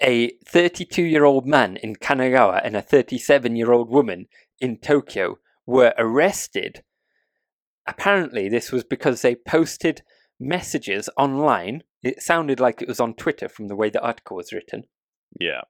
a 0.00 0.32
32 0.46 1.02
year 1.02 1.24
old 1.24 1.46
man 1.46 1.76
in 1.76 1.96
Kanagawa 1.96 2.60
and 2.64 2.76
a 2.76 2.82
37 2.82 3.56
year 3.56 3.72
old 3.72 3.88
woman 3.90 4.26
in 4.60 4.78
Tokyo 4.78 5.38
were 5.66 5.94
arrested. 5.98 6.82
Apparently, 7.86 8.48
this 8.48 8.72
was 8.72 8.84
because 8.84 9.22
they 9.22 9.34
posted 9.34 10.02
messages 10.38 11.08
online. 11.16 11.82
It 12.02 12.22
sounded 12.22 12.60
like 12.60 12.82
it 12.82 12.88
was 12.88 13.00
on 13.00 13.14
Twitter 13.14 13.48
from 13.48 13.68
the 13.68 13.76
way 13.76 13.90
the 13.90 14.02
article 14.02 14.36
was 14.36 14.52
written, 14.52 14.84
Yeah. 15.38 15.62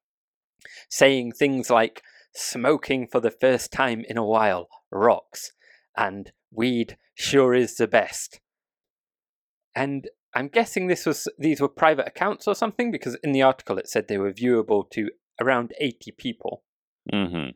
saying 0.89 1.32
things 1.32 1.70
like 1.70 2.03
smoking 2.34 3.07
for 3.07 3.20
the 3.20 3.30
first 3.30 3.70
time 3.72 4.05
in 4.09 4.18
a 4.18 4.24
while 4.24 4.68
rocks 4.91 5.53
and 5.97 6.32
weed 6.51 6.97
sure 7.14 7.55
is 7.55 7.76
the 7.76 7.87
best. 7.89 8.41
And 9.74 10.09
I'm 10.37 10.49
guessing 10.49 10.87
this 10.87 11.07
was 11.07 11.26
these 11.39 11.62
were 11.62 11.68
private 11.68 12.07
accounts 12.07 12.47
or 12.47 12.55
something 12.55 12.91
because 12.91 13.16
in 13.24 13.32
the 13.32 13.41
article 13.41 13.78
it 13.78 13.89
said 13.89 14.07
they 14.07 14.18
were 14.18 14.32
viewable 14.32 14.89
to 14.91 15.09
around 15.41 15.72
80 15.80 16.12
people. 16.18 16.62
Mm-hmm. 17.11 17.53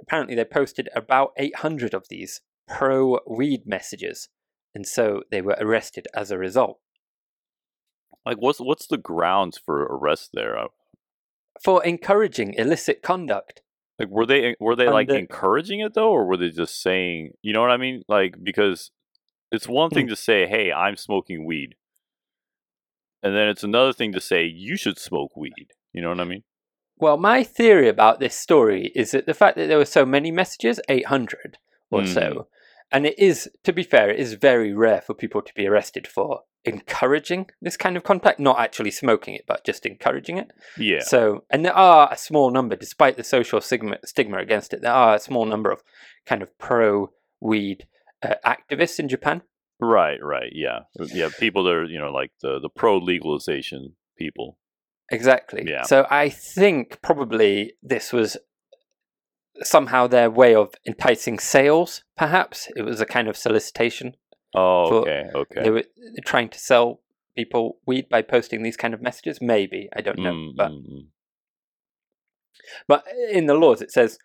Apparently 0.00 0.36
they 0.36 0.44
posted 0.44 0.88
about 0.94 1.32
800 1.36 1.94
of 1.94 2.04
these 2.08 2.40
pro 2.68 3.18
weed 3.26 3.62
messages 3.66 4.28
and 4.72 4.86
so 4.86 5.24
they 5.32 5.42
were 5.42 5.56
arrested 5.58 6.06
as 6.14 6.30
a 6.30 6.38
result. 6.38 6.78
Like, 8.24 8.36
what's 8.36 8.60
what's 8.60 8.86
the 8.86 8.98
grounds 8.98 9.58
for 9.58 9.82
arrest 9.82 10.30
there? 10.32 10.56
Uh, 10.56 10.68
For 11.64 11.84
encouraging 11.84 12.54
illicit 12.54 13.02
conduct. 13.02 13.62
Like 13.98 14.10
were 14.10 14.26
they 14.26 14.54
were 14.60 14.76
they 14.76 14.88
like 14.88 15.08
Under- 15.08 15.18
encouraging 15.18 15.80
it 15.80 15.94
though, 15.94 16.10
or 16.10 16.24
were 16.24 16.36
they 16.36 16.50
just 16.50 16.80
saying 16.80 17.32
you 17.42 17.52
know 17.52 17.60
what 17.60 17.72
I 17.72 17.78
mean? 17.78 18.04
Like 18.08 18.36
because 18.40 18.92
it's 19.50 19.66
one 19.66 19.90
thing 19.90 20.06
to 20.06 20.16
say, 20.16 20.46
"Hey, 20.46 20.72
I'm 20.72 20.96
smoking 20.96 21.44
weed," 21.44 21.74
and 23.22 23.34
then 23.34 23.48
it's 23.48 23.64
another 23.64 23.92
thing 23.92 24.12
to 24.12 24.20
say 24.20 24.44
you 24.44 24.76
should 24.76 24.98
smoke 24.98 25.36
weed. 25.36 25.68
You 25.92 26.02
know 26.02 26.08
what 26.08 26.20
I 26.20 26.24
mean? 26.24 26.42
Well, 26.98 27.16
my 27.16 27.42
theory 27.42 27.88
about 27.88 28.20
this 28.20 28.34
story 28.36 28.92
is 28.94 29.10
that 29.10 29.26
the 29.26 29.34
fact 29.34 29.56
that 29.56 29.66
there 29.66 29.78
were 29.78 29.84
so 29.84 30.06
many 30.06 30.30
messages, 30.30 30.80
800 30.88 31.58
or 31.90 32.02
Hmm. 32.02 32.06
so, 32.06 32.48
and 32.90 33.06
it 33.06 33.18
is, 33.18 33.50
to 33.64 33.72
be 33.72 33.82
fair, 33.82 34.10
it 34.10 34.20
is 34.20 34.34
very 34.34 34.72
rare 34.72 35.00
for 35.00 35.14
people 35.14 35.42
to 35.42 35.54
be 35.54 35.66
arrested 35.66 36.06
for 36.06 36.42
encouraging 36.64 37.46
this 37.60 37.76
kind 37.76 37.96
of 37.96 38.04
contact, 38.04 38.38
not 38.38 38.58
actually 38.60 38.90
smoking 38.90 39.34
it, 39.34 39.44
but 39.48 39.64
just 39.64 39.84
encouraging 39.84 40.38
it. 40.38 40.52
Yeah. 40.76 41.00
So, 41.00 41.44
and 41.50 41.64
there 41.64 41.74
are 41.74 42.08
a 42.12 42.16
small 42.16 42.50
number, 42.50 42.76
despite 42.76 43.16
the 43.16 43.24
social 43.24 43.60
stigma, 43.60 43.96
stigma 44.04 44.38
against 44.38 44.72
it, 44.72 44.82
there 44.82 44.92
are 44.92 45.16
a 45.16 45.20
small 45.20 45.44
number 45.44 45.70
of 45.72 45.82
kind 46.26 46.42
of 46.42 46.56
pro 46.58 47.10
weed 47.40 47.86
uh, 48.22 48.34
activists 48.46 49.00
in 49.00 49.08
Japan. 49.08 49.42
Right. 49.82 50.22
Right. 50.22 50.52
Yeah. 50.54 50.80
Yeah. 50.98 51.28
People 51.40 51.64
that 51.64 51.72
are 51.72 51.84
you 51.84 51.98
know 51.98 52.12
like 52.12 52.30
the 52.40 52.60
the 52.60 52.68
pro 52.68 52.98
legalization 52.98 53.94
people. 54.16 54.56
Exactly. 55.10 55.64
Yeah. 55.66 55.82
So 55.82 56.06
I 56.08 56.28
think 56.28 57.02
probably 57.02 57.74
this 57.82 58.12
was 58.12 58.36
somehow 59.62 60.06
their 60.06 60.30
way 60.30 60.54
of 60.54 60.74
enticing 60.86 61.38
sales, 61.38 62.04
perhaps. 62.16 62.70
It 62.76 62.82
was 62.82 63.00
a 63.00 63.06
kind 63.06 63.28
of 63.28 63.36
solicitation. 63.36 64.14
Oh. 64.54 65.00
Okay. 65.00 65.30
Okay. 65.34 65.62
They 65.62 65.70
were 65.70 65.84
trying 66.24 66.48
to 66.50 66.58
sell 66.58 67.00
people 67.36 67.78
weed 67.84 68.08
by 68.08 68.22
posting 68.22 68.62
these 68.62 68.76
kind 68.76 68.94
of 68.94 69.02
messages. 69.02 69.40
Maybe. 69.40 69.88
I 69.96 70.00
don't 70.00 70.18
know. 70.18 70.32
Mm, 70.32 70.56
But 70.56 70.70
mm, 70.70 70.86
mm. 70.88 71.06
But 72.86 73.04
in 73.30 73.46
the 73.46 73.54
laws, 73.54 73.82
it 73.82 73.90
says 73.90 74.18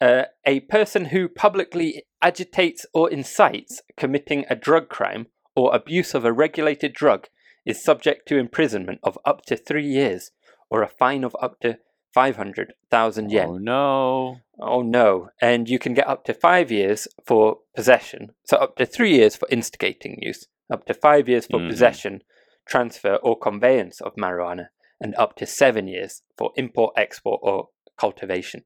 uh, 0.00 0.24
a 0.44 0.60
person 0.60 1.06
who 1.06 1.28
publicly 1.28 2.04
agitates 2.22 2.86
or 2.94 3.10
incites 3.10 3.82
committing 3.96 4.44
a 4.48 4.56
drug 4.56 4.88
crime 4.88 5.26
or 5.56 5.74
abuse 5.74 6.14
of 6.14 6.24
a 6.24 6.32
regulated 6.32 6.92
drug 6.92 7.26
is 7.66 7.82
subject 7.82 8.26
to 8.28 8.38
imprisonment 8.38 9.00
of 9.02 9.18
up 9.24 9.42
to 9.46 9.56
three 9.56 9.86
years 9.86 10.30
or 10.70 10.82
a 10.82 10.88
fine 10.88 11.24
of 11.24 11.36
up 11.40 11.60
to 11.60 11.78
500,000 12.14 13.30
yen. 13.30 13.46
Oh 13.48 13.58
no. 13.58 14.36
Oh 14.58 14.82
no. 14.82 15.28
And 15.40 15.68
you 15.68 15.78
can 15.78 15.94
get 15.94 16.08
up 16.08 16.24
to 16.24 16.34
five 16.34 16.70
years 16.70 17.06
for 17.26 17.58
possession. 17.76 18.30
So 18.44 18.56
up 18.56 18.76
to 18.76 18.86
three 18.86 19.14
years 19.14 19.36
for 19.36 19.48
instigating 19.50 20.18
use, 20.20 20.46
up 20.72 20.86
to 20.86 20.94
five 20.94 21.28
years 21.28 21.46
for 21.46 21.58
Mhm. 21.60 21.68
possession, 21.68 22.22
transfer, 22.66 23.16
or 23.16 23.38
conveyance 23.38 24.00
of 24.00 24.14
marijuana, 24.16 24.68
and 25.00 25.14
up 25.16 25.36
to 25.36 25.46
seven 25.46 25.86
years 25.86 26.22
for 26.36 26.52
import, 26.56 26.94
export, 26.96 27.40
or 27.42 27.68
cultivation. 27.96 28.64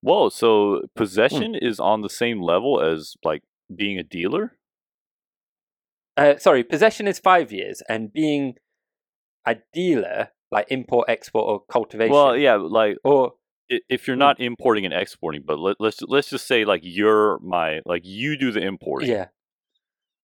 Whoa. 0.00 0.28
So 0.28 0.82
Hmm. 0.82 0.96
possession 0.96 1.54
is 1.54 1.80
on 1.80 2.02
the 2.02 2.10
same 2.10 2.40
level 2.40 2.80
as 2.80 3.16
like 3.24 3.42
being 3.74 3.98
a 3.98 4.02
dealer. 4.04 4.56
Uh, 6.16 6.36
sorry, 6.38 6.64
possession 6.64 7.06
is 7.06 7.18
five 7.20 7.52
years, 7.52 7.80
and 7.88 8.12
being 8.12 8.54
a 9.46 9.56
dealer, 9.72 10.30
like 10.50 10.66
import, 10.70 11.08
export, 11.08 11.46
or 11.46 11.62
cultivation, 11.70 12.12
Well, 12.12 12.36
yeah. 12.36 12.56
Like 12.56 12.96
or 13.04 13.34
if 13.68 14.06
you're 14.06 14.16
Hmm. 14.16 14.20
not 14.20 14.40
importing 14.40 14.84
and 14.84 14.94
exporting, 14.94 15.42
but 15.46 15.58
let, 15.58 15.76
let's 15.78 16.00
let's 16.02 16.30
just 16.30 16.46
say 16.46 16.64
like 16.64 16.80
you're 16.84 17.38
my 17.40 17.80
like 17.84 18.02
you 18.04 18.36
do 18.36 18.50
the 18.50 18.60
importing, 18.62 19.10
yeah, 19.10 19.26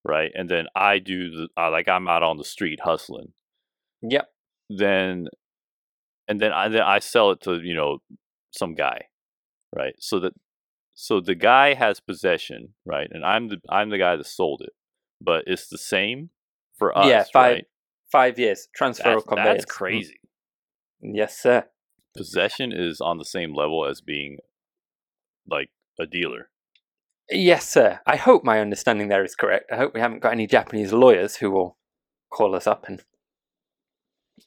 right? 0.05 0.33
And 0.35 0.49
then 0.49 0.66
I 0.75 0.99
do 0.99 1.31
the 1.31 1.49
uh, 1.57 1.70
like 1.70 1.89
I'm 1.89 2.09
out 2.09 2.22
on 2.22 2.39
the 2.39 2.45
street 2.45 2.81
hustling. 2.83 3.33
yep, 4.03 4.31
Then 4.70 5.29
and 6.27 6.41
then 6.41 6.53
I 6.53 6.68
then 6.68 6.83
I 6.83 6.99
sell 6.99 7.31
it 7.33 7.41
to 7.43 7.61
you 7.62 7.75
know 7.75 7.99
some 8.51 8.75
guy, 8.75 9.03
right? 9.75 9.95
So 9.99 10.20
that 10.20 10.35
so 10.95 11.20
the 11.20 11.35
guy 11.35 11.75
has 11.75 12.01
possession, 12.01 12.75
right? 12.85 13.09
And 13.11 13.25
I'm 13.25 13.49
the 13.49 13.59
I'm 13.68 13.91
the 13.91 13.99
guy 13.99 14.16
that 14.16 14.27
sold 14.27 14.62
it, 14.64 14.72
but 15.20 15.45
it's 15.47 15.68
the 15.68 15.79
same 15.79 16.31
for 16.79 16.97
us, 16.97 17.07
yeah, 17.07 17.25
five 17.33 17.53
right? 17.53 17.64
five 18.11 18.39
years 18.39 18.68
transfer 18.75 19.14
That's, 19.14 19.25
conveyance. 19.25 19.62
that's 19.62 19.72
crazy. 19.72 20.20
Yes, 21.01 21.39
sir. 21.39 21.64
Possession 22.16 22.72
is 22.72 23.01
on 23.01 23.18
the 23.18 23.25
same 23.25 23.55
level 23.55 23.87
as 23.87 24.01
being 24.01 24.39
like 25.49 25.70
a 25.99 26.07
dealer. 26.07 26.49
Yes, 27.31 27.68
sir. 27.68 28.01
I 28.07 28.16
hope 28.16 28.45
my 28.45 28.61
understanding 28.61 29.09
there 29.09 29.25
is 29.25 29.35
correct. 29.35 29.72
I 29.72 29.77
hope 29.77 29.95
we 29.95 30.01
haven't 30.01 30.20
got 30.20 30.33
any 30.33 30.47
Japanese 30.47 30.93
lawyers 30.93 31.37
who 31.37 31.51
will 31.51 31.77
call 32.31 32.55
us 32.55 32.66
up 32.66 32.85
and 32.87 33.03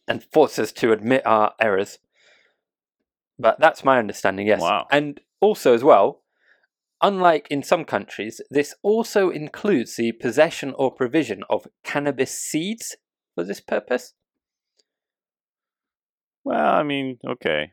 and 0.08 0.24
force 0.32 0.60
us 0.60 0.72
to 0.74 0.92
admit 0.92 1.26
our 1.26 1.54
errors. 1.60 2.00
But 3.40 3.60
that's 3.60 3.84
my 3.84 4.00
understanding, 4.00 4.48
yes. 4.48 4.62
Wow. 4.62 4.88
And 4.92 5.20
also, 5.40 5.74
as 5.74 5.84
well, 5.84 6.24
unlike 7.02 7.48
in 7.50 7.64
some 7.64 7.86
countries, 7.86 8.42
this 8.50 8.74
also 8.82 9.30
includes 9.30 9.96
the 9.96 10.12
possession 10.14 10.74
or 10.78 10.92
provision 10.92 11.44
of 11.50 11.68
cannabis 11.84 12.38
seeds 12.40 12.96
for 13.36 13.44
this 13.44 13.60
purpose. 13.62 14.14
Well, 16.44 16.74
I 16.76 16.84
mean, 16.84 17.20
okay, 17.28 17.72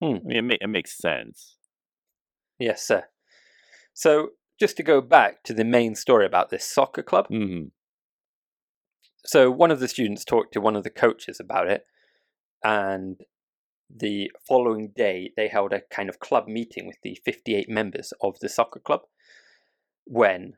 Hmm. 0.00 0.04
I 0.04 0.06
mean, 0.24 0.36
it, 0.36 0.42
ma- 0.42 0.54
it 0.60 0.68
makes 0.68 0.96
sense. 0.96 1.56
Yes, 2.58 2.82
sir. 2.82 3.04
So, 3.92 4.30
just 4.58 4.76
to 4.78 4.82
go 4.82 5.00
back 5.00 5.42
to 5.44 5.54
the 5.54 5.64
main 5.64 5.94
story 5.94 6.26
about 6.26 6.50
this 6.50 6.64
soccer 6.64 7.02
club, 7.02 7.26
hmm 7.28 7.64
so 9.24 9.50
one 9.50 9.72
of 9.72 9.80
the 9.80 9.88
students 9.88 10.24
talked 10.24 10.52
to 10.52 10.60
one 10.60 10.76
of 10.76 10.84
the 10.84 10.90
coaches 10.90 11.40
about 11.40 11.68
it 11.68 11.84
and 12.62 13.20
the 13.94 14.30
following 14.46 14.92
day 14.96 15.30
they 15.36 15.48
held 15.48 15.72
a 15.72 15.82
kind 15.90 16.08
of 16.08 16.18
club 16.20 16.48
meeting 16.48 16.86
with 16.86 16.96
the 17.02 17.18
58 17.24 17.68
members 17.68 18.12
of 18.20 18.38
the 18.40 18.48
soccer 18.48 18.80
club 18.80 19.02
when 20.04 20.54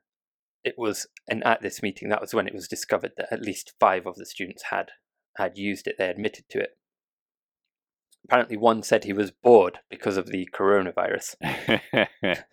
it 0.65 0.75
was 0.77 1.07
and 1.29 1.45
at 1.45 1.63
this 1.63 1.83
meeting 1.83 2.09
that 2.09 2.21
was 2.21 2.35
when 2.35 2.47
it 2.47 2.55
was 2.55 2.69
discovered 2.69 3.13
that 3.17 3.33
at 3.33 3.43
least 3.43 3.75
five 3.79 4.07
of 4.07 4.17
the 4.17 4.27
students 4.27 4.65
had 4.71 4.91
had 5.37 5.57
used 5.57 5.87
it 5.87 5.97
they 5.99 6.09
admitted 6.09 6.45
to 6.49 6.59
it 6.59 6.77
apparently 8.25 8.57
one 8.57 8.83
said 8.83 9.05
he 9.05 9.13
was 9.13 9.31
bored 9.31 9.79
because 9.91 10.17
of 10.17 10.27
the 10.27 10.49
coronavirus 10.53 11.37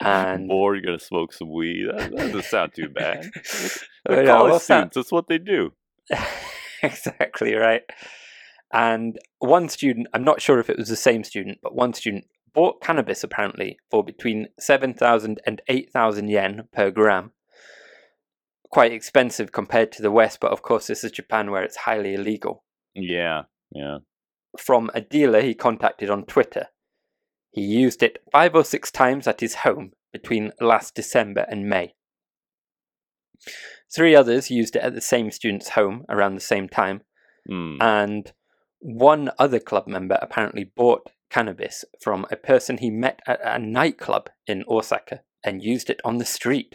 and 0.00 0.50
Or 0.50 0.74
you're 0.74 0.84
gonna 0.84 0.98
smoke 0.98 1.32
some 1.32 1.50
weed. 1.52 1.86
That, 1.90 2.14
doesn't 2.14 2.44
sound 2.44 2.74
too 2.74 2.88
bad. 2.88 3.30
Oh, 4.08 4.14
They're 4.14 4.24
yeah, 4.24 4.36
college 4.36 4.52
what's 4.52 4.66
that? 4.66 4.92
students. 4.92 4.94
That's 4.96 5.12
what 5.12 5.28
they 5.28 5.38
do. 5.38 5.72
exactly 6.82 7.54
right. 7.54 7.82
And 8.74 9.18
one 9.38 9.68
student, 9.68 10.08
I'm 10.12 10.24
not 10.24 10.42
sure 10.42 10.58
if 10.58 10.68
it 10.68 10.76
was 10.76 10.88
the 10.88 10.96
same 10.96 11.22
student, 11.24 11.58
but 11.62 11.74
one 11.74 11.94
student 11.94 12.24
bought 12.52 12.82
cannabis 12.82 13.22
apparently 13.22 13.78
for 13.90 14.02
between 14.04 14.48
7,000 14.58 15.40
and 15.46 15.62
8,000 15.68 16.28
yen 16.28 16.68
per 16.72 16.90
gram. 16.90 17.30
Quite 18.70 18.92
expensive 18.92 19.52
compared 19.52 19.92
to 19.92 20.02
the 20.02 20.10
West, 20.10 20.40
but 20.40 20.50
of 20.50 20.62
course, 20.62 20.88
this 20.88 21.04
is 21.04 21.12
Japan 21.12 21.50
where 21.52 21.62
it's 21.62 21.76
highly 21.76 22.14
illegal. 22.14 22.64
Yeah, 22.94 23.42
yeah. 23.72 23.98
From 24.58 24.90
a 24.92 25.00
dealer 25.00 25.40
he 25.40 25.54
contacted 25.54 26.10
on 26.10 26.24
Twitter. 26.26 26.66
He 27.52 27.60
used 27.62 28.02
it 28.02 28.18
five 28.32 28.56
or 28.56 28.64
six 28.64 28.90
times 28.90 29.28
at 29.28 29.40
his 29.40 29.54
home 29.56 29.92
between 30.12 30.50
last 30.60 30.96
December 30.96 31.46
and 31.48 31.68
May. 31.68 31.94
Three 33.94 34.16
others 34.16 34.50
used 34.50 34.74
it 34.74 34.82
at 34.82 34.94
the 34.94 35.00
same 35.00 35.30
student's 35.30 35.70
home 35.70 36.04
around 36.08 36.34
the 36.34 36.40
same 36.40 36.68
time, 36.68 37.02
Mm. 37.48 37.76
and 37.80 38.32
one 38.84 39.30
other 39.38 39.58
club 39.58 39.86
member 39.86 40.18
apparently 40.20 40.64
bought 40.64 41.08
cannabis 41.30 41.86
from 42.02 42.26
a 42.30 42.36
person 42.36 42.76
he 42.76 42.90
met 42.90 43.18
at 43.26 43.40
a 43.42 43.58
nightclub 43.58 44.28
in 44.46 44.62
Osaka 44.68 45.22
and 45.42 45.64
used 45.64 45.88
it 45.88 46.00
on 46.04 46.18
the 46.18 46.24
street. 46.26 46.74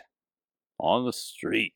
On 0.80 1.06
the 1.06 1.14
street. 1.14 1.74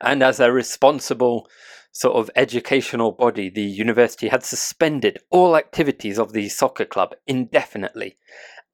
And 0.00 0.22
as 0.22 0.38
a 0.38 0.52
responsible 0.52 1.48
sort 1.90 2.14
of 2.14 2.30
educational 2.36 3.10
body, 3.10 3.50
the 3.50 3.62
university 3.62 4.28
had 4.28 4.44
suspended 4.44 5.18
all 5.28 5.56
activities 5.56 6.16
of 6.16 6.32
the 6.32 6.48
soccer 6.48 6.84
club 6.84 7.16
indefinitely. 7.26 8.16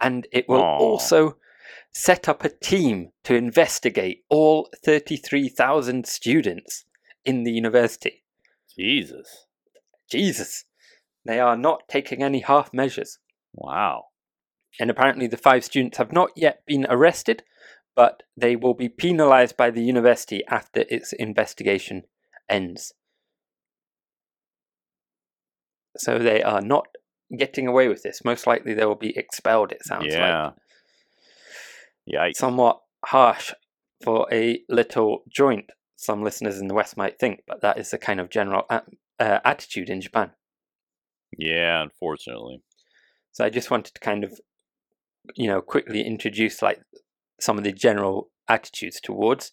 And 0.02 0.28
it 0.30 0.46
will 0.50 0.60
Aw. 0.60 0.78
also 0.80 1.38
set 1.94 2.28
up 2.28 2.44
a 2.44 2.50
team 2.50 3.12
to 3.22 3.34
investigate 3.34 4.24
all 4.28 4.68
33,000 4.84 6.06
students 6.06 6.84
in 7.24 7.44
the 7.44 7.52
university. 7.52 8.22
Jesus. 8.76 9.46
Jesus, 10.14 10.64
they 11.24 11.40
are 11.40 11.56
not 11.56 11.88
taking 11.88 12.22
any 12.22 12.40
half 12.40 12.72
measures. 12.72 13.18
Wow. 13.52 14.06
And 14.80 14.90
apparently, 14.90 15.26
the 15.26 15.36
five 15.36 15.64
students 15.64 15.98
have 15.98 16.12
not 16.12 16.30
yet 16.36 16.62
been 16.66 16.86
arrested, 16.88 17.42
but 17.94 18.22
they 18.36 18.56
will 18.56 18.74
be 18.74 18.88
penalized 18.88 19.56
by 19.56 19.70
the 19.70 19.82
university 19.82 20.42
after 20.48 20.84
its 20.88 21.12
investigation 21.12 22.02
ends. 22.48 22.92
So 25.96 26.18
they 26.18 26.42
are 26.42 26.60
not 26.60 26.86
getting 27.36 27.68
away 27.68 27.88
with 27.88 28.02
this. 28.02 28.24
Most 28.24 28.46
likely, 28.46 28.74
they 28.74 28.84
will 28.84 28.96
be 28.96 29.16
expelled, 29.16 29.70
it 29.70 29.84
sounds 29.84 30.06
yeah. 30.08 30.44
like. 30.46 30.54
Yikes. 32.12 32.36
Somewhat 32.36 32.80
harsh 33.04 33.52
for 34.02 34.26
a 34.32 34.60
little 34.68 35.22
joint, 35.28 35.70
some 35.96 36.22
listeners 36.22 36.58
in 36.58 36.68
the 36.68 36.74
West 36.74 36.96
might 36.96 37.18
think, 37.18 37.42
but 37.46 37.62
that 37.62 37.78
is 37.78 37.90
the 37.90 37.98
kind 37.98 38.20
of 38.20 38.28
general 38.28 38.64
uh, 39.20 39.40
attitude 39.44 39.88
in 39.90 40.00
Japan. 40.00 40.30
Yeah, 41.36 41.82
unfortunately. 41.82 42.62
So 43.32 43.44
I 43.44 43.50
just 43.50 43.70
wanted 43.70 43.94
to 43.94 44.00
kind 44.00 44.22
of, 44.24 44.40
you 45.34 45.46
know, 45.48 45.60
quickly 45.60 46.02
introduce 46.06 46.62
like 46.62 46.80
some 47.40 47.58
of 47.58 47.64
the 47.64 47.72
general 47.72 48.30
attitudes 48.48 49.00
towards 49.00 49.52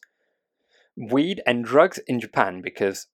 weed 0.96 1.42
and 1.48 1.64
drugs 1.66 2.00
in 2.08 2.20
Japan 2.20 2.62
because 2.62 3.08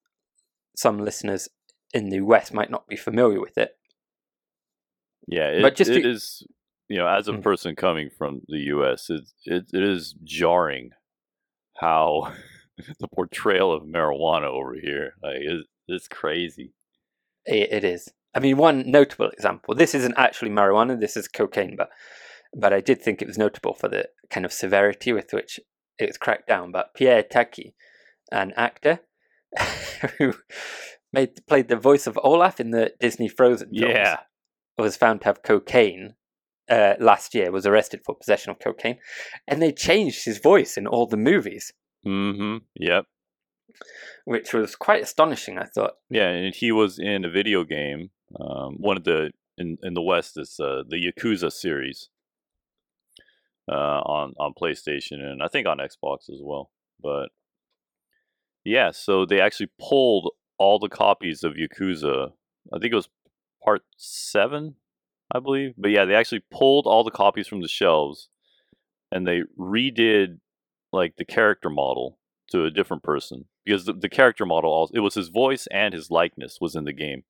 some 0.75 0.97
listeners 0.99 1.47
in 1.93 2.09
the 2.09 2.21
West 2.21 2.53
might 2.53 2.69
not 2.69 2.87
be 2.87 2.95
familiar 2.97 3.39
with 3.39 3.57
it. 3.57 3.77
Yeah, 5.27 5.49
it, 5.49 5.61
But 5.61 5.75
just 5.75 5.91
it 5.91 6.01
to- 6.01 6.09
is, 6.09 6.43
you 6.89 6.97
know, 6.97 7.07
as 7.07 7.27
a 7.27 7.33
Mm. 7.33 7.43
person 7.43 7.75
coming 7.75 8.09
from 8.09 8.41
the 8.47 8.59
U.S., 8.75 9.09
it, 9.09 9.21
it, 9.45 9.65
it 9.73 9.83
is 9.83 10.15
jarring 10.23 10.91
how 11.77 12.33
the 12.99 13.07
portrayal 13.09 13.71
of 13.73 13.83
marijuana 13.83 14.45
over 14.45 14.73
here, 14.73 15.13
like, 15.21 15.37
it, 15.41 15.65
it's 15.87 16.07
crazy. 16.07 16.73
It, 17.45 17.71
it 17.71 17.83
is. 17.83 18.09
I 18.35 18.39
mean, 18.39 18.57
one 18.57 18.89
notable 18.89 19.29
example. 19.29 19.73
This 19.73 19.95
isn't 19.95 20.15
actually 20.17 20.51
marijuana. 20.51 20.99
This 20.99 21.17
is 21.17 21.27
cocaine, 21.27 21.75
but 21.75 21.89
but 22.55 22.73
I 22.73 22.81
did 22.81 23.01
think 23.01 23.21
it 23.21 23.27
was 23.27 23.37
notable 23.37 23.73
for 23.73 23.87
the 23.87 24.09
kind 24.29 24.45
of 24.45 24.53
severity 24.53 25.11
with 25.13 25.31
which 25.33 25.59
it 25.97 26.07
was 26.07 26.17
cracked 26.17 26.47
down. 26.47 26.71
But 26.71 26.93
Pierre 26.93 27.23
Taki, 27.23 27.75
an 28.31 28.53
actor 28.55 28.99
who 30.17 30.33
made 31.11 31.45
played 31.47 31.67
the 31.67 31.75
voice 31.75 32.07
of 32.07 32.19
Olaf 32.23 32.59
in 32.59 32.71
the 32.71 32.93
Disney 32.99 33.27
Frozen 33.27 33.69
films, 33.69 33.93
Yeah, 33.93 34.17
was 34.77 34.97
found 34.97 35.21
to 35.21 35.25
have 35.27 35.43
cocaine 35.43 36.15
uh, 36.69 36.93
last 36.99 37.33
year. 37.33 37.51
Was 37.51 37.65
arrested 37.65 38.01
for 38.05 38.15
possession 38.15 38.51
of 38.51 38.59
cocaine, 38.59 38.99
and 39.47 39.61
they 39.61 39.71
changed 39.71 40.25
his 40.25 40.37
voice 40.37 40.77
in 40.77 40.85
all 40.87 41.07
the 41.07 41.17
movies, 41.17 41.73
mm-hmm, 42.05 42.57
yep, 42.75 43.05
which 44.25 44.53
was 44.53 44.75
quite 44.75 45.03
astonishing. 45.03 45.57
I 45.57 45.65
thought. 45.65 45.93
yeah, 46.09 46.29
and 46.29 46.53
he 46.53 46.71
was 46.71 46.99
in 46.99 47.25
a 47.25 47.29
video 47.29 47.63
game, 47.63 48.11
um, 48.39 48.75
one 48.79 48.97
of 48.97 49.03
the 49.03 49.31
in 49.57 49.77
in 49.83 49.93
the 49.93 50.01
West, 50.01 50.37
is 50.37 50.59
uh, 50.59 50.83
the 50.87 50.97
Yakuza 50.97 51.51
series, 51.51 52.09
uh, 53.71 54.01
on 54.01 54.33
on 54.39 54.53
PlayStation 54.59 55.19
and 55.21 55.41
I 55.43 55.47
think 55.47 55.67
on 55.67 55.77
Xbox 55.77 56.29
as 56.29 56.39
well. 56.41 56.71
But 57.01 57.29
yeah, 58.63 58.91
so 58.91 59.25
they 59.25 59.39
actually 59.39 59.69
pulled 59.79 60.31
all 60.57 60.79
the 60.79 60.89
copies 60.89 61.43
of 61.43 61.53
Yakuza. 61.53 62.31
I 62.73 62.79
think 62.79 62.91
it 62.91 62.95
was 62.95 63.09
part 63.63 63.83
seven, 63.97 64.75
I 65.33 65.39
believe. 65.39 65.73
But 65.77 65.91
yeah, 65.91 66.05
they 66.05 66.15
actually 66.15 66.43
pulled 66.51 66.85
all 66.85 67.03
the 67.03 67.11
copies 67.11 67.47
from 67.47 67.61
the 67.61 67.67
shelves, 67.67 68.29
and 69.11 69.27
they 69.27 69.41
redid 69.57 70.39
like 70.91 71.15
the 71.17 71.25
character 71.25 71.69
model 71.69 72.17
to 72.51 72.63
a 72.63 72.71
different 72.71 73.03
person 73.03 73.45
because 73.67 73.85
the, 73.85 73.93
the 73.93 74.09
character 74.09 74.45
model 74.45 74.71
also 74.71 74.93
it 74.95 75.01
was 75.01 75.15
his 75.15 75.27
voice 75.27 75.67
and 75.71 75.93
his 75.93 76.09
likeness 76.09 76.59
was 76.61 76.75
in 76.75 76.85
the 76.85 76.93
game. 76.93 77.23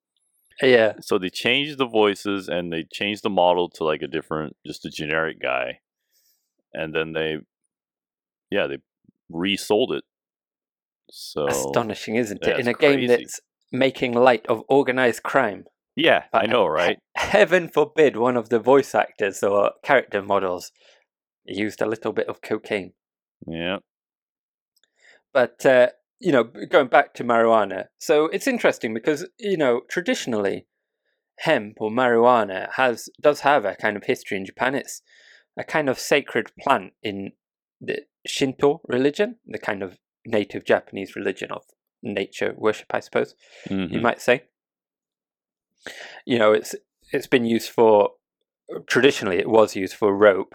Yeah, 0.62 0.94
So 1.02 1.20
they 1.20 1.30
changed 1.30 1.78
the 1.78 1.86
voices 1.86 2.48
and 2.48 2.72
they 2.74 2.84
changed 2.92 3.24
the 3.24 3.30
model 3.30 3.70
to 3.72 3.84
like 3.84 4.02
a 4.02 4.08
different, 4.08 4.56
just 4.66 4.86
a 4.86 4.90
generic 4.90 5.40
guy, 5.40 5.80
and 6.74 6.96
then 6.96 7.14
they, 7.14 7.38
yeah, 8.50 8.66
they 8.66 8.78
resold 9.30 9.92
it. 9.92 10.04
So 11.12 11.48
astonishing, 11.48 12.16
isn't 12.16 12.46
it? 12.46 12.60
In 12.60 12.68
a 12.68 12.74
game 12.74 13.06
that's 13.08 13.40
making 13.72 14.14
light 14.14 14.48
of 14.48 14.64
organized 14.68 15.24
crime. 15.24 15.66
yeah, 15.96 16.24
I 16.34 16.48
know, 16.48 16.66
right? 16.66 16.98
Heaven 17.16 17.70
forbid 17.70 18.18
one 18.18 18.36
of 18.36 18.50
the 18.50 18.60
voice 18.60 18.96
actors 18.96 19.44
or 19.44 19.72
character 19.84 20.22
models 20.22 20.72
used 21.46 21.82
a 21.82 21.86
little 21.86 22.14
bit 22.14 22.28
of 22.28 22.42
cocaine. 22.42 22.94
Yeah, 23.46 23.78
But 25.34 25.64
uh, 25.66 25.90
you 26.20 26.32
know, 26.32 26.44
going 26.44 26.88
back 26.88 27.14
to 27.16 27.24
marijuana, 27.24 27.86
so 28.00 28.26
it's 28.26 28.48
interesting 28.48 28.94
because 28.94 29.28
you 29.40 29.58
know 29.58 29.82
traditionally, 29.90 30.68
hemp 31.40 31.78
or 31.80 31.90
marijuana 31.92 32.70
has 32.74 33.10
does 33.22 33.42
have 33.42 33.66
a 33.66 33.76
kind 33.76 33.98
of 33.98 34.04
history 34.06 34.38
in 34.38 34.46
Japan. 34.46 34.76
It's 34.76 35.02
a 35.58 35.64
kind 35.64 35.90
of 35.90 36.00
sacred 36.00 36.52
plant 36.60 36.94
in 37.04 37.34
the 37.80 38.02
Shinto 38.26 38.82
religion, 38.88 39.38
the 39.46 39.60
kind 39.60 39.84
of 39.84 39.98
native 40.26 40.66
Japanese 40.66 41.16
religion 41.16 41.52
of 41.52 41.64
nature 42.04 42.54
worship, 42.58 42.88
I 42.94 43.00
suppose. 43.00 43.36
you 43.70 43.76
mhm, 43.76 44.02
might 44.02 44.22
say. 44.22 44.44
You 46.26 46.40
know, 46.40 46.52
it's 46.54 46.76
it's 47.12 47.28
been 47.28 47.46
used 47.46 47.70
for 47.70 48.12
traditionally 48.88 49.38
it 49.38 49.50
was 49.50 49.76
used 49.76 49.96
for 49.96 50.16
rope, 50.16 50.54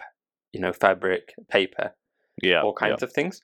you 0.51 0.59
know, 0.59 0.73
fabric, 0.73 1.33
paper, 1.49 1.93
yeah, 2.41 2.61
all 2.61 2.73
kinds 2.73 3.01
of 3.03 3.11
things. 3.13 3.41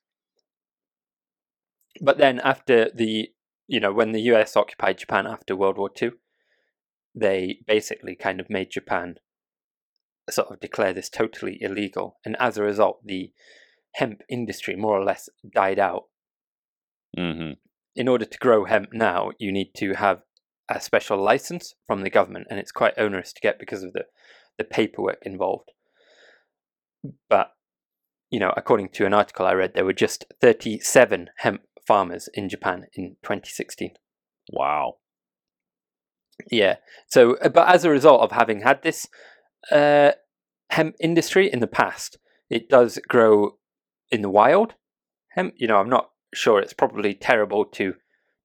But 2.02 2.18
then 2.18 2.39
after 2.43 2.89
the 2.93 3.30
you 3.68 3.80
know, 3.80 3.93
when 3.93 4.14
the 4.14 4.22
US 4.34 4.58
occupied 4.58 4.97
Japan 4.97 5.28
after 5.28 5.56
World 5.56 5.78
War 5.78 5.91
II, 6.02 6.12
they 7.14 7.60
basically 7.68 8.16
kind 8.16 8.39
of 8.39 8.50
made 8.50 8.72
Japan 8.72 9.16
sort 10.30 10.52
of 10.52 10.60
declare 10.60 10.93
this 10.93 11.10
totally 11.10 11.62
illegal. 11.62 12.20
And 12.26 12.36
as 12.39 12.58
a 12.58 12.64
result 12.64 13.06
the 13.06 13.32
hemp 13.95 14.22
industry 14.30 14.76
more 14.76 15.00
or 15.00 15.04
less 15.04 15.30
died 15.54 15.80
out 15.80 16.06
hmm 17.18 17.52
in 17.95 18.08
order 18.08 18.26
to 18.26 18.38
grow 18.38 18.64
hemp 18.64 18.93
now, 18.93 19.32
you 19.39 19.52
need 19.52 19.74
to 19.76 19.93
have 19.93 20.22
a 20.70 20.80
special 20.80 21.22
license 21.22 21.76
from 21.86 22.02
the 22.02 22.10
government, 22.10 22.47
and 22.50 22.58
it's 22.58 22.72
quite 22.72 22.93
onerous 22.97 23.34
to 23.34 23.41
get 23.41 23.60
because 23.60 23.84
of 23.84 23.91
the, 23.91 24.06
the 24.58 24.64
paperwork 24.64 25.18
involved. 25.24 25.72
But, 27.30 27.52
you 28.30 28.39
know, 28.39 28.54
according 28.56 28.89
to 28.89 29.06
an 29.06 29.14
article 29.14 29.45
I 29.45 29.54
read, 29.54 29.74
there 29.74 29.84
were 29.84 29.91
just 29.91 30.26
37 30.39 31.30
hemp 31.39 31.62
farmers 31.90 32.30
in 32.36 32.48
Japan 32.50 32.86
in 32.94 33.16
2016. 33.24 33.94
Wow. 34.52 34.98
Yeah. 36.52 36.76
So, 37.08 37.36
uh, 37.38 37.50
but 37.50 37.68
as 37.68 37.84
a 37.84 37.90
result 37.90 38.22
of 38.22 38.32
having 38.32 38.62
had 38.62 38.82
this 38.84 39.08
uh, 39.72 40.12
hemp 40.70 40.96
industry 41.00 41.52
in 41.52 41.60
the 41.60 41.68
past, 41.82 42.18
it 42.50 42.70
does 42.70 43.00
grow 43.08 43.58
in 44.12 44.22
the 44.22 44.30
wild. 44.30 44.76
Hemp, 45.30 45.56
you 45.58 45.68
know, 45.68 45.78
I'm 45.78 45.90
not 45.90 46.12
sure 46.34 46.60
it's 46.60 46.74
probably 46.74 47.14
terrible 47.14 47.66
to 47.66 47.96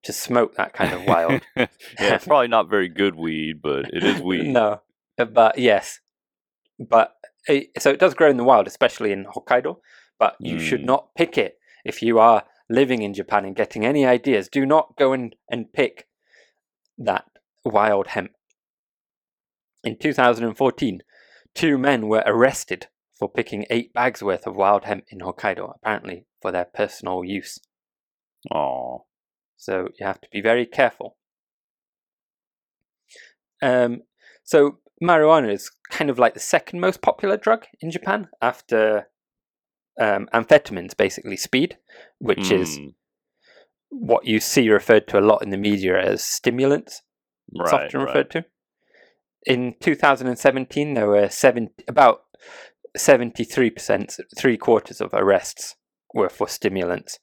to 0.04 0.12
smoke 0.12 0.54
that 0.56 0.72
kind 0.74 0.92
of 0.92 1.04
wild. 1.06 1.42
yeah, 1.56 1.66
it's 1.98 2.26
probably 2.26 2.48
not 2.48 2.68
very 2.68 2.88
good 2.88 3.14
weed, 3.16 3.60
but 3.62 3.86
it 3.92 4.02
is 4.04 4.20
weed. 4.28 4.52
no, 4.52 4.80
but 5.16 5.58
yes, 5.58 6.00
but 6.78 7.14
it, 7.48 7.68
so 7.78 7.90
it 7.90 8.00
does 8.00 8.12
grow 8.14 8.28
in 8.30 8.36
the 8.36 8.44
wild, 8.44 8.66
especially 8.66 9.12
in 9.12 9.24
Hokkaido. 9.26 9.76
But 10.18 10.36
you 10.40 10.58
should 10.58 10.82
Mm. 10.82 10.86
not 10.92 11.14
pick 11.16 11.36
it 11.38 11.58
if 11.84 12.02
you 12.02 12.18
are 12.18 12.44
living 12.68 13.02
in 13.02 13.14
Japan 13.14 13.44
and 13.44 13.56
getting 13.56 13.84
any 13.84 14.06
ideas. 14.06 14.48
Do 14.48 14.64
not 14.64 14.96
go 14.96 15.12
and, 15.12 15.34
and 15.50 15.72
pick 15.72 16.06
that 16.98 17.24
wild 17.64 18.08
hemp. 18.08 18.32
In 19.82 19.98
2014, 19.98 21.02
two 21.54 21.78
men 21.78 22.08
were 22.08 22.22
arrested 22.26 22.88
for 23.18 23.28
picking 23.28 23.66
eight 23.70 23.92
bags 23.92 24.22
worth 24.22 24.46
of 24.46 24.56
wild 24.56 24.84
hemp 24.84 25.04
in 25.10 25.20
Hokkaido, 25.20 25.74
apparently 25.76 26.26
for 26.40 26.50
their 26.50 26.64
personal 26.64 27.24
use. 27.24 27.58
Oh, 28.52 29.06
So 29.56 29.88
you 29.98 30.06
have 30.06 30.20
to 30.20 30.28
be 30.32 30.40
very 30.40 30.66
careful. 30.66 31.16
Um, 33.62 34.02
so 34.42 34.78
marijuana 35.02 35.52
is 35.52 35.70
kind 35.90 36.10
of 36.10 36.18
like 36.18 36.34
the 36.34 36.40
second 36.40 36.80
most 36.80 37.00
popular 37.00 37.36
drug 37.36 37.66
in 37.80 37.90
Japan 37.90 38.28
after 38.42 39.08
um, 40.00 40.28
amphetamines, 40.34 40.96
basically 40.96 41.36
speed, 41.36 41.78
which 42.18 42.50
is 42.50 42.78
Mm, 42.78 42.94
what 43.90 44.26
you 44.26 44.40
see 44.40 44.68
referred 44.68 45.06
to 45.08 45.18
a 45.18 45.22
lot 45.22 45.42
in 45.42 45.50
the 45.50 45.56
media 45.56 46.00
as 46.00 46.24
stimulants. 46.24 47.02
It's 47.52 47.72
right, 47.72 47.84
often 47.86 48.00
right. 48.00 48.06
referred 48.06 48.30
to. 48.32 48.44
In 49.46 49.74
2017, 49.80 50.94
there 50.94 51.06
were 51.06 51.28
seven, 51.28 51.70
about 51.86 52.24
73%, 52.96 54.18
three 54.36 54.56
quarters 54.56 55.00
of 55.00 55.10
arrests 55.12 55.76
were 56.12 56.28
for 56.28 56.48
stimulants. 56.48 57.18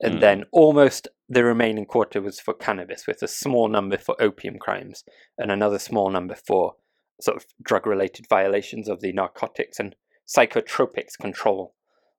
And 0.00 0.16
Mm. 0.16 0.20
then 0.20 0.44
almost 0.52 1.08
the 1.28 1.44
remaining 1.44 1.86
quarter 1.86 2.20
was 2.20 2.40
for 2.40 2.54
cannabis, 2.54 3.06
with 3.06 3.22
a 3.22 3.28
small 3.28 3.68
number 3.68 3.96
for 3.96 4.20
opium 4.20 4.58
crimes 4.58 5.04
and 5.38 5.50
another 5.50 5.78
small 5.78 6.10
number 6.10 6.34
for 6.34 6.76
sort 7.20 7.36
of 7.36 7.46
drug 7.62 7.86
related 7.86 8.26
violations 8.28 8.88
of 8.88 9.00
the 9.00 9.12
narcotics 9.12 9.78
and 9.78 9.94
psychotropics 10.26 11.16
control 11.20 11.74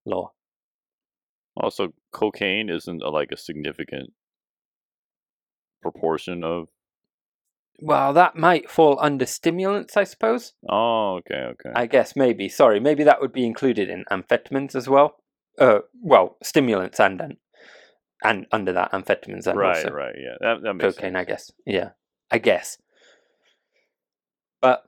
law. 0.06 0.32
Also, 1.56 1.93
cocaine 2.12 2.70
isn't 2.70 3.01
a, 3.04 3.10
like 3.10 3.32
a 3.32 3.38
significant 3.38 4.12
proportion 5.82 6.43
of. 6.43 6.70
Well, 7.80 8.14
that 8.14 8.36
might 8.36 8.70
fall 8.70 8.97
under 9.01 9.26
stimulants, 9.26 9.97
I 9.97 10.04
suppose. 10.04 10.54
Oh, 10.70 11.20
okay, 11.20 11.51
okay. 11.51 11.72
I 11.76 11.86
guess 11.86 12.16
maybe. 12.16 12.49
Sorry, 12.49 12.80
maybe 12.80 13.04
that 13.04 13.22
would 13.22 13.34
be 13.34 13.45
included 13.45 13.89
in 13.89 14.06
amphetamines 14.12 14.76
as 14.76 14.88
well. 14.88 15.18
Uh, 15.60 15.80
well, 16.01 16.38
stimulants 16.41 16.99
and 16.99 17.22
and, 17.22 17.38
and 18.24 18.47
under 18.51 18.74
that 18.74 18.91
amphetamines 18.91 19.47
and 19.47 19.60
right, 19.60 19.78
also 19.78 19.91
right. 19.91 20.16
Yeah, 20.18 20.36
that 20.39 20.64
that 20.64 20.74
makes 20.74 20.95
cocaine. 20.95 21.14
sense. 21.14 21.22
I 21.22 21.24
guess. 21.26 21.51
Yeah, 21.66 21.89
I 22.32 22.38
guess. 22.39 22.78
But 24.62 24.86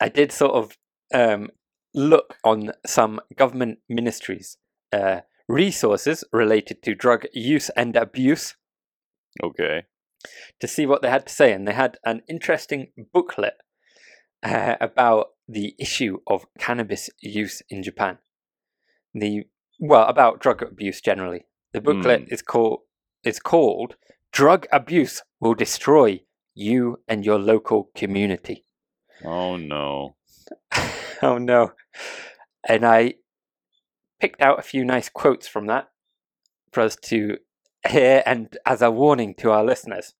I 0.00 0.08
did 0.08 0.32
sort 0.32 0.52
of 0.52 0.78
um, 1.12 1.50
look 1.94 2.36
on 2.44 2.72
some 2.86 3.20
government 3.36 3.78
ministries' 3.88 4.56
uh, 4.92 5.20
resources 5.48 6.24
related 6.32 6.82
to 6.82 6.94
drug 6.94 7.26
use 7.32 7.68
and 7.76 7.96
abuse 7.96 8.54
Okay. 9.42 9.84
to 10.60 10.68
see 10.68 10.86
what 10.86 11.02
they 11.02 11.10
had 11.10 11.26
to 11.26 11.32
say, 11.32 11.52
and 11.52 11.66
they 11.66 11.72
had 11.72 11.98
an 12.04 12.22
interesting 12.28 12.92
booklet 13.12 13.54
uh, 14.42 14.76
about 14.80 15.28
the 15.48 15.74
issue 15.78 16.18
of 16.26 16.46
cannabis 16.58 17.10
use 17.20 17.62
in 17.68 17.82
Japan. 17.82 18.18
The 19.14 19.44
well, 19.80 20.06
about 20.06 20.40
drug 20.40 20.62
abuse 20.62 21.00
generally. 21.00 21.46
The 21.72 21.80
booklet 21.80 22.28
is 22.30 22.42
called 22.42 22.80
is 23.24 23.38
called 23.40 23.96
"Drug 24.32 24.66
Abuse 24.72 25.22
Will 25.40 25.54
Destroy 25.54 26.20
You 26.54 27.00
and 27.08 27.24
Your 27.24 27.38
Local 27.38 27.90
Community." 27.94 28.64
Oh 29.24 29.56
no. 29.56 30.16
oh 31.24 31.38
no! 31.38 31.72
And 32.68 32.84
I 32.84 33.14
picked 34.20 34.42
out 34.42 34.58
a 34.58 34.62
few 34.62 34.84
nice 34.84 35.08
quotes 35.08 35.46
from 35.46 35.66
that 35.66 35.88
for 36.72 36.80
us 36.80 36.96
to 36.96 37.38
hear 37.88 38.22
and 38.26 38.56
as 38.66 38.82
a 38.82 38.90
warning 38.90 39.34
to 39.38 39.50
our 39.50 39.64
listeners. 39.64 40.14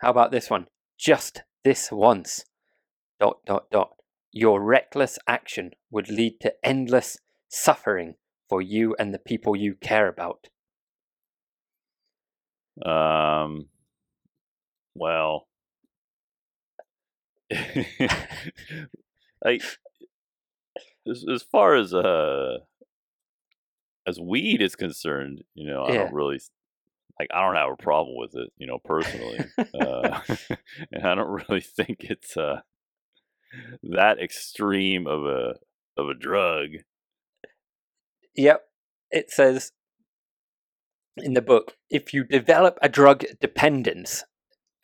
How 0.00 0.10
about 0.10 0.30
this 0.30 0.48
one? 0.48 0.66
Just 0.96 1.42
this 1.64 1.90
once. 1.90 2.44
Dot 3.18 3.38
dot 3.46 3.70
dot. 3.70 3.90
Your 4.30 4.62
reckless 4.62 5.18
action 5.26 5.72
would 5.90 6.08
lead 6.08 6.38
to 6.40 6.54
endless 6.64 7.18
suffering 7.48 8.14
for 8.48 8.62
you 8.62 8.94
and 8.98 9.12
the 9.12 9.18
people 9.18 9.56
you 9.56 9.74
care 9.74 10.08
about. 10.08 10.48
Um. 12.84 13.66
Well. 14.94 15.47
like 19.44 19.62
as, 21.08 21.24
as 21.32 21.42
far 21.42 21.74
as 21.76 21.94
uh 21.94 22.58
as 24.06 24.18
weed 24.20 24.62
is 24.62 24.74
concerned, 24.76 25.42
you 25.54 25.66
know, 25.66 25.84
I 25.84 25.94
Yeah. 25.94 26.04
don't 26.04 26.12
really 26.12 26.40
like 27.18 27.28
I 27.32 27.40
don't 27.44 27.56
have 27.56 27.72
a 27.72 27.82
problem 27.82 28.16
with 28.16 28.34
it, 28.34 28.52
you 28.56 28.66
know, 28.66 28.78
personally. 28.84 29.38
uh, 29.74 30.20
and 30.92 31.06
I 31.06 31.14
don't 31.14 31.44
really 31.48 31.60
think 31.60 32.04
it's 32.04 32.36
uh 32.36 32.60
that 33.82 34.18
extreme 34.20 35.06
of 35.06 35.24
a 35.24 35.54
of 35.96 36.08
a 36.08 36.14
drug. 36.14 36.68
Yep. 38.36 38.62
It 39.10 39.30
says 39.30 39.72
in 41.16 41.34
the 41.34 41.42
book 41.42 41.76
if 41.90 42.12
you 42.14 42.24
develop 42.24 42.78
a 42.82 42.88
drug 42.88 43.24
dependence, 43.40 44.24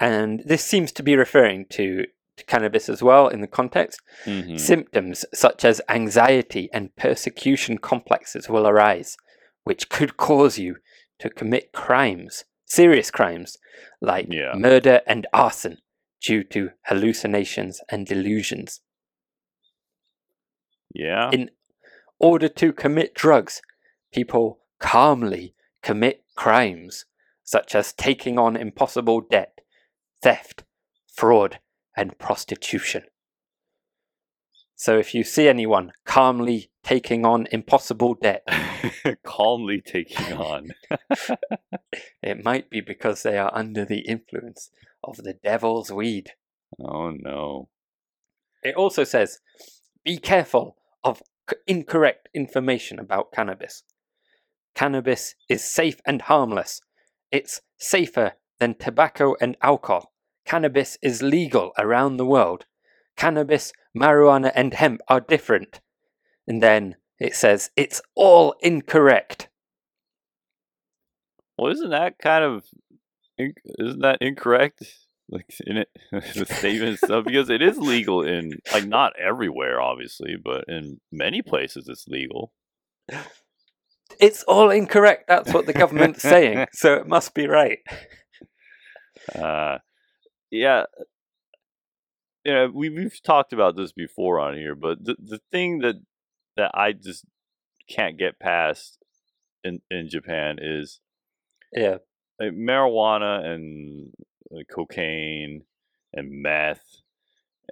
and 0.01 0.43
this 0.45 0.65
seems 0.65 0.91
to 0.93 1.03
be 1.03 1.15
referring 1.17 1.67
to, 1.71 2.07
to 2.37 2.45
cannabis 2.45 2.89
as 2.89 3.03
well 3.03 3.29
in 3.29 3.41
the 3.41 3.47
context, 3.47 4.01
Mhm. 4.25 4.59
symptoms 4.59 5.25
such 5.33 5.65
as 5.65 5.81
anxiety 5.89 6.69
and 6.73 6.95
persecution 6.97 7.79
complexes 7.79 8.49
will 8.49 8.67
arise, 8.67 9.17
which 9.65 9.89
could 9.89 10.17
cause 10.17 10.59
you 10.59 10.77
to 11.19 11.31
commit 11.31 11.73
crimes, 11.73 12.45
serious 12.65 13.11
crimes, 13.11 13.57
like 14.01 14.27
Yeah. 14.31 14.53
murder 14.55 15.01
and 15.07 15.27
arson 15.33 15.79
due 16.21 16.43
to 16.45 16.71
hallucinations 16.87 17.81
and 17.89 18.07
delusions. 18.07 18.81
Yeah. 20.95 21.31
In 21.33 21.51
order 22.19 22.49
to 22.49 22.73
commit 22.73 23.15
drugs, 23.15 23.61
people 24.13 24.61
calmly 24.79 25.55
commit 25.83 26.25
crimes 26.35 27.05
such 27.43 27.75
as 27.75 27.93
taking 27.93 28.39
on 28.39 28.57
impossible 28.57 29.21
debt, 29.21 29.61
theft, 30.23 30.65
fraud, 31.13 31.59
and 31.97 32.19
prostitution. 32.19 33.05
So 34.77 34.99
if 34.99 35.15
you 35.15 35.25
see 35.25 35.49
anyone 35.49 35.93
calmly 36.05 36.71
taking 36.83 37.25
on 37.25 37.47
impossible 37.53 38.15
debt, 38.15 38.47
Calmly 39.25 39.81
taking 39.81 40.33
on. 40.35 40.69
it 42.23 42.45
might 42.45 42.71
be 42.71 42.81
because 42.81 43.23
they 43.23 43.39
are 43.39 43.51
under 43.55 43.85
the 43.85 44.01
influence 44.01 44.71
of 45.03 45.19
the 45.19 45.35
devil's 45.35 45.91
weed. 45.91 46.33
Oh 46.81 47.11
no. 47.11 47.69
It 48.63 48.75
also 48.75 49.05
says 49.05 49.41
be 50.05 50.19
careful 50.19 50.77
of 51.03 51.23
c- 51.49 51.57
incorrect 51.67 52.29
information 52.35 52.99
about 52.99 53.33
cannabis. 53.33 53.83
Cannabis 54.75 55.35
is 55.49 55.65
safe 55.65 56.01
and 56.07 56.23
harmless. 56.23 56.81
It's 57.31 57.61
safer 57.79 58.33
than 58.59 58.75
tobacco 58.75 59.35
and 59.41 59.57
alcohol. 59.63 60.14
Cannabis 60.45 60.99
is 61.03 61.23
legal 61.23 61.73
around 61.79 62.17
the 62.17 62.27
world. 62.27 62.67
Cannabis, 63.17 63.73
marijuana, 63.97 64.53
and 64.55 64.75
hemp 64.75 65.01
are 65.09 65.21
different. 65.21 65.81
And 66.47 66.63
then 66.63 66.97
it 67.19 67.35
says 67.35 67.71
it's 67.77 68.03
all 68.15 68.55
incorrect. 68.61 69.49
Well, 71.57 71.73
isn't 71.73 71.91
that 71.91 72.19
kind 72.19 72.45
of 72.45 72.65
isn't 73.39 74.01
that 74.01 74.19
incorrect? 74.21 74.83
Like 75.31 75.47
in 75.67 75.79
it, 75.79 75.89
the 76.13 76.47
statement 76.47 76.99
stuff 76.99 77.25
because 77.25 77.49
it 77.49 77.63
is 77.63 77.79
legal 77.79 78.23
in 78.23 78.59
like 78.73 78.87
not 78.87 79.13
everywhere, 79.19 79.81
obviously, 79.81 80.37
but 80.43 80.65
in 80.69 81.01
many 81.11 81.41
places 81.41 81.89
it's 81.89 82.07
legal. 82.09 82.53
It's 84.21 84.43
all 84.45 84.71
incorrect. 84.71 85.25
That's 85.29 85.53
what 85.53 85.67
the 85.67 85.73
government's 85.73 86.23
saying. 86.23 86.67
So 86.73 86.95
it 86.95 87.07
must 87.07 87.35
be 87.35 87.47
right. 87.47 87.79
Uh, 89.35 89.79
yeah, 90.55 90.85
uh, 91.01 91.05
yeah. 92.45 92.67
We 92.67 92.89
we've 92.91 93.23
talked 93.23 93.53
about 93.53 93.77
this 93.77 93.93
before 93.93 94.39
on 94.41 94.55
here, 94.57 94.75
but 94.75 95.05
the 95.05 95.17
the 95.19 95.41
thing 95.51 95.81
that 95.81 95.97
that 96.57 96.71
I 96.75 96.93
just 96.93 97.25
can't 97.89 98.17
get 98.19 98.39
past 98.39 98.99
in 99.63 99.81
in 99.91 100.09
Japan 100.09 100.59
is 100.61 101.01
Yeah. 101.73 101.99
like, 102.41 102.53
marijuana 102.53 103.45
and 103.45 104.13
like, 104.51 104.67
cocaine 104.75 105.65
and 106.13 106.31
meth 106.43 107.03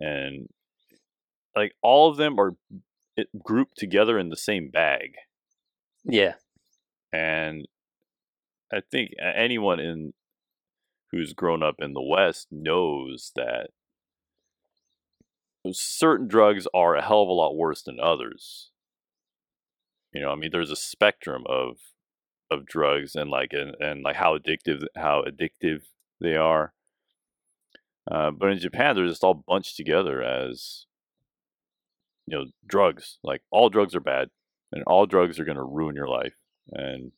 and 0.00 0.48
like 1.54 1.74
all 1.82 2.10
of 2.10 2.16
them 2.16 2.38
are 2.40 2.54
grouped 3.44 3.76
together 3.78 4.18
in 4.18 4.30
the 4.30 4.36
same 4.36 4.70
bag 4.70 5.14
Yeah. 6.04 6.34
and 7.12 7.68
i 8.72 8.80
think 8.90 9.10
anyone 9.20 9.78
in 9.80 10.14
who's 11.12 11.34
grown 11.34 11.62
up 11.62 11.76
in 11.78 11.92
the 11.92 12.02
west 12.02 12.48
knows 12.50 13.32
that 13.36 13.68
certain 15.70 16.26
drugs 16.26 16.66
are 16.74 16.96
a 16.96 17.02
hell 17.02 17.22
of 17.22 17.28
a 17.28 17.32
lot 17.32 17.54
worse 17.54 17.82
than 17.82 18.00
others. 18.00 18.70
You 20.12 20.20
know 20.20 20.30
i 20.30 20.34
mean 20.34 20.50
there's 20.52 20.70
a 20.70 20.76
spectrum 20.76 21.44
of 21.48 21.76
of 22.50 22.66
drugs 22.66 23.14
and 23.14 23.30
like 23.30 23.52
and, 23.52 23.74
and 23.80 24.02
like 24.02 24.16
how 24.16 24.36
addictive 24.36 24.84
how 24.96 25.22
addictive 25.26 25.82
they 26.20 26.36
are. 26.36 26.74
Uh, 28.10 28.30
but 28.30 28.50
in 28.50 28.58
japan 28.58 28.96
they're 28.96 29.06
just 29.06 29.24
all 29.24 29.44
bunched 29.46 29.76
together 29.76 30.22
as 30.22 30.86
you 32.26 32.36
know 32.36 32.46
drugs. 32.66 33.18
Like 33.22 33.42
all 33.50 33.68
drugs 33.68 33.94
are 33.94 34.00
bad 34.00 34.28
and 34.70 34.82
all 34.86 35.06
drugs 35.06 35.38
are 35.38 35.44
going 35.44 35.56
to 35.56 35.62
ruin 35.62 35.94
your 35.94 36.08
life 36.08 36.34
and 36.70 37.12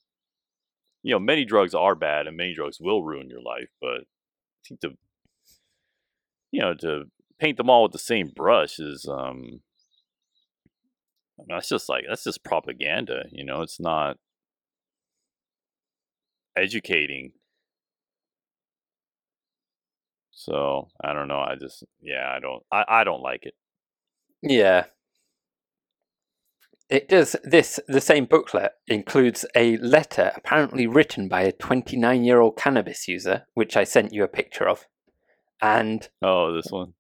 you 1.05 1.13
know 1.15 1.21
many 1.21 1.45
drugs 1.45 1.75
are 1.75 1.95
bad 1.95 2.27
and 2.27 2.37
many 2.37 2.55
drugs 2.55 2.79
will 2.81 3.05
ruin 3.05 3.31
your 3.31 3.43
life 3.43 3.69
but 3.81 4.01
i 4.01 4.61
think 4.67 4.81
to 4.81 4.97
you 6.51 6.61
know 6.61 6.75
to 6.75 7.05
paint 7.39 7.57
them 7.59 7.71
all 7.71 7.85
with 7.85 7.93
the 7.93 7.99
same 7.99 8.33
brush 8.35 8.81
is 8.81 9.07
um 9.09 9.61
I 11.39 11.43
mean, 11.43 11.57
that's 11.57 11.69
just 11.69 11.89
like 11.89 12.05
that's 12.09 12.25
just 12.25 12.43
propaganda 12.43 13.27
you 13.31 13.45
know 13.45 13.63
it's 13.63 13.79
not 13.79 14.17
educating 16.57 17.33
so 20.31 20.89
i 21.03 21.13
don't 21.13 21.29
know 21.29 21.41
i 21.41 21.55
just 21.61 21.85
yeah 22.01 22.33
i 22.35 22.41
don't 22.41 22.63
i, 22.73 22.85
I 22.89 23.05
don't 23.05 23.23
like 23.23 23.45
it 23.45 23.55
Yeah. 24.43 24.85
It 26.91 27.09
does 27.09 27.35
this 27.43 27.81
the 27.89 28.01
same 28.01 28.27
booklet 28.27 28.73
includes 28.87 29.47
a 29.55 29.77
letter 29.79 30.33
apparently 30.37 30.87
written 30.87 31.29
by 31.29 31.43
a 31.43 31.53
29-year-old 31.53 32.57
cannabis 32.57 33.09
user 33.09 33.47
which 33.55 33.77
I 33.77 33.85
sent 33.85 34.13
you 34.13 34.23
a 34.23 34.29
picture 34.29 34.69
of. 34.69 34.87
And 35.63 36.09
oh 36.23 36.53
this 36.55 36.71
one 36.71 36.95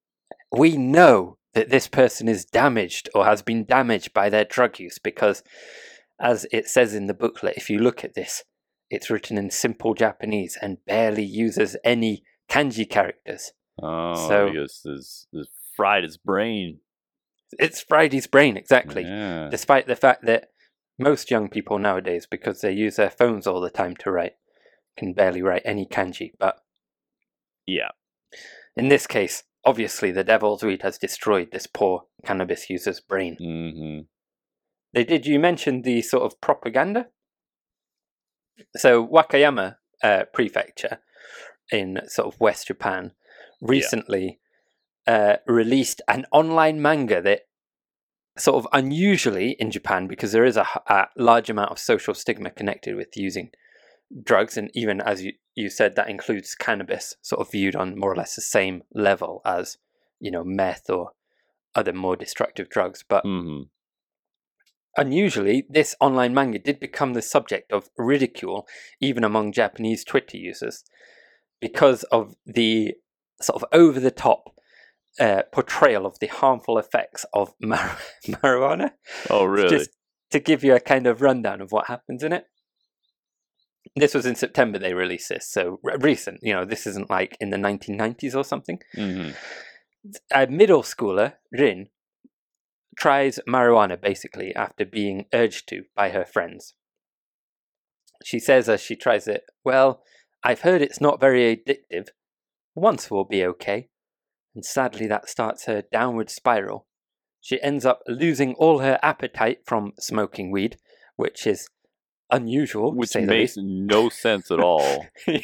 we 0.51 0.76
know 0.76 1.37
that 1.53 1.68
this 1.70 1.89
person 1.89 2.28
is 2.28 2.45
damaged 2.45 3.09
or 3.14 3.24
has 3.24 3.43
been 3.43 3.64
damaged 3.64 4.12
by 4.14 4.28
their 4.30 4.45
drug 4.45 4.78
use 4.80 4.99
because 4.99 5.43
as 6.20 6.47
it 6.53 6.66
says 6.68 6.95
in 6.95 7.07
the 7.07 7.14
booklet 7.14 7.57
if 7.57 7.68
you 7.68 7.78
look 7.78 8.05
at 8.05 8.14
this 8.14 8.45
it's 8.91 9.11
written 9.11 9.37
in 9.37 9.51
simple 9.51 9.95
Japanese 9.95 10.57
and 10.62 10.78
barely 10.87 11.24
uses 11.24 11.76
any 11.85 12.22
kanji 12.49 12.89
characters. 12.89 13.53
oh 13.82 14.14
So- 14.28 14.51
this, 14.55 15.26
this 15.32 15.49
fried 15.76 16.05
his 16.05 16.16
brain 16.16 16.78
It's 17.59 17.82
Friday's 17.82 18.26
brain 18.26 18.57
exactly. 18.57 19.02
yeah. 19.02 19.48
despite 19.50 19.86
the 19.86 19.96
fact 19.96 20.24
that 20.26 20.50
most 20.98 21.30
young 21.30 21.48
people 21.48 21.78
nowadays, 21.78 22.26
because 22.30 22.61
they 22.61 22.72
use 22.72 22.96
their 22.96 23.11
phones 23.11 23.46
all 23.46 23.61
the 23.61 23.70
time 23.70 23.96
to 23.96 24.11
write, 24.11 24.34
can 24.96 25.12
barely 25.12 25.42
write 25.42 25.62
any 25.64 25.86
kanji. 25.86 26.32
But 26.38 26.61
yeah 27.66 27.90
in 28.76 28.88
this 28.88 29.07
case, 29.07 29.44
obviously, 29.64 30.11
the 30.11 30.24
devil's 30.24 30.62
weed 30.62 30.82
has 30.82 30.98
destroyed 30.98 31.50
this 31.52 31.66
poor 31.66 32.05
cannabis 32.24 32.68
user's 32.68 33.00
brain. 33.00 33.36
hmm 33.36 34.00
They 34.92 35.05
did. 35.05 35.26
You 35.26 35.38
mention 35.38 35.82
the 35.82 36.02
sort 36.02 36.24
of 36.24 36.40
propaganda. 36.40 37.09
So 38.76 39.07
Wakayama 39.07 39.76
uh, 40.02 40.24
Prefecture 40.32 40.98
in 41.72 42.00
sort 42.07 42.32
of 42.32 42.40
West 42.40 42.68
Japan 42.68 43.12
recently 43.61 44.38
uh, 45.07 45.36
released 45.46 46.00
an 46.09 46.26
online 46.32 46.80
manga 46.80 47.20
that 47.22 47.42
sort 48.36 48.57
of 48.57 48.68
unusually 48.72 49.52
in 49.61 49.70
Japan 49.70 50.07
because 50.07 50.32
there 50.32 50.44
is 50.44 50.57
a 50.57 51.09
large 51.16 51.50
amount 51.50 51.70
of 51.70 51.78
social 51.78 52.14
stigma 52.14 52.50
connected 52.50 52.96
with 52.96 53.16
using 53.16 53.50
drugs, 54.22 54.57
and 54.57 54.70
even 54.74 55.00
as 55.00 55.22
you, 55.22 55.32
you 55.55 55.70
said, 55.70 55.96
that 55.96 56.09
includes 56.09 56.55
cannabis, 56.55 57.14
sort 57.22 57.40
of 57.40 57.50
viewed 57.50 57.76
on 57.76 57.98
more 57.98 58.12
or 58.12 58.16
less 58.16 58.34
the 58.34 58.42
same 58.42 58.82
level 58.94 59.40
as 59.44 59.78
you 60.20 60.30
know 60.30 60.44
meth 60.44 60.88
or 60.90 61.12
other 61.74 61.92
more 61.92 62.16
destructive 62.16 62.68
drugs. 62.68 63.05
But 63.07 63.22
hmm 63.24 63.62
unusually, 64.96 65.66
this 65.68 65.96
online 66.00 66.34
manga 66.34 66.59
did 66.59 66.80
become 66.80 67.14
the 67.14 67.22
subject 67.22 67.72
of 67.72 67.90
ridicule 67.96 68.66
even 69.00 69.24
among 69.24 69.52
Japanese 69.52 70.05
Twitter 70.05 70.36
users 70.36 70.84
because 71.61 72.05
of 72.05 72.36
the 72.46 72.94
sort 73.40 73.61
of 73.61 73.68
over 73.72 73.98
the 73.98 74.11
top 74.11 74.53
uh, 75.20 75.42
portrayal 75.52 76.06
of 76.06 76.18
the 76.18 76.26
harmful 76.26 76.78
effects 76.78 77.24
of 77.32 77.54
mar- 77.60 77.98
marijuana. 78.26 78.92
Oh, 79.30 79.44
really? 79.44 79.68
Just 79.68 79.90
to 80.30 80.40
give 80.40 80.64
you 80.64 80.74
a 80.74 80.80
kind 80.80 81.06
of 81.06 81.22
rundown 81.22 81.60
of 81.60 81.72
what 81.72 81.86
happens 81.86 82.22
in 82.22 82.32
it. 82.32 82.46
This 83.96 84.14
was 84.14 84.26
in 84.26 84.34
September 84.34 84.78
they 84.78 84.94
released 84.94 85.28
this, 85.28 85.48
so 85.48 85.78
re- 85.82 85.96
recent. 86.00 86.40
You 86.42 86.54
know, 86.54 86.64
this 86.64 86.86
isn't 86.86 87.10
like 87.10 87.36
in 87.40 87.50
the 87.50 87.56
1990s 87.56 88.34
or 88.34 88.44
something 88.44 88.80
hmm 88.94 89.30
a 90.30 90.46
middle 90.46 90.82
schooler, 90.82 91.34
Rin, 91.52 91.88
tries 92.96 93.40
marijuana 93.48 94.00
basically 94.00 94.54
after 94.54 94.84
being 94.84 95.26
urged 95.32 95.68
to 95.68 95.84
by 95.96 96.10
her 96.10 96.24
friends. 96.24 96.74
She 98.24 98.38
says 98.38 98.68
as 98.68 98.80
she 98.80 98.96
tries 98.96 99.26
it, 99.26 99.44
Well, 99.64 100.02
I've 100.42 100.60
heard 100.60 100.82
it's 100.82 101.00
not 101.00 101.20
very 101.20 101.56
addictive. 101.56 102.08
Once 102.74 103.10
will 103.10 103.24
be 103.24 103.44
okay. 103.44 103.88
And 104.55 104.64
sadly, 104.64 105.07
that 105.09 105.28
starts 105.28 105.64
her 105.66 105.82
downward 105.92 106.30
spiral. 106.30 106.86
She 107.40 107.61
ends 107.62 107.84
up 107.84 108.02
losing 108.07 108.55
all 108.55 108.78
her 108.78 108.98
appetite 109.02 109.59
from 109.66 109.92
smoking 109.98 110.50
weed, 110.50 110.76
which 111.16 111.46
is 111.46 111.68
unusual, 112.30 112.94
Which 112.94 113.14
makes 113.14 113.57
no 113.57 114.09
sense 114.09 114.50
at 114.50 114.61
all. 114.61 115.07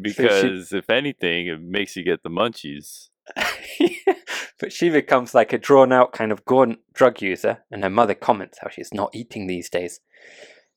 Because 0.00 0.72
if 0.72 0.90
anything, 0.90 1.46
it 1.46 1.60
makes 1.60 1.96
you 1.96 2.02
get 2.02 2.22
the 2.22 2.30
munchies. 2.30 3.08
but 4.58 4.72
she 4.72 4.90
becomes 4.90 5.34
like 5.34 5.52
a 5.52 5.58
drawn 5.58 5.92
out 5.92 6.12
kind 6.12 6.32
of 6.32 6.44
gaunt 6.44 6.78
drug 6.92 7.22
user, 7.22 7.64
and 7.70 7.82
her 7.82 7.90
mother 7.90 8.14
comments 8.14 8.58
how 8.60 8.68
she's 8.68 8.92
not 8.92 9.14
eating 9.14 9.46
these 9.46 9.70
days. 9.70 10.00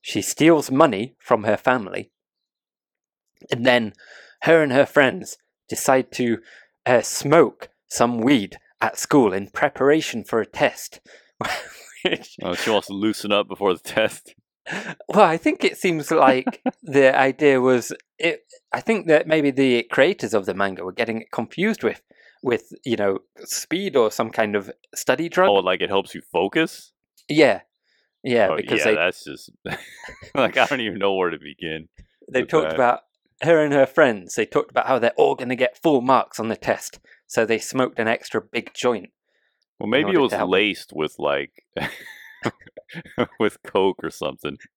She 0.01 0.21
steals 0.21 0.71
money 0.71 1.15
from 1.19 1.43
her 1.43 1.57
family, 1.57 2.11
and 3.51 3.65
then 3.65 3.93
her 4.43 4.61
and 4.61 4.71
her 4.71 4.85
friends 4.85 5.37
decide 5.67 6.11
to 6.13 6.37
uh, 6.87 7.01
smoke 7.01 7.69
some 7.87 8.19
weed 8.19 8.57
at 8.81 8.97
school 8.97 9.33
in 9.33 9.47
preparation 9.49 10.23
for 10.23 10.39
a 10.41 10.45
test. 10.45 10.99
Oh, 12.41 12.53
she 12.55 12.69
wants 12.69 12.87
to 12.87 12.93
loosen 12.93 13.33
up 13.33 13.49
before 13.49 13.73
the 13.73 13.79
test. 13.81 14.33
well, 15.09 15.25
I 15.25 15.35
think 15.35 15.63
it 15.65 15.77
seems 15.77 16.09
like 16.09 16.61
the 16.83 17.13
idea 17.17 17.59
was 17.59 17.91
it. 18.17 18.41
I 18.71 18.79
think 18.79 19.07
that 19.07 19.27
maybe 19.27 19.51
the 19.51 19.83
creators 19.91 20.33
of 20.33 20.45
the 20.45 20.53
manga 20.53 20.85
were 20.85 20.93
getting 20.93 21.21
it 21.21 21.31
confused 21.33 21.83
with, 21.83 22.01
with 22.43 22.71
you 22.85 22.95
know, 22.95 23.19
speed 23.39 23.97
or 23.97 24.09
some 24.09 24.29
kind 24.29 24.55
of 24.55 24.71
study 24.95 25.27
drug. 25.27 25.49
Oh, 25.49 25.55
like 25.55 25.81
it 25.81 25.89
helps 25.89 26.15
you 26.15 26.21
focus? 26.31 26.93
Yeah, 27.27 27.61
yeah, 28.23 28.49
Oh, 28.51 28.55
because 28.55 28.79
yeah, 28.79 28.85
they 28.85 28.95
that's 28.95 29.23
just 29.25 29.49
like 30.35 30.55
I 30.55 30.65
don't 30.65 30.81
even 30.81 30.99
know 30.99 31.15
where 31.15 31.31
to 31.31 31.39
begin. 31.39 31.89
they 32.31 32.43
talked 32.43 32.69
that. 32.69 32.75
about 32.75 33.01
her 33.41 33.63
and 33.63 33.73
her 33.73 33.85
friends. 33.85 34.35
They 34.35 34.45
talked 34.45 34.71
about 34.71 34.87
how 34.87 34.99
they're 34.99 35.11
all 35.11 35.35
going 35.35 35.49
to 35.49 35.55
get 35.55 35.81
full 35.81 36.01
marks 36.01 36.39
on 36.39 36.47
the 36.47 36.55
test, 36.55 36.99
so 37.27 37.45
they 37.45 37.59
smoked 37.59 37.99
an 37.99 38.07
extra 38.07 38.41
big 38.41 38.73
joint. 38.73 39.09
Well, 39.79 39.87
maybe 39.87 40.11
it 40.11 40.19
was 40.19 40.33
laced 40.33 40.91
with 40.93 41.15
like 41.19 41.63
with 43.39 43.61
coke 43.63 44.03
or 44.03 44.11
something. 44.11 44.57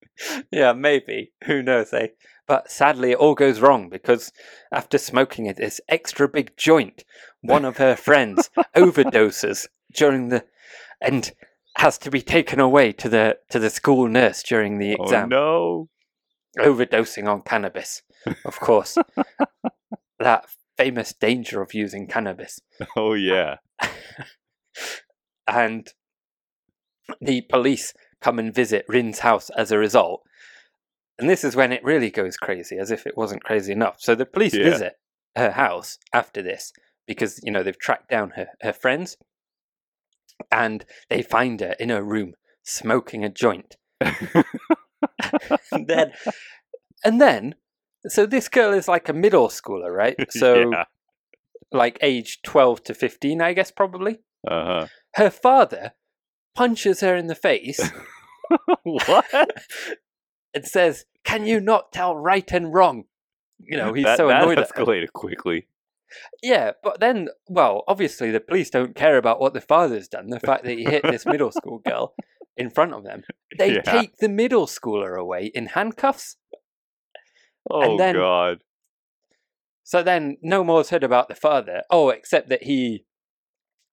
Yeah, 0.50 0.74
maybe. 0.74 1.32
Who 1.44 1.62
knows, 1.62 1.94
eh? 1.94 2.08
But 2.46 2.70
sadly, 2.70 3.12
it 3.12 3.16
all 3.16 3.34
goes 3.34 3.60
wrong 3.60 3.88
because 3.88 4.32
after 4.70 4.98
smoking 4.98 5.46
it, 5.46 5.56
this 5.56 5.80
extra 5.88 6.28
big 6.28 6.54
joint, 6.58 7.04
one 7.40 7.64
of 7.64 7.78
her 7.78 7.96
friends 7.96 8.50
overdoses 8.76 9.66
during 9.94 10.28
the 10.28 10.44
and 11.00 11.32
has 11.76 11.96
to 11.98 12.10
be 12.10 12.20
taken 12.20 12.60
away 12.60 12.92
to 12.92 13.08
the 13.08 13.38
to 13.48 13.58
the 13.58 13.70
school 13.70 14.08
nurse 14.08 14.42
during 14.42 14.78
the 14.78 14.92
exam. 14.92 15.00
Oh 15.00 15.04
exam. 15.06 15.28
no! 15.30 15.88
Overdosing 16.58 17.28
on 17.28 17.42
cannabis, 17.42 18.02
of 18.44 18.58
course. 18.58 18.98
that 20.18 20.46
famous 20.76 21.12
danger 21.12 21.62
of 21.62 21.74
using 21.74 22.06
cannabis. 22.06 22.60
Oh 22.96 23.12
uh, 23.12 23.14
yeah! 23.14 23.56
and 25.46 25.92
the 27.20 27.42
police 27.42 27.94
come 28.20 28.38
and 28.38 28.54
visit 28.54 28.84
Rin's 28.88 29.20
house 29.20 29.50
as 29.50 29.70
a 29.70 29.78
result. 29.78 30.22
And 31.18 31.28
this 31.28 31.44
is 31.44 31.54
when 31.54 31.72
it 31.72 31.84
really 31.84 32.10
goes 32.10 32.36
crazy, 32.36 32.78
as 32.78 32.90
if 32.90 33.06
it 33.06 33.16
wasn't 33.16 33.44
crazy 33.44 33.72
enough. 33.72 33.96
So 33.98 34.14
the 34.14 34.26
police 34.26 34.54
Yeah. 34.54 34.70
visit 34.70 34.94
her 35.36 35.52
house 35.52 35.98
after 36.12 36.42
this 36.42 36.72
because, 37.06 37.40
you 37.42 37.52
know, 37.52 37.62
they've 37.62 37.78
tracked 37.78 38.08
down 38.08 38.30
her, 38.30 38.48
her 38.62 38.72
friends 38.72 39.16
and 40.50 40.84
they 41.08 41.22
find 41.22 41.60
her 41.60 41.74
in 41.78 41.90
her 41.90 42.02
room 42.02 42.34
smoking 42.62 43.24
a 43.24 43.28
joint. 43.28 43.76
and 45.72 45.86
then, 45.88 46.12
and 47.04 47.20
then, 47.20 47.54
so 48.06 48.26
this 48.26 48.48
girl 48.48 48.72
is 48.72 48.88
like 48.88 49.08
a 49.08 49.12
middle 49.12 49.48
schooler, 49.48 49.94
right? 49.94 50.16
So, 50.30 50.70
yeah. 50.70 50.84
like 51.72 51.98
age 52.02 52.40
12 52.42 52.84
to 52.84 52.94
15, 52.94 53.40
I 53.42 53.52
guess, 53.52 53.70
probably 53.70 54.20
Uh 54.46 54.64
huh. 54.64 54.86
her 55.14 55.30
father 55.30 55.92
punches 56.54 57.00
her 57.00 57.14
in 57.16 57.26
the 57.28 57.34
face 57.34 57.80
what? 58.82 59.24
and 60.54 60.64
says, 60.66 61.04
"Can 61.24 61.46
you 61.46 61.60
not 61.60 61.92
tell 61.92 62.16
right 62.16 62.50
and 62.52 62.72
wrong?" 62.74 63.04
You 63.58 63.76
know, 63.76 63.92
he's 63.92 64.04
that, 64.04 64.16
so 64.16 64.28
that 64.28 64.42
annoyed 64.42 64.58
at 64.58 64.68
her. 64.74 64.84
escalated 64.84 65.12
quickly. 65.12 65.68
Yeah, 66.42 66.72
but 66.82 66.98
then, 66.98 67.28
well, 67.48 67.84
obviously 67.86 68.30
the 68.32 68.40
police 68.40 68.68
don't 68.70 68.96
care 68.96 69.16
about 69.16 69.38
what 69.40 69.54
the 69.54 69.60
father's 69.60 70.08
done. 70.08 70.30
The 70.30 70.40
fact 70.40 70.64
that 70.64 70.76
he 70.76 70.84
hit 70.84 71.02
this 71.04 71.24
middle 71.24 71.52
school 71.52 71.78
girl 71.78 72.14
in 72.60 72.70
front 72.70 72.92
of 72.92 73.02
them, 73.04 73.24
they 73.58 73.74
Yeah. 73.74 73.80
take 73.82 74.18
the 74.18 74.28
middle 74.28 74.66
schooler 74.66 75.18
away 75.18 75.46
in 75.54 75.66
handcuffs. 75.66 76.36
Oh 77.68 77.96
then- 77.98 78.14
god! 78.14 78.58
So 79.82 80.04
then, 80.04 80.36
no 80.40 80.62
more 80.62 80.84
heard 80.84 81.02
about 81.02 81.28
the 81.28 81.34
father. 81.34 81.82
Oh, 81.90 82.10
except 82.10 82.48
that 82.50 82.62
he 82.64 83.04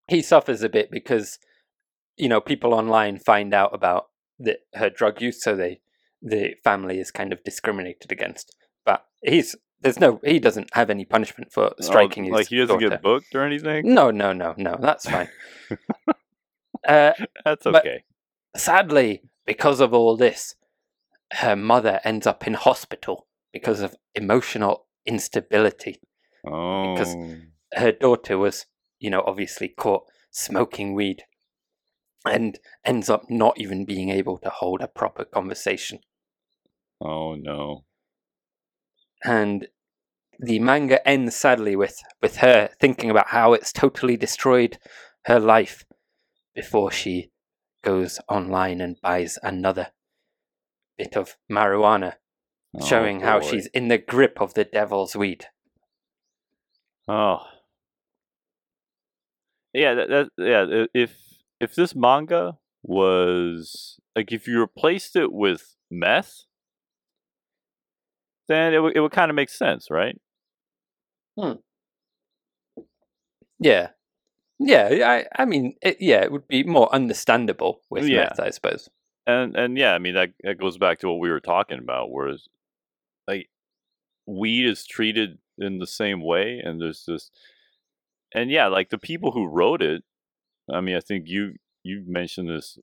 he 0.07 0.21
suffers 0.21 0.61
a 0.61 0.69
bit 0.69 0.91
because 0.91 1.39
you 2.17 2.29
know 2.29 2.39
people 2.39 2.73
online 2.73 3.17
find 3.17 3.53
out 3.53 3.73
about 3.73 4.03
the, 4.39 4.59
her 4.75 4.89
drug 4.89 5.21
use, 5.21 5.41
so 5.43 5.55
they 5.55 5.79
the 6.21 6.55
family 6.63 6.99
is 6.99 7.09
kind 7.11 7.33
of 7.33 7.43
discriminated 7.43 8.11
against. 8.11 8.55
But 8.85 9.05
he's 9.23 9.55
there's 9.81 9.99
no 9.99 10.19
he 10.23 10.39
doesn't 10.39 10.69
have 10.73 10.89
any 10.89 11.05
punishment 11.05 11.51
for 11.51 11.73
striking 11.81 12.23
oh, 12.25 12.27
his 12.27 12.33
like 12.33 12.47
he 12.49 12.57
doesn't 12.57 12.75
daughter. 12.75 12.89
get 12.89 13.01
booked 13.01 13.33
or 13.35 13.43
anything. 13.43 13.93
No, 13.93 14.11
no, 14.11 14.33
no, 14.33 14.53
no. 14.57 14.77
That's 14.79 15.09
fine. 15.09 15.29
uh, 16.87 17.13
That's 17.43 17.65
okay. 17.65 18.03
Sadly, 18.57 19.23
because 19.45 19.79
of 19.79 19.93
all 19.93 20.17
this, 20.17 20.55
her 21.33 21.55
mother 21.55 21.99
ends 22.03 22.27
up 22.27 22.45
in 22.47 22.53
hospital 22.53 23.27
because 23.53 23.81
of 23.81 23.95
emotional 24.15 24.85
instability. 25.05 25.99
oh, 26.45 26.93
Because 26.93 27.15
her 27.73 27.91
daughter 27.91 28.37
was, 28.37 28.65
you 28.99 29.09
know, 29.09 29.23
obviously 29.25 29.69
caught 29.69 30.03
smoking 30.31 30.93
weed 30.93 31.23
and 32.25 32.59
ends 32.83 33.09
up 33.09 33.23
not 33.29 33.57
even 33.59 33.85
being 33.85 34.09
able 34.09 34.37
to 34.39 34.49
hold 34.49 34.81
a 34.81 34.87
proper 34.87 35.23
conversation. 35.23 35.99
oh 37.01 37.35
no. 37.35 37.85
And 39.23 39.67
the 40.39 40.59
manga 40.59 41.05
ends 41.07 41.35
sadly 41.35 41.75
with, 41.75 41.97
with 42.21 42.37
her 42.37 42.69
thinking 42.79 43.09
about 43.09 43.29
how 43.29 43.53
it's 43.53 43.73
totally 43.73 44.17
destroyed 44.17 44.77
her 45.25 45.39
life 45.39 45.85
before 46.53 46.91
she 46.91 47.31
goes 47.87 48.19
online 48.27 48.81
and 48.81 48.99
buys 49.01 49.39
another 49.41 49.87
bit 50.97 51.15
of 51.15 51.37
marijuana, 51.49 52.15
Oh, 52.75 52.85
showing 52.85 53.21
how 53.21 53.39
she's 53.39 53.67
in 53.67 53.87
the 53.87 53.97
grip 53.97 54.41
of 54.41 54.55
the 54.55 54.65
devil's 54.65 55.15
weed. 55.15 55.45
Oh. 57.07 57.39
Yeah, 59.73 59.93
that, 59.93 60.09
that 60.09 60.29
yeah, 60.37 60.85
if 60.93 61.15
if 61.61 61.75
this 61.75 61.95
manga 61.95 62.57
was 62.83 63.99
like 64.17 64.33
if 64.33 64.47
you 64.47 64.59
replaced 64.59 65.15
it 65.15 65.31
with 65.31 65.77
meth, 65.89 66.43
then 68.49 68.73
it 68.73 68.79
would 68.79 68.97
it 68.97 68.99
would 68.99 69.13
kind 69.13 69.31
of 69.31 69.35
make 69.35 69.49
sense, 69.49 69.87
right? 69.89 70.19
Hmm. 71.39 71.53
Yeah. 73.59 73.91
Yeah, 74.59 74.89
I, 75.37 75.41
I 75.41 75.45
mean, 75.45 75.75
it, 75.81 75.97
yeah, 75.99 76.23
it 76.23 76.31
would 76.31 76.47
be 76.47 76.63
more 76.63 76.93
understandable 76.93 77.81
with 77.89 78.05
Yeah. 78.05 78.23
meth, 78.23 78.39
I 78.39 78.49
suppose. 78.49 78.89
And 79.25 79.55
and 79.55 79.77
yeah, 79.77 79.93
I 79.93 79.99
mean 79.99 80.13
that 80.15 80.31
that 80.43 80.57
goes 80.57 80.77
back 80.77 80.99
to 80.99 81.09
what 81.09 81.19
we 81.19 81.29
were 81.29 81.41
talking 81.41 81.79
about, 81.79 82.09
whereas 82.11 82.47
like 83.27 83.49
weed 84.25 84.65
is 84.65 84.85
treated 84.85 85.39
in 85.57 85.79
the 85.79 85.87
same 85.87 86.21
way, 86.21 86.59
and 86.63 86.81
there's 86.81 87.03
this 87.05 87.29
and 88.33 88.49
yeah, 88.49 88.67
like 88.67 88.89
the 88.89 88.97
people 88.97 89.31
who 89.31 89.47
wrote 89.47 89.81
it. 89.81 90.03
I 90.71 90.81
mean, 90.81 90.95
I 90.95 91.01
think 91.01 91.27
you 91.27 91.55
you 91.83 92.03
mentioned 92.07 92.49
this 92.49 92.77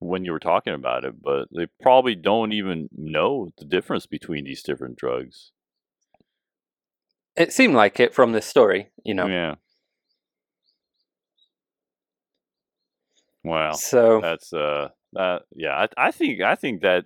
when 0.00 0.24
you 0.24 0.32
were 0.32 0.38
talking 0.38 0.74
about 0.74 1.04
it, 1.04 1.20
but 1.22 1.48
they 1.54 1.66
probably 1.80 2.14
don't 2.14 2.52
even 2.52 2.88
know 2.92 3.50
the 3.58 3.64
difference 3.64 4.06
between 4.06 4.44
these 4.44 4.62
different 4.62 4.96
drugs. 4.96 5.52
It 7.36 7.52
seemed 7.52 7.74
like 7.74 8.00
it 8.00 8.14
from 8.14 8.32
this 8.32 8.46
story, 8.46 8.90
you 9.04 9.14
know. 9.14 9.26
Yeah. 9.26 9.54
Wow. 13.48 13.72
So 13.72 14.20
That's 14.20 14.52
uh 14.52 14.88
that 15.14 15.42
yeah, 15.54 15.74
I 15.96 16.08
I 16.08 16.10
think 16.10 16.40
I 16.42 16.54
think 16.54 16.82
that 16.82 17.04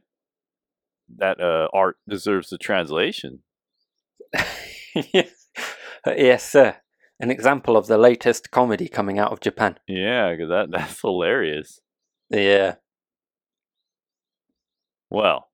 that 1.18 1.40
uh 1.40 1.68
art 1.72 1.96
deserves 2.08 2.52
a 2.52 2.58
translation. 2.58 3.42
yes, 6.06 6.42
sir. 6.50 6.76
An 7.20 7.30
example 7.30 7.76
of 7.76 7.86
the 7.86 7.98
latest 7.98 8.50
comedy 8.50 8.88
coming 8.88 9.18
out 9.18 9.32
of 9.32 9.40
Japan. 9.40 9.78
Yeah, 9.86 10.34
'cause 10.36 10.48
that 10.48 10.70
that's 10.72 11.00
hilarious. 11.00 11.80
Yeah. 12.30 12.76
Well, 15.10 15.48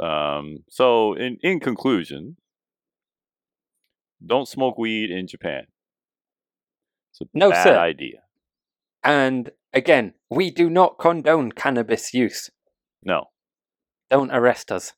um 0.00 0.64
so 0.68 1.14
in 1.14 1.36
in 1.42 1.60
conclusion, 1.60 2.36
don't 4.24 4.48
smoke 4.48 4.78
weed 4.78 5.10
in 5.10 5.26
Japan. 5.26 5.66
It's 7.10 7.20
a 7.20 7.24
No, 7.34 7.50
bad 7.50 7.64
sir. 7.64 7.78
idea. 7.78 8.22
And 9.04 9.50
again, 9.72 10.14
we 10.30 10.50
do 10.50 10.68
not 10.70 10.98
condone 10.98 11.52
cannabis 11.52 12.12
use. 12.14 12.50
No. 13.04 13.26
Don't 14.10 14.30
arrest 14.30 14.70
us, 14.70 14.92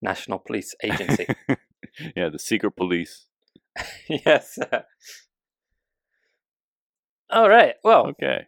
National 0.00 0.38
Police 0.38 0.74
Agency. 0.82 1.26
yeah, 2.16 2.28
the 2.28 2.38
secret 2.38 2.72
police. 2.72 3.26
yes. 4.08 4.54
sir. 4.54 4.84
All 7.30 7.48
right. 7.48 7.74
Well, 7.82 8.08
Okay. 8.08 8.46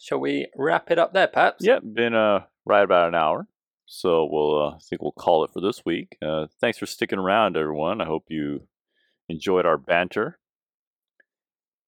shall 0.00 0.18
we 0.18 0.48
wrap 0.56 0.90
it 0.90 0.98
up 0.98 1.12
there, 1.12 1.26
perhaps? 1.28 1.64
Yep, 1.64 1.82
been 1.94 2.14
uh 2.14 2.40
right 2.64 2.82
about 2.82 3.08
an 3.08 3.14
hour. 3.14 3.46
So 3.86 4.26
we'll 4.30 4.62
uh, 4.62 4.70
I 4.70 4.78
think 4.78 5.02
we'll 5.02 5.12
call 5.12 5.44
it 5.44 5.50
for 5.52 5.60
this 5.60 5.84
week. 5.84 6.16
Uh, 6.24 6.46
thanks 6.60 6.78
for 6.78 6.86
sticking 6.86 7.18
around, 7.18 7.56
everyone. 7.56 8.00
I 8.00 8.06
hope 8.06 8.24
you 8.28 8.66
enjoyed 9.28 9.66
our 9.66 9.78
banter. 9.78 10.38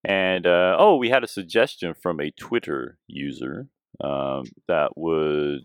And 0.05 0.47
uh, 0.47 0.77
oh, 0.79 0.97
we 0.97 1.09
had 1.09 1.25
a 1.25 1.29
suggestion 1.29 1.95
from 1.95 2.21
a 2.21 2.31
Twitter 2.31 2.99
user 3.09 3.69
um, 4.01 4.45
that 4.69 4.97
would 4.97 5.65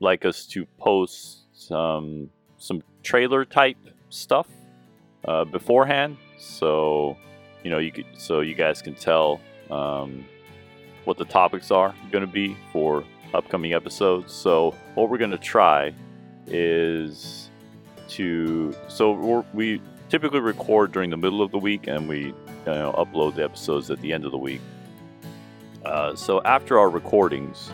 like 0.00 0.24
us 0.24 0.46
to 0.46 0.66
post 0.78 1.44
some 1.52 2.30
some 2.56 2.82
trailer 3.02 3.44
type 3.44 3.76
stuff 4.08 4.46
uh, 5.26 5.44
beforehand, 5.44 6.16
so 6.38 7.16
you 7.62 7.70
know 7.70 7.78
you 7.78 7.92
could 7.92 8.06
so 8.16 8.40
you 8.40 8.54
guys 8.54 8.80
can 8.80 8.94
tell 8.94 9.40
um, 9.70 10.24
what 11.04 11.18
the 11.18 11.24
topics 11.24 11.70
are 11.70 11.94
going 12.10 12.24
to 12.24 12.32
be 12.32 12.56
for 12.72 13.04
upcoming 13.34 13.74
episodes. 13.74 14.32
So 14.32 14.74
what 14.94 15.10
we're 15.10 15.18
going 15.18 15.30
to 15.30 15.38
try 15.38 15.92
is 16.46 17.50
to 18.08 18.74
so 18.88 19.44
we 19.52 19.80
typically 20.08 20.40
record 20.40 20.92
during 20.92 21.10
the 21.10 21.16
middle 21.16 21.42
of 21.42 21.50
the 21.52 21.58
week 21.58 21.86
and 21.86 22.08
we 22.08 22.34
you 22.66 22.72
know, 22.72 22.92
upload 22.92 23.34
the 23.34 23.44
episodes 23.44 23.90
at 23.90 24.00
the 24.00 24.12
end 24.12 24.24
of 24.24 24.32
the 24.32 24.38
week. 24.38 24.60
Uh, 25.84 26.14
so 26.14 26.42
after 26.42 26.78
our 26.78 26.90
recordings, 26.90 27.70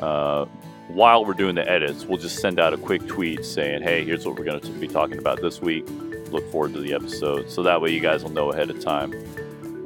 uh, 0.00 0.46
while 0.88 1.24
we're 1.24 1.34
doing 1.34 1.54
the 1.54 1.70
edits, 1.70 2.04
we'll 2.04 2.18
just 2.18 2.38
send 2.38 2.58
out 2.58 2.72
a 2.72 2.76
quick 2.76 3.06
tweet 3.06 3.44
saying, 3.44 3.82
"Hey, 3.82 4.04
here's 4.04 4.26
what 4.26 4.36
we're 4.38 4.44
going 4.44 4.60
to 4.60 4.70
be 4.72 4.88
talking 4.88 5.18
about 5.18 5.40
this 5.40 5.60
week. 5.60 5.84
Look 6.30 6.50
forward 6.50 6.72
to 6.74 6.80
the 6.80 6.94
episode." 6.94 7.50
So 7.50 7.62
that 7.62 7.80
way, 7.80 7.90
you 7.90 8.00
guys 8.00 8.22
will 8.22 8.32
know 8.32 8.52
ahead 8.52 8.70
of 8.70 8.80
time. 8.80 9.12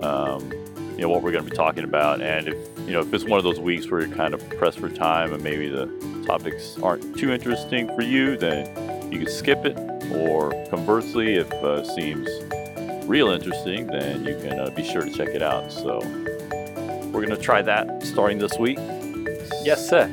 Um, 0.02 0.50
you 0.96 1.02
know 1.02 1.08
what 1.08 1.22
we're 1.22 1.32
going 1.32 1.44
to 1.44 1.50
be 1.50 1.56
talking 1.56 1.84
about, 1.84 2.20
and 2.20 2.48
if 2.48 2.56
you 2.86 2.92
know 2.92 3.00
if 3.00 3.12
it's 3.12 3.24
one 3.24 3.38
of 3.38 3.44
those 3.44 3.60
weeks 3.60 3.90
where 3.90 4.00
you're 4.00 4.16
kind 4.16 4.32
of 4.32 4.48
pressed 4.50 4.78
for 4.78 4.88
time 4.88 5.32
and 5.32 5.42
maybe 5.42 5.68
the 5.68 5.86
topics 6.24 6.78
aren't 6.78 7.18
too 7.18 7.32
interesting 7.32 7.88
for 7.94 8.02
you, 8.02 8.36
then 8.36 9.12
you 9.12 9.18
can 9.18 9.28
skip 9.28 9.64
it. 9.64 9.76
Or 10.12 10.52
conversely, 10.70 11.34
if 11.34 11.52
uh, 11.54 11.82
it 11.82 11.86
seems 11.86 12.28
real 13.06 13.28
interesting, 13.28 13.86
then 13.86 14.24
you 14.24 14.36
can 14.36 14.58
uh, 14.58 14.70
be 14.70 14.82
sure 14.84 15.02
to 15.02 15.10
check 15.10 15.28
it 15.28 15.42
out. 15.42 15.70
So 15.70 15.98
we're 17.14 17.24
going 17.24 17.30
to 17.30 17.36
try 17.36 17.62
that 17.62 18.02
starting 18.02 18.38
this 18.38 18.58
week. 18.58 18.78
Yes, 19.62 19.88
sir. 19.88 20.10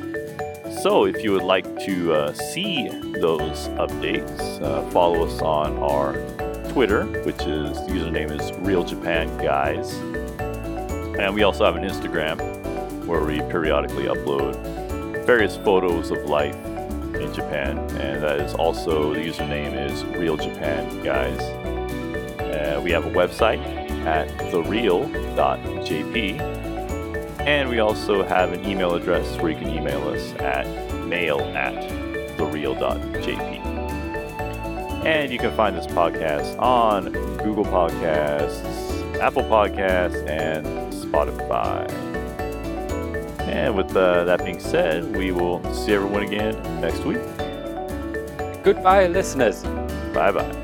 So, 0.80 1.04
if 1.04 1.22
you 1.22 1.32
would 1.32 1.42
like 1.42 1.64
to 1.84 2.12
uh, 2.12 2.32
see 2.32 2.88
those 3.20 3.68
updates, 3.78 4.60
uh, 4.62 4.82
follow 4.90 5.26
us 5.26 5.40
on 5.42 5.78
our 5.78 6.14
Twitter, 6.70 7.04
which 7.24 7.40
is 7.42 7.76
the 7.86 7.92
username 7.92 8.30
is 8.30 8.50
Real 8.58 8.82
Japan 8.82 9.28
Guys, 9.36 9.92
and 11.20 11.34
we 11.34 11.42
also 11.42 11.64
have 11.64 11.76
an 11.76 11.84
Instagram 11.84 13.06
where 13.06 13.22
we 13.22 13.40
periodically 13.42 14.04
upload 14.04 14.56
various 15.24 15.56
photos 15.58 16.10
of 16.10 16.24
life 16.24 16.56
in 17.14 17.32
Japan, 17.34 17.78
and 18.00 18.22
that 18.22 18.40
is 18.40 18.54
also 18.54 19.12
the 19.12 19.20
username 19.20 19.74
is 19.88 20.04
Real 20.16 20.36
Japan 20.36 21.02
Guys. 21.02 21.40
We 22.82 22.90
have 22.92 23.06
a 23.06 23.10
website 23.10 23.60
at 24.06 24.28
thereal.jp, 24.50 26.40
and 27.40 27.68
we 27.68 27.78
also 27.78 28.24
have 28.24 28.52
an 28.52 28.64
email 28.64 28.94
address 28.94 29.36
where 29.38 29.52
you 29.52 29.58
can 29.58 29.68
email 29.68 30.08
us 30.08 30.32
at 30.34 30.66
mail 31.06 31.40
at 31.40 31.74
thereal.jp. 32.36 33.60
And 35.04 35.32
you 35.32 35.38
can 35.38 35.54
find 35.56 35.76
this 35.76 35.86
podcast 35.86 36.58
on 36.60 37.12
Google 37.38 37.64
Podcasts, 37.64 39.18
Apple 39.18 39.42
Podcasts, 39.42 40.28
and 40.28 40.64
Spotify. 40.92 41.90
And 43.40 43.76
with 43.76 43.94
uh, 43.96 44.24
that 44.24 44.44
being 44.44 44.60
said, 44.60 45.16
we 45.16 45.32
will 45.32 45.62
see 45.74 45.92
everyone 45.92 46.22
again 46.22 46.54
next 46.80 47.00
week. 47.04 47.20
Goodbye, 48.62 49.08
listeners. 49.08 49.62
Bye 50.14 50.30
bye. 50.32 50.61